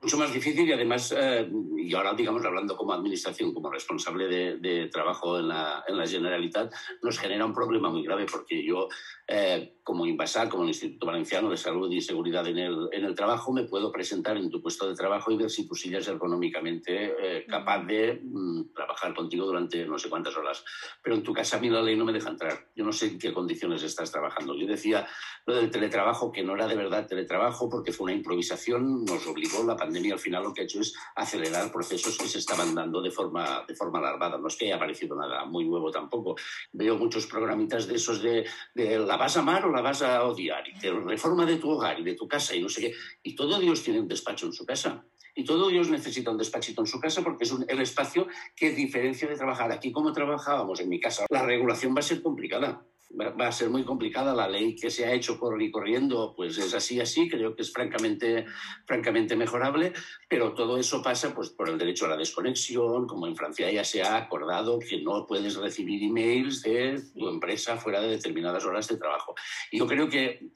mucho 0.00 0.16
más 0.16 0.32
difícil 0.32 0.66
y 0.66 0.72
además, 0.72 1.14
eh, 1.14 1.46
y 1.76 1.94
ahora 1.94 2.14
digamos 2.14 2.42
hablando 2.42 2.74
como 2.74 2.94
administración, 2.94 3.52
como 3.52 3.70
responsable 3.70 4.28
de, 4.28 4.56
de 4.60 4.86
trabajo 4.86 5.38
en 5.38 5.48
la, 5.48 5.84
en 5.86 5.98
la 5.98 6.06
Generalitat, 6.06 6.72
nos 7.02 7.18
genera 7.18 7.44
un 7.44 7.52
problema 7.52 7.90
muy 7.90 8.02
grave 8.02 8.24
porque 8.24 8.64
yo, 8.64 8.88
eh, 9.28 9.74
como 9.84 10.06
Invasal, 10.06 10.48
como 10.48 10.64
el 10.64 10.68
Instituto 10.68 11.06
Valenciano 11.06 11.50
de 11.50 11.56
Salud 11.56 11.90
y 11.90 12.00
Seguridad 12.00 12.46
en 12.46 12.58
el, 12.58 12.88
en 12.92 13.04
el 13.04 13.14
Trabajo, 13.14 13.52
me 13.52 13.64
puedo 13.64 13.90
presentar 13.90 14.36
en 14.36 14.50
tu 14.50 14.60
puesto 14.60 14.86
de 14.86 14.94
trabajo 14.94 15.30
y 15.30 15.36
ver 15.36 15.48
si 15.48 15.66
tu 15.66 15.74
silla 15.74 15.98
es 15.98 16.08
ergonómicamente 16.08 17.14
eh, 17.18 17.46
capaz 17.46 17.84
de 17.84 18.20
mm, 18.22 18.74
trabajar 18.74 19.14
contigo 19.14 19.46
durante 19.46 19.86
no 19.86 19.98
sé 19.98 20.10
cuántas 20.10 20.36
horas. 20.36 20.64
Pero 21.02 21.16
en 21.16 21.22
tu 21.22 21.32
casa 21.32 21.56
a 21.56 21.60
mí 21.60 21.70
la 21.70 21.80
ley 21.80 21.96
no 21.96 22.04
me 22.04 22.12
deja 22.12 22.28
entrar. 22.28 22.68
Yo 22.74 22.84
no 22.84 22.92
sé 22.92 23.06
en 23.06 23.18
qué 23.18 23.32
condiciones 23.32 23.82
estás 23.82 24.10
trabajando. 24.10 24.54
Yo 24.54 24.66
decía 24.66 25.06
lo 25.46 25.54
del 25.56 25.70
teletrabajo, 25.70 26.32
que 26.32 26.42
no 26.42 26.54
era 26.54 26.66
de 26.66 26.76
verdad 26.76 27.06
teletrabajo 27.06 27.68
porque 27.68 27.92
fue 27.92 28.04
una 28.04 28.14
improvisación, 28.14 29.04
nos 29.04 29.26
obligó 29.26 29.64
la 29.64 29.76
pandemia 29.76 30.14
al 30.14 30.20
final 30.20 30.42
lo 30.42 30.52
que 30.52 30.62
ha 30.62 30.64
hecho 30.64 30.80
es 30.80 30.94
acelerar 31.16 31.72
procesos 31.72 32.16
que 32.16 32.28
se 32.28 32.38
estaban 32.38 32.74
dando 32.74 33.00
de 33.00 33.10
forma, 33.10 33.64
de 33.66 33.74
forma 33.74 33.98
alarmada. 33.98 34.38
No 34.38 34.48
es 34.48 34.56
que 34.56 34.66
haya 34.66 34.76
aparecido 34.76 35.16
nada 35.16 35.44
muy 35.46 35.66
nuevo 35.66 35.90
tampoco. 35.90 36.36
Veo 36.72 36.96
muchos 36.96 37.26
programitas 37.26 37.86
de 37.86 37.94
esos 37.94 38.22
de, 38.22 38.46
de 38.74 38.98
la 38.98 39.17
vas 39.18 39.36
a 39.36 39.40
amar 39.40 39.66
o 39.66 39.70
la 39.72 39.82
vas 39.82 40.00
a 40.02 40.24
odiar, 40.24 40.64
y 40.68 40.78
de 40.78 40.90
reforma 40.92 41.44
de 41.44 41.56
tu 41.56 41.70
hogar 41.70 42.00
y 42.00 42.04
de 42.04 42.14
tu 42.14 42.26
casa 42.26 42.54
y 42.54 42.62
no 42.62 42.68
sé 42.68 42.80
qué. 42.80 42.92
Y 43.22 43.34
todo 43.34 43.58
Dios 43.60 43.82
tiene 43.82 44.00
un 44.00 44.08
despacho 44.08 44.46
en 44.46 44.52
su 44.52 44.64
casa. 44.64 45.04
Y 45.34 45.44
todo 45.44 45.68
Dios 45.68 45.88
necesita 45.88 46.30
un 46.32 46.38
despachito 46.38 46.80
en 46.80 46.86
su 46.88 46.98
casa 46.98 47.22
porque 47.22 47.44
es 47.44 47.52
un- 47.52 47.64
el 47.68 47.80
espacio 47.80 48.26
que 48.56 48.70
diferencia 48.70 49.28
de 49.28 49.36
trabajar 49.36 49.70
aquí 49.70 49.92
como 49.92 50.12
trabajábamos 50.12 50.80
en 50.80 50.88
mi 50.88 50.98
casa. 50.98 51.26
La 51.30 51.42
regulación 51.44 51.94
va 51.94 52.00
a 52.00 52.02
ser 52.02 52.22
complicada. 52.22 52.82
Va 53.10 53.48
a 53.48 53.52
ser 53.52 53.70
muy 53.70 53.84
complicada 53.84 54.34
la 54.34 54.48
ley 54.48 54.76
que 54.76 54.90
se 54.90 55.06
ha 55.06 55.12
hecho 55.12 55.40
corriendo, 55.40 56.34
pues 56.36 56.58
es 56.58 56.74
así, 56.74 57.00
así, 57.00 57.26
creo 57.28 57.56
que 57.56 57.62
es 57.62 57.72
francamente, 57.72 58.44
francamente 58.86 59.34
mejorable, 59.34 59.94
pero 60.28 60.52
todo 60.52 60.76
eso 60.76 61.02
pasa 61.02 61.34
pues, 61.34 61.48
por 61.48 61.70
el 61.70 61.78
derecho 61.78 62.04
a 62.04 62.10
la 62.10 62.16
desconexión, 62.18 63.06
como 63.06 63.26
en 63.26 63.34
Francia 63.34 63.72
ya 63.72 63.82
se 63.82 64.02
ha 64.02 64.16
acordado 64.16 64.78
que 64.78 65.00
no 65.00 65.26
puedes 65.26 65.56
recibir 65.56 66.02
emails 66.02 66.62
de 66.62 67.02
tu 67.16 67.28
empresa 67.30 67.78
fuera 67.78 68.00
de 68.00 68.08
determinadas 68.08 68.64
horas 68.66 68.86
de 68.88 68.98
trabajo. 68.98 69.34
Y 69.72 69.78
yo 69.78 69.86
creo 69.86 70.08
que 70.10 70.50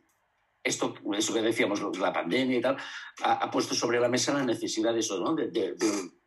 esto, 0.63 0.95
eso 1.17 1.35
que 1.35 1.43
decíamos, 1.43 1.81
la 1.99 2.13
pandemia 2.13 2.59
y 2.59 2.61
tal, 2.61 2.77
ha, 3.25 3.51
puesto 3.51 3.75
sobre 3.75 3.99
la 3.99 4.09
mesa 4.09 4.35
la 4.35 4.45
necesidad 4.45 4.93
de 4.93 5.01
eso, 5.01 5.19
¿no? 5.19 5.35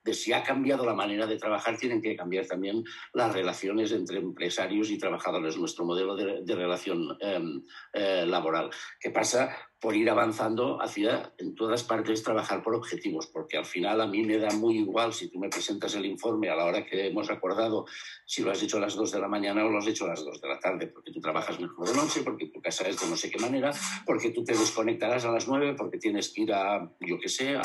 De 0.05 0.13
si 0.13 0.31
ha 0.31 0.43
cambiado 0.43 0.85
la 0.85 0.93
manera 0.93 1.25
de 1.25 1.37
trabajar, 1.37 1.77
tienen 1.77 2.01
que 2.01 2.15
cambiar 2.15 2.45
también 2.45 2.83
las 3.13 3.33
relaciones 3.33 3.91
entre 3.91 4.19
empresarios 4.19 4.91
y 4.91 4.99
trabajadores, 4.99 5.57
nuestro 5.57 5.83
modelo 5.83 6.15
de, 6.15 6.55
relación 6.55 7.17
em, 7.19 7.63
eh, 7.91 8.23
laboral, 8.27 8.69
que 8.99 9.09
pasa 9.09 9.57
por 9.79 9.95
ir 9.95 10.09
avanzando 10.09 10.81
hacia, 10.81 11.33
en 11.37 11.53
todas 11.53 11.83
partes, 11.83 12.23
trabajar 12.23 12.63
por 12.63 12.75
objetivos, 12.75 13.27
porque 13.27 13.57
al 13.57 13.65
final 13.65 14.01
a 14.01 14.07
mí 14.07 14.23
me 14.23 14.37
da 14.37 14.49
muy 14.51 14.77
igual 14.77 15.13
si 15.13 15.29
tú 15.29 15.39
me 15.39 15.49
presentas 15.49 15.93
el 15.95 16.05
informe 16.05 16.49
a 16.49 16.55
la 16.55 16.65
hora 16.65 16.85
que 16.85 17.07
hemos 17.07 17.29
acordado, 17.29 17.85
si 18.25 18.41
lo 18.41 18.51
has 18.51 18.63
hecho 18.63 18.77
a 18.77 18.79
las 18.79 18.95
2 18.95 19.11
de 19.11 19.19
la 19.19 19.27
mañana 19.27 19.65
o 19.65 19.69
lo 19.69 19.77
has 19.77 19.87
hecho 19.87 20.05
a 20.05 20.09
las 20.09 20.23
2 20.23 20.41
de 20.41 20.47
la 20.47 20.59
tarde, 20.59 20.87
porque 20.87 21.11
tú 21.11 21.19
trabajas 21.19 21.59
mejor 21.59 21.87
de 21.87 21.95
noche, 21.95 22.21
porque 22.23 22.47
tu 22.47 22.61
casa 22.61 22.87
es 22.87 22.99
de 22.99 23.07
no 23.07 23.15
sé 23.15 23.29
qué 23.29 23.39
manera, 23.39 23.71
porque 24.05 24.31
tú 24.31 24.43
te 24.43 24.53
desconectarás 24.53 25.25
a 25.25 25.31
las 25.31 25.47
9, 25.47 25.75
porque 25.77 25.97
tienes 25.97 26.29
que 26.29 26.43
ir 26.43 26.53
a, 26.53 26.89
yo 27.01 27.19
qué 27.19 27.29
sé, 27.29 27.55
a, 27.55 27.61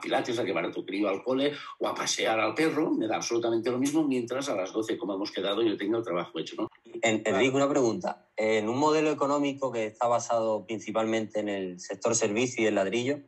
Pilates, 0.00 0.38
a 0.38 0.44
llevar 0.44 0.64
a 0.64 0.72
tu 0.72 0.84
crío 0.84 1.08
al 1.08 1.22
cole 1.22 1.52
o 1.78 1.88
a 1.88 1.94
pasear 1.94 2.40
al 2.40 2.54
perro, 2.54 2.90
me 2.90 3.06
da 3.06 3.16
absolutamente 3.16 3.70
lo 3.70 3.78
mismo, 3.78 4.02
mientras 4.02 4.48
a 4.48 4.56
las 4.56 4.72
12, 4.72 4.96
como 4.98 5.14
hemos 5.14 5.30
quedado, 5.30 5.62
yo 5.62 5.76
tenga 5.76 5.98
el 5.98 6.04
trabajo 6.04 6.38
hecho, 6.38 6.56
¿no? 6.58 6.68
En- 7.02 7.22
Enrique, 7.24 7.56
una 7.56 7.68
pregunta. 7.68 8.18
En 8.36 8.68
un 8.68 8.78
modelo 8.78 9.10
económico 9.10 9.70
que 9.70 9.86
está 9.86 10.06
basado 10.08 10.64
principalmente 10.64 11.40
en 11.40 11.48
el 11.48 11.78
sector 11.80 12.14
servicio 12.16 12.62
y 12.62 12.66
el 12.66 12.74
ladrillo, 12.74 13.20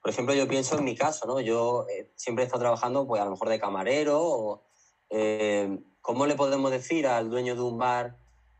por 0.00 0.10
ejemplo, 0.10 0.34
yo 0.34 0.46
pienso 0.46 0.76
en 0.76 0.84
mi 0.84 0.94
caso, 0.94 1.26
¿no? 1.26 1.40
Yo 1.40 1.86
eh, 1.88 2.10
siempre 2.14 2.44
he 2.44 2.46
estado 2.46 2.60
trabajando, 2.60 3.06
pues 3.06 3.20
a 3.22 3.24
lo 3.24 3.30
mejor 3.30 3.48
de 3.48 3.58
camarero, 3.58 4.20
o, 4.22 4.62
eh, 5.10 5.78
¿cómo 6.02 6.26
le 6.26 6.36
podemos 6.36 6.70
decir 6.70 7.06
al 7.06 7.30
dueño 7.30 7.54
de 7.54 7.62
un 7.62 7.78
bar 7.78 8.14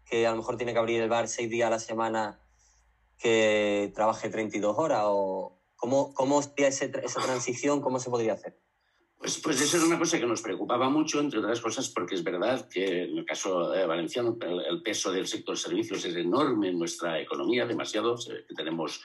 que 0.07 0.27
a 0.27 0.31
lo 0.31 0.37
mejor 0.39 0.57
tiene 0.57 0.73
que 0.73 0.79
abrir 0.79 1.01
el 1.03 1.09
bar 1.11 1.29
seis 1.29 1.51
días 1.51 1.67
a 1.67 1.71
la 1.71 1.79
semana 1.79 2.41
que 3.19 3.93
trabaje 3.95 4.31
32 4.31 4.77
horas? 4.79 5.03
¿O 5.05 5.59
cómo, 5.77 6.13
cómo 6.15 6.41
sería 6.43 6.69
esa 6.69 6.89
transición? 7.21 7.81
¿Cómo 7.83 7.99
se 8.01 8.11
podría 8.11 8.33
hacer? 8.35 8.55
Pues, 9.19 9.41
pues 9.41 9.61
eso 9.61 9.79
era 9.79 9.87
una 9.87 9.99
cosa 9.99 10.19
que 10.19 10.27
nos 10.27 10.43
preocupaba 10.43 10.91
mucho, 10.91 11.19
entre 11.19 11.39
otras 11.39 11.61
cosas, 11.61 11.89
porque 11.89 12.15
es 12.15 12.23
verdad 12.23 12.69
que 12.69 13.05
en 13.05 13.19
el 13.19 13.25
caso 13.25 13.75
eh, 13.75 13.87
valenciano 13.87 14.37
el, 14.41 14.83
peso 14.83 15.11
del 15.11 15.27
sector 15.27 15.57
servicios 15.57 16.05
es 16.05 16.15
enorme 16.15 16.69
en 16.69 16.79
nuestra 16.79 17.19
economía, 17.19 17.65
demasiado. 17.65 18.17
tenemos, 18.55 19.03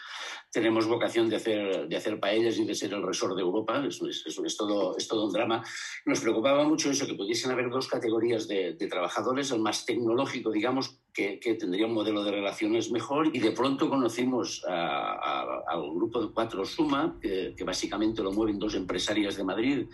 tenemos 0.52 0.88
vocación 0.88 1.30
de 1.30 1.38
hacer, 1.38 1.88
de 1.88 1.96
hacer 1.96 2.20
paellas 2.20 2.58
y 2.58 2.66
de 2.66 2.76
ser 2.76 2.94
el 2.94 3.06
resort 3.06 3.36
de 3.36 3.42
Europa, 3.42 3.82
es 3.88 4.58
todo, 4.58 4.98
es 4.98 5.08
todo 5.08 5.26
un 5.26 5.32
drama. 5.32 5.64
Nos 6.06 6.20
preocupaba 6.20 6.66
mucho 6.66 6.92
eso, 6.92 7.08
que 7.08 7.14
pudiesen 7.14 7.52
haber 7.52 7.70
dos 7.70 7.88
categorías 7.88 8.48
de, 8.48 8.74
de 8.74 8.88
trabajadores, 8.88 9.52
el 9.52 9.62
más 9.62 9.86
tecnológico, 9.86 10.52
digamos, 10.52 11.00
que, 11.14 11.40
que 11.40 11.56
tendría 11.56 11.86
un 11.86 11.94
modelo 11.94 12.24
de 12.24 12.32
relaciones 12.32 12.92
mejor, 12.92 13.30
y 13.36 13.40
de 13.40 13.52
pronto 13.52 13.90
conocimos 13.90 14.64
al 14.68 15.90
grupo 15.94 16.22
de 16.22 16.32
cuatro 16.34 16.66
Suma, 16.66 17.18
que, 17.22 17.54
que 17.58 17.64
básicamente 17.64 18.22
lo 18.24 18.32
mueven 18.32 18.60
dos 18.60 18.76
empresarias 18.76 19.36
de 19.38 19.44
Madrid, 19.44 19.88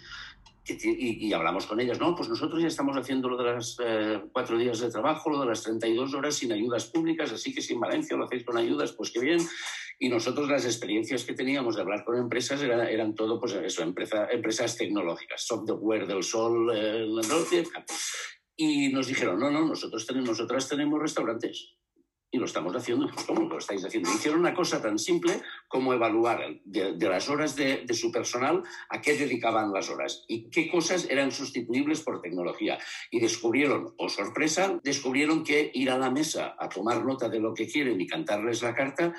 y, 0.68 1.28
y 1.28 1.34
hablamos 1.34 1.68
con 1.68 1.80
ellas, 1.80 2.00
no, 2.00 2.16
pues 2.16 2.28
nosotros 2.28 2.60
ya 2.60 2.68
estamos 2.68 2.98
haciendo 2.98 3.30
lo 3.30 3.38
de 3.38 3.44
las 3.54 3.78
eh, 3.84 4.20
cuatro 4.34 4.58
días 4.58 4.80
de 4.80 4.90
trabajo, 4.90 5.30
lo 5.30 5.40
de 5.42 5.46
las 5.46 5.62
32 5.62 6.14
horas 6.16 6.36
sin 6.36 6.52
ayudas 6.52 6.86
públicas, 6.88 7.32
así 7.32 7.54
que 7.54 7.62
si 7.62 7.74
en 7.74 7.82
Valencia 7.82 8.18
lo 8.18 8.26
hacéis 8.26 8.44
con 8.44 8.58
ayudas, 8.58 8.92
pues 8.94 9.12
qué 9.12 9.20
bien. 9.20 9.40
Y 10.00 10.10
nosotros 10.10 10.50
las 10.50 10.66
experiencias 10.66 11.24
que 11.24 11.34
teníamos 11.34 11.76
de 11.76 11.84
hablar 11.84 12.04
con 12.04 12.18
empresas 12.18 12.62
era- 12.64 12.90
eran 12.90 13.14
todo, 13.14 13.40
pues 13.40 13.54
eso, 13.54 13.84
empresa- 13.84 14.28
empresas 14.32 14.76
tecnológicas, 14.76 15.46
software 15.46 16.08
del 16.08 16.24
sol, 16.24 16.72
eh, 16.76 17.06
y 18.58 18.90
nos 18.90 19.08
dijeron, 19.08 19.40
no, 19.40 19.52
no, 19.52 19.66
nosotros 19.66 20.06
tenemos, 20.06 20.30
nosotras 20.30 20.70
tenemos 20.70 21.00
restaurantes. 21.00 21.76
y 22.32 22.38
lo 22.38 22.46
estamos 22.46 22.76
haciendo, 22.76 23.10
¿cómo 23.28 23.48
lo 23.48 23.58
estáis 23.58 23.86
haciendo? 23.86 24.12
Hicieron 24.12 24.42
una 24.42 24.54
cosa 24.54 24.82
tan 24.82 25.00
simple 25.00 25.42
como 25.70 25.94
evaluar 25.94 26.60
de, 26.66 26.96
las 26.98 27.30
horas 27.30 27.56
de, 27.56 27.84
de, 27.86 27.94
su 27.94 28.12
personal 28.12 28.64
a 28.90 29.02
qué 29.02 29.16
dedicaban 29.16 29.72
las 29.72 29.90
horas 29.90 30.26
y 30.28 30.50
qué 30.50 30.70
cosas 30.70 31.08
eran 31.10 31.32
sustituibles 31.32 32.02
por 32.02 32.22
tecnología. 32.22 32.78
Y 33.10 33.22
descubrieron, 33.22 33.94
o 33.98 34.06
oh 34.06 34.10
sorpresa, 34.10 34.80
descubrieron 34.84 35.44
que 35.44 35.72
ir 35.74 35.90
a 35.90 35.98
la 35.98 36.12
mesa 36.12 36.56
a 36.60 36.68
tomar 36.68 37.06
nota 37.06 37.30
de 37.30 37.40
lo 37.40 37.54
que 37.54 37.68
quieren 37.68 38.02
y 38.02 38.08
cantarles 38.08 38.62
la 38.62 38.76
carta 38.76 39.14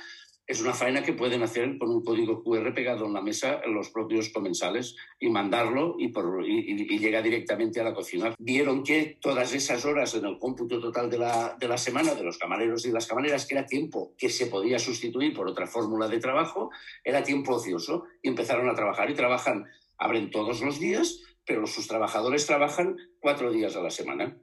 es 0.46 0.61
una 0.61 0.72
faena 0.72 1.02
que 1.02 1.12
pueden 1.12 1.42
hacer 1.42 1.76
con 1.76 1.90
un 1.90 2.04
código 2.04 2.42
QR 2.42 2.72
pegado 2.72 3.06
en 3.06 3.14
la 3.14 3.20
mesa 3.20 3.61
los 3.66 3.90
propios 3.90 4.28
comensales 4.28 4.96
y 5.18 5.28
mandarlo 5.28 5.96
y, 5.98 6.12
llega 6.98 7.20
directamente 7.20 7.80
a 7.80 7.85
la 7.85 7.94
cocina. 7.94 8.35
Vieron 8.38 8.85
que 8.85 9.18
todas 9.20 9.52
esas 9.54 9.85
horas 9.85 10.14
en 10.14 10.24
el 10.24 10.38
cómputo 10.38 10.80
total 10.80 11.11
de 11.11 11.18
la, 11.18 11.56
de 11.59 11.68
la 11.68 11.78
semana 11.78 12.14
de 12.14 12.22
los 12.22 12.38
camareros 12.38 12.87
y 12.87 12.92
las 12.92 13.06
camareras, 13.06 13.46
que 13.46 13.54
era 13.54 13.66
tiempo 13.66 14.14
que 14.16 14.28
se 14.28 14.46
podía 14.46 14.78
sustituir 14.78 15.35
por 15.35 15.48
otra 15.48 15.66
fórmula 15.66 16.09
de 16.09 16.20
trabajo, 16.20 16.70
era 17.04 17.24
tiempo 17.24 17.54
ocioso 17.54 18.04
y 18.22 18.28
empezaron 18.28 18.68
a 18.68 18.74
trabajar 18.74 19.11
y 19.11 19.14
trabajan, 19.14 19.66
abren 19.98 20.30
todos 20.30 20.62
los 20.62 20.78
días, 20.78 21.22
pero 21.44 21.66
sus 21.66 21.88
trabajadores 21.88 22.46
trabajan 22.46 22.96
cuatro 23.20 23.50
días 23.52 23.76
a 23.76 23.82
la 23.82 23.90
semana. 23.90 24.37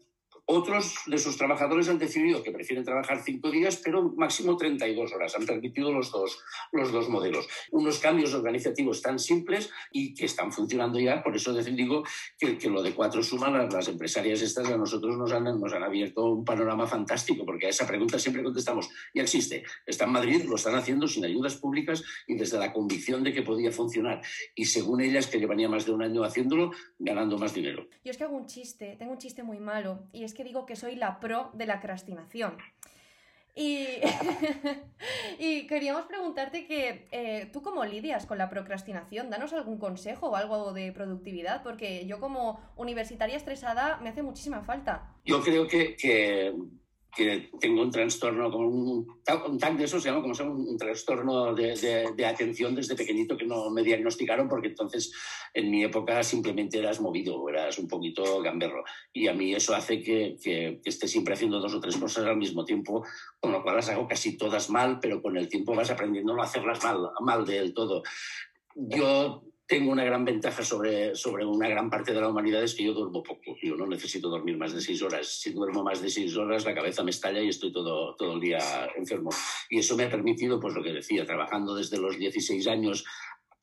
Otros 0.46 0.96
de 1.08 1.18
sus 1.18 1.38
trabajadores 1.38 1.88
han 1.88 1.98
decidido 1.98 2.44
que 2.44 2.52
prefieren 2.52 2.84
trabajar 2.84 3.24
cinco 3.24 3.50
días, 3.50 3.80
pero 3.84 4.14
máximo 4.18 4.58
32 4.58 5.14
horas. 5.14 5.36
Han 5.38 5.46
permitido 5.46 5.92
los 5.92 6.12
dos, 6.12 6.40
los 6.72 6.92
dos 6.92 7.08
modelos. 7.08 7.48
Unos 7.72 8.00
cambios 8.00 8.34
organizativos 8.34 9.02
tan 9.02 9.20
simples 9.20 9.70
y 9.92 10.14
que 10.14 10.26
están 10.26 10.52
funcionando 10.52 11.00
ya. 11.00 11.24
Por 11.24 11.36
eso 11.36 11.54
digo 11.54 12.04
que, 12.38 12.58
que 12.58 12.70
lo 12.70 12.84
de 12.84 12.94
cuatro 12.94 13.24
suma, 13.24 13.50
las, 13.50 13.74
las, 13.74 13.88
empresarias 13.88 14.42
estas 14.42 14.70
a 14.70 14.78
nosotros 14.78 15.18
nos 15.18 15.32
han, 15.32 15.46
nos 15.46 15.74
han 15.74 15.84
abierto 15.84 16.26
un 16.26 16.44
panorama 16.44 16.88
fantástico, 16.88 17.46
porque 17.46 17.68
a 17.68 17.70
esa 17.70 17.88
pregunta 17.88 18.20
siempre 18.20 18.44
contestamos, 18.44 18.90
ya 19.14 19.24
existe. 19.24 19.64
Está 19.86 20.06
en 20.06 20.12
Madrid, 20.12 20.44
lo 20.44 20.56
están 20.56 20.76
haciendo 20.76 21.08
sin 21.08 21.24
ayudas 21.24 21.56
públicas 21.56 22.04
y 22.28 22.36
desde 22.36 22.58
la 22.58 22.74
convicción 22.74 23.24
de 23.24 23.34
que 23.34 23.44
podía 23.44 23.72
funcionar. 23.72 24.22
Y 24.56 24.66
según 24.66 25.02
ellas, 25.02 25.28
que 25.28 25.40
llevaría 25.40 25.70
más 25.70 25.86
de 25.86 25.94
un 25.94 26.04
año 26.04 26.24
haciéndolo, 26.24 26.72
ganando 27.00 27.38
más 27.38 27.54
dinero. 27.54 27.88
Yo 28.04 28.12
es 28.12 28.18
que 28.18 28.24
hago 28.26 28.36
un 28.36 28.48
chiste, 28.48 28.96
tengo 28.98 29.14
un 29.14 29.18
chiste 29.18 29.44
muy 29.44 29.60
malo, 29.60 30.08
y 30.12 30.24
es 30.24 30.33
que 30.34 30.44
digo 30.44 30.66
que 30.66 30.76
soy 30.76 30.96
la 30.96 31.20
pro 31.20 31.52
de 31.54 31.66
la 31.66 31.80
crastinación. 31.80 32.58
Y, 35.40 35.68
queríamos 35.68 36.06
preguntarte 36.06 36.66
que 36.66 37.08
eh, 37.12 37.50
tú 37.52 37.62
cómo 37.62 37.86
lidias 37.86 38.26
con 38.26 38.38
la 38.38 38.50
procrastinación, 38.50 39.30
danos 39.30 39.54
algún 39.54 39.78
consejo 39.78 40.30
o 40.30 40.36
algo 40.36 40.74
de 40.74 40.92
productividad, 40.92 41.62
porque 41.62 42.06
yo 42.08 42.20
como 42.20 42.60
universitaria 42.78 43.38
estresada 43.38 43.98
me 43.98 44.10
hace 44.10 44.24
muchísima 44.24 44.64
falta. 44.64 45.14
Yo 45.26 45.42
creo 45.42 45.68
que 45.68 45.96
que 47.16 47.50
tengo 47.60 47.82
un 47.82 47.92
trastorno, 47.92 48.50
como 48.52 48.68
un, 48.68 49.08
un 49.48 49.60
TAC 49.60 49.78
de 49.78 49.84
eso 49.84 50.00
se 50.00 50.10
llama 50.10 50.22
como 50.22 50.34
sea, 50.34 50.46
un, 50.46 50.68
un 50.68 50.78
trastorno 50.78 51.54
de, 51.54 51.76
de, 51.76 52.12
de, 52.16 52.26
atención 52.26 52.74
desde 52.74 52.96
pequeñito 52.96 53.38
que 53.38 53.46
no 53.46 53.70
me 53.70 53.84
diagnosticaron 53.84 54.50
porque 54.50 54.70
entonces 54.70 55.14
en 55.54 55.70
mi 55.70 55.84
época 55.84 56.24
simplemente 56.24 56.80
eras 56.80 57.00
movido 57.00 57.48
eras 57.50 57.78
un 57.78 57.88
poquito 57.88 58.42
gamberro. 58.42 58.84
Y 59.14 59.28
a 59.28 59.34
mí 59.34 59.54
eso 59.54 59.76
hace 59.76 60.02
que, 60.02 60.38
que, 60.42 60.80
que, 60.84 60.90
esté 60.90 61.08
siempre 61.08 61.36
haciendo 61.36 61.60
dos 61.60 61.74
o 61.74 61.80
tres 61.80 61.98
cosas 61.98 62.26
al 62.26 62.38
mismo 62.38 62.66
tiempo, 62.66 63.06
con 63.40 63.52
lo 63.52 63.62
cual 63.62 63.76
las 63.76 63.90
hago 63.90 64.08
casi 64.08 64.38
todas 64.38 64.70
mal, 64.70 65.00
pero 65.00 65.22
con 65.22 65.38
el 65.38 65.50
tiempo 65.50 65.76
vas 65.76 65.92
aprendiendo 65.92 66.34
a 66.34 66.36
no 66.38 66.42
hacerlas 66.42 66.84
mal, 66.84 67.12
mal 67.22 67.46
del 67.46 67.74
todo. 67.74 68.02
Yo 68.76 69.44
tengo 69.74 69.92
una 69.92 70.04
gran 70.04 70.24
ventaja 70.24 70.64
sobre, 70.64 71.16
sobre 71.16 71.44
una 71.44 71.68
gran 71.68 71.90
parte 71.90 72.14
de 72.14 72.22
la 72.22 72.28
humanidad 72.28 72.62
es 72.62 72.76
que 72.76 72.84
yo 72.84 72.94
duermo 72.94 73.24
poco. 73.24 73.58
Yo 73.60 73.76
no 73.76 73.88
necesito 73.88 74.30
dormir 74.30 74.56
más 74.56 74.72
de 74.72 74.80
seis 74.80 75.02
horas. 75.02 75.28
Si 75.28 75.52
duermo 75.52 75.84
más 75.84 76.00
de 76.00 76.12
seis 76.12 76.38
horas, 76.38 76.64
la 76.64 76.76
cabeza 76.76 77.04
me 77.04 77.10
estalla 77.10 77.42
y 77.42 77.50
estoy 77.50 77.74
todo, 77.74 78.14
todo 78.16 78.34
el 78.34 78.40
día 78.40 78.60
enfermo. 78.96 79.32
Y 79.72 79.80
eso 79.80 79.98
me 79.98 80.04
ha 80.04 80.12
permitido, 80.12 80.60
pues 80.60 80.76
lo 80.76 80.84
que 80.84 80.94
decía, 80.94 81.26
trabajando 81.26 81.74
desde 81.74 81.98
los 81.98 82.20
16 82.20 82.68
años 82.68 83.04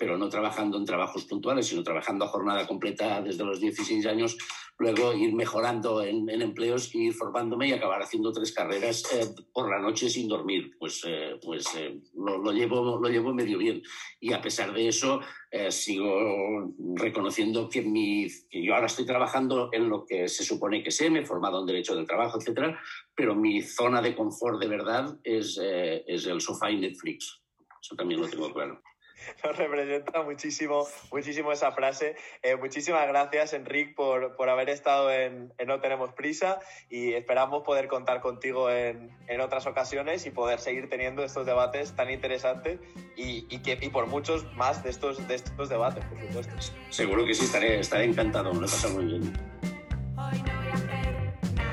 pero 0.00 0.16
no 0.16 0.30
trabajando 0.30 0.78
en 0.78 0.86
trabajos 0.86 1.26
puntuales, 1.26 1.66
sino 1.66 1.82
trabajando 1.82 2.24
a 2.24 2.28
jornada 2.28 2.66
completa 2.66 3.20
desde 3.20 3.44
los 3.44 3.60
16 3.60 4.06
años, 4.06 4.38
luego 4.78 5.12
ir 5.12 5.34
mejorando 5.34 6.02
en, 6.02 6.26
en 6.30 6.40
empleos, 6.40 6.94
ir 6.94 7.12
formándome 7.12 7.68
y 7.68 7.72
acabar 7.72 8.00
haciendo 8.00 8.32
tres 8.32 8.52
carreras 8.52 9.04
eh, 9.12 9.26
por 9.52 9.68
la 9.68 9.78
noche 9.78 10.08
sin 10.08 10.26
dormir. 10.26 10.70
Pues, 10.78 11.02
eh, 11.06 11.38
pues 11.44 11.66
eh, 11.76 12.00
lo, 12.14 12.38
lo, 12.38 12.50
llevo, 12.50 12.98
lo 12.98 13.08
llevo 13.10 13.34
medio 13.34 13.58
bien. 13.58 13.82
Y 14.18 14.32
a 14.32 14.40
pesar 14.40 14.72
de 14.72 14.88
eso, 14.88 15.20
eh, 15.52 15.70
sigo 15.70 16.72
reconociendo 16.94 17.68
que, 17.68 17.82
mi, 17.82 18.26
que 18.48 18.64
yo 18.64 18.74
ahora 18.74 18.86
estoy 18.86 19.04
trabajando 19.04 19.68
en 19.72 19.90
lo 19.90 20.06
que 20.06 20.28
se 20.28 20.44
supone 20.44 20.82
que 20.82 20.90
sé, 20.90 21.10
me 21.10 21.20
he 21.20 21.26
formado 21.26 21.60
en 21.60 21.66
Derecho 21.66 21.94
del 21.94 22.06
Trabajo, 22.06 22.38
etcétera, 22.38 22.80
pero 23.14 23.34
mi 23.34 23.60
zona 23.60 24.00
de 24.00 24.14
confort 24.14 24.60
de 24.60 24.68
verdad 24.68 25.18
es, 25.24 25.60
eh, 25.60 26.04
es 26.06 26.24
el 26.26 26.40
sofá 26.40 26.70
y 26.70 26.78
Netflix. 26.78 27.42
Eso 27.82 27.96
también 27.96 28.20
lo 28.20 28.28
tengo 28.28 28.52
claro. 28.52 28.80
nos 29.44 29.56
representa 29.56 30.22
muchísimo, 30.22 30.86
muchísimo 31.10 31.52
esa 31.52 31.72
frase. 31.72 32.16
Eh, 32.42 32.56
muchísimas 32.56 33.06
gracias, 33.08 33.52
Enric, 33.52 33.94
por, 33.94 34.36
por 34.36 34.48
haber 34.48 34.70
estado 34.70 35.10
en, 35.12 35.52
en, 35.58 35.68
No 35.68 35.80
Tenemos 35.80 36.12
Prisa 36.12 36.58
y 36.88 37.14
esperamos 37.14 37.62
poder 37.64 37.88
contar 37.88 38.20
contigo 38.20 38.70
en, 38.70 39.10
en, 39.28 39.40
otras 39.40 39.66
ocasiones 39.66 40.26
y 40.26 40.30
poder 40.30 40.60
seguir 40.60 40.88
teniendo 40.88 41.24
estos 41.24 41.46
debates 41.46 41.94
tan 41.94 42.10
interesantes 42.10 42.80
y, 43.16 43.46
y, 43.48 43.58
que, 43.62 43.78
y 43.80 43.88
por 43.88 44.06
muchos 44.06 44.44
más 44.54 44.82
de 44.82 44.90
estos, 44.90 45.26
de 45.26 45.34
estos 45.36 45.68
debates, 45.68 46.04
por 46.04 46.20
supuesto. 46.20 46.54
Seguro 46.90 47.24
que 47.24 47.34
sí, 47.34 47.44
estaré, 47.44 47.80
estaré 47.80 48.04
encantado, 48.04 48.52
me 48.52 48.60
lo 48.60 48.66
he 48.66 48.70
pasado 48.70 48.94
muy 48.94 49.04
bien. 49.04 49.32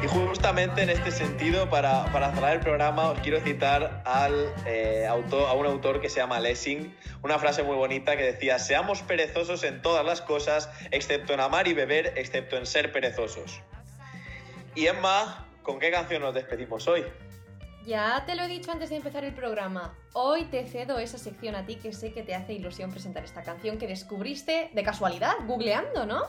Justamente 0.08 0.84
en 0.84 0.90
este 0.90 1.12
sentido, 1.12 1.70
para, 1.70 2.06
para 2.12 2.34
cerrar 2.34 2.54
el 2.54 2.60
programa, 2.62 3.10
os 3.10 3.20
quiero 3.20 3.42
citar 3.42 4.02
al, 4.06 4.54
eh, 4.66 5.06
autor, 5.08 5.50
a 5.50 5.54
un 5.54 5.66
autor 5.66 6.00
que 6.00 6.10
se 6.10 6.20
llama 6.20 6.40
Lessing, 6.40 6.96
una 7.24 7.38
frase 7.40 7.64
muy 7.64 7.76
bonita 7.76 8.16
que 8.16 8.24
decía, 8.24 8.58
seamos 8.58 9.02
perezosos 9.02 9.64
en 9.64 9.82
todas 9.82 10.06
las 10.06 10.22
cosas, 10.22 10.70
excepto 10.92 11.34
en 11.34 11.42
amar 11.42 11.68
y 11.68 11.74
beber, 11.74 12.14
excepto 12.16 12.58
en 12.58 12.66
ser 12.66 12.92
perezosos. 12.92 13.62
Y 14.76 14.88
Emma, 14.88 15.46
¿con 15.62 15.80
qué 15.80 15.92
canción 15.92 16.22
nos 16.22 16.34
despedimos 16.34 16.88
hoy? 16.88 17.04
Ya 17.86 18.24
te 18.26 18.36
lo 18.36 18.44
he 18.44 18.48
dicho 18.48 18.72
antes 18.72 18.90
de 18.90 18.98
empezar 18.98 19.24
el 19.24 19.34
programa. 19.34 19.98
Hoy 20.14 20.46
te 20.46 20.66
cedo 20.68 21.00
esa 21.00 21.18
sección 21.18 21.56
a 21.56 21.66
ti 21.66 21.76
que 21.78 21.94
sé 21.94 22.14
que 22.14 22.22
te 22.22 22.36
hace 22.36 22.54
ilusión 22.54 22.92
presentar 22.92 23.24
esta 23.24 23.44
canción 23.44 23.78
que 23.78 23.88
descubriste 23.88 24.70
de 24.74 24.84
casualidad, 24.84 25.34
googleando, 25.46 26.06
¿no? 26.06 26.24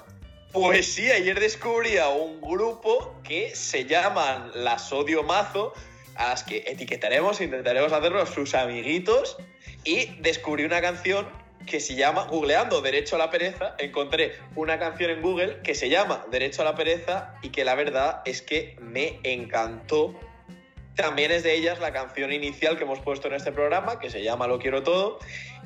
Pues 0.53 0.95
sí, 0.95 1.11
ayer 1.11 1.39
descubrí 1.39 1.99
a 1.99 2.09
un 2.09 2.41
grupo 2.41 3.15
que 3.23 3.55
se 3.55 3.85
llaman 3.85 4.51
Las 4.55 4.91
Odio 4.95 5.23
Mazo, 5.23 5.75
a 6.15 6.31
las 6.31 6.43
que 6.43 6.65
etiquetaremos 6.67 7.39
e 7.41 7.45
intentaremos 7.45 7.93
hacerlos 7.93 8.31
sus 8.31 8.55
amiguitos, 8.55 9.37
y 9.85 10.07
descubrí 10.21 10.65
una 10.65 10.81
canción 10.81 11.29
que 11.67 11.81
se 11.81 11.97
llama, 11.97 12.25
googleando 12.25 12.81
Derecho 12.81 13.17
a 13.17 13.19
la 13.19 13.31
Pereza, 13.31 13.75
encontré 13.79 14.39
una 14.57 14.79
canción 14.79 15.11
en 15.11 15.21
Google 15.21 15.61
que 15.63 15.75
se 15.75 15.91
llama 15.91 16.25
Derecho 16.31 16.63
a 16.63 16.65
la 16.65 16.75
Pereza 16.75 17.35
y 17.43 17.51
que 17.51 17.63
la 17.63 17.75
verdad 17.75 18.23
es 18.25 18.41
que 18.41 18.75
me 18.81 19.21
encantó. 19.25 20.19
También 20.95 21.31
es 21.31 21.43
de 21.43 21.57
ellas 21.57 21.79
la 21.79 21.93
canción 21.93 22.33
inicial 22.33 22.79
que 22.79 22.85
hemos 22.85 23.01
puesto 23.01 23.29
en 23.29 23.35
este 23.35 23.53
programa, 23.53 23.99
que 23.99 24.09
se 24.09 24.23
llama 24.23 24.47
Lo 24.47 24.59
quiero 24.59 24.83
todo, 24.83 25.19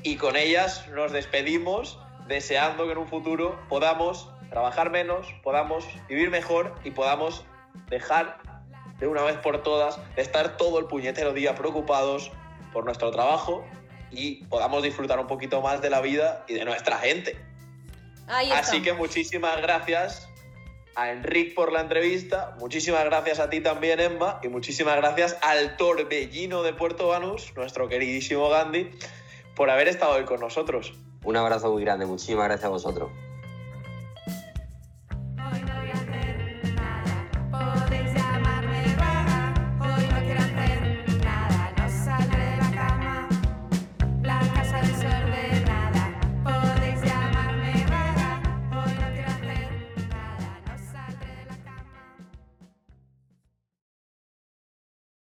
y 0.03 0.17
con 0.17 0.35
ellas 0.35 0.89
nos 0.89 1.13
despedimos 1.13 2.01
deseando 2.27 2.87
que 2.87 2.93
en 2.93 2.99
un 2.99 3.09
futuro 3.09 3.61
podamos 3.69 4.29
trabajar 4.53 4.91
menos, 4.91 5.27
podamos 5.43 5.85
vivir 6.09 6.31
mejor 6.31 6.75
y 6.85 6.91
podamos 6.93 7.45
dejar 7.89 8.39
de 9.01 9.09
una 9.09 9.23
vez 9.23 9.37
por 9.39 9.63
todas 9.63 9.99
de 10.15 10.23
estar 10.23 10.57
todo 10.57 10.79
el 10.79 10.85
puñetero 10.85 11.33
día 11.33 11.55
preocupados 11.55 12.31
por 12.73 12.85
nuestro 12.85 13.11
trabajo 13.11 13.65
y 14.11 14.45
podamos 14.45 14.83
disfrutar 14.83 15.19
un 15.19 15.27
poquito 15.27 15.63
más 15.63 15.81
de 15.81 15.89
la 15.89 16.01
vida 16.01 16.45
y 16.47 16.55
de 16.55 16.65
nuestra 16.67 16.99
gente. 16.99 17.37
Así 18.29 18.83
que 18.83 18.93
muchísimas 18.93 19.61
gracias 19.61 20.29
a 20.95 21.11
Enric 21.11 21.55
por 21.55 21.73
la 21.73 21.81
entrevista, 21.81 22.55
muchísimas 22.61 23.05
gracias 23.07 23.41
a 23.41 23.49
ti 23.49 23.63
también, 23.63 23.99
Emma, 24.01 24.39
y 24.43 24.49
muchísimas 24.49 24.97
gracias 24.97 25.39
al 25.41 25.79
Torbellino 25.79 26.63
de 26.63 26.75
Puerto 26.75 27.09
Banús, 27.09 27.53
nuestro 27.57 27.89
queridísimo 27.89 28.51
Gandhi, 28.51 28.91
por 29.57 29.71
haber 29.71 29.89
estado 29.89 30.13
hoy 30.13 30.25
con 30.25 30.41
nosotros. 30.41 30.93
Un 31.25 31.37
abrazo 31.37 31.73
muy 31.73 31.83
grande, 31.83 32.05
muchísimas 32.05 32.45
gracias 32.45 32.67
a 32.67 32.69
vosotros. 32.69 33.11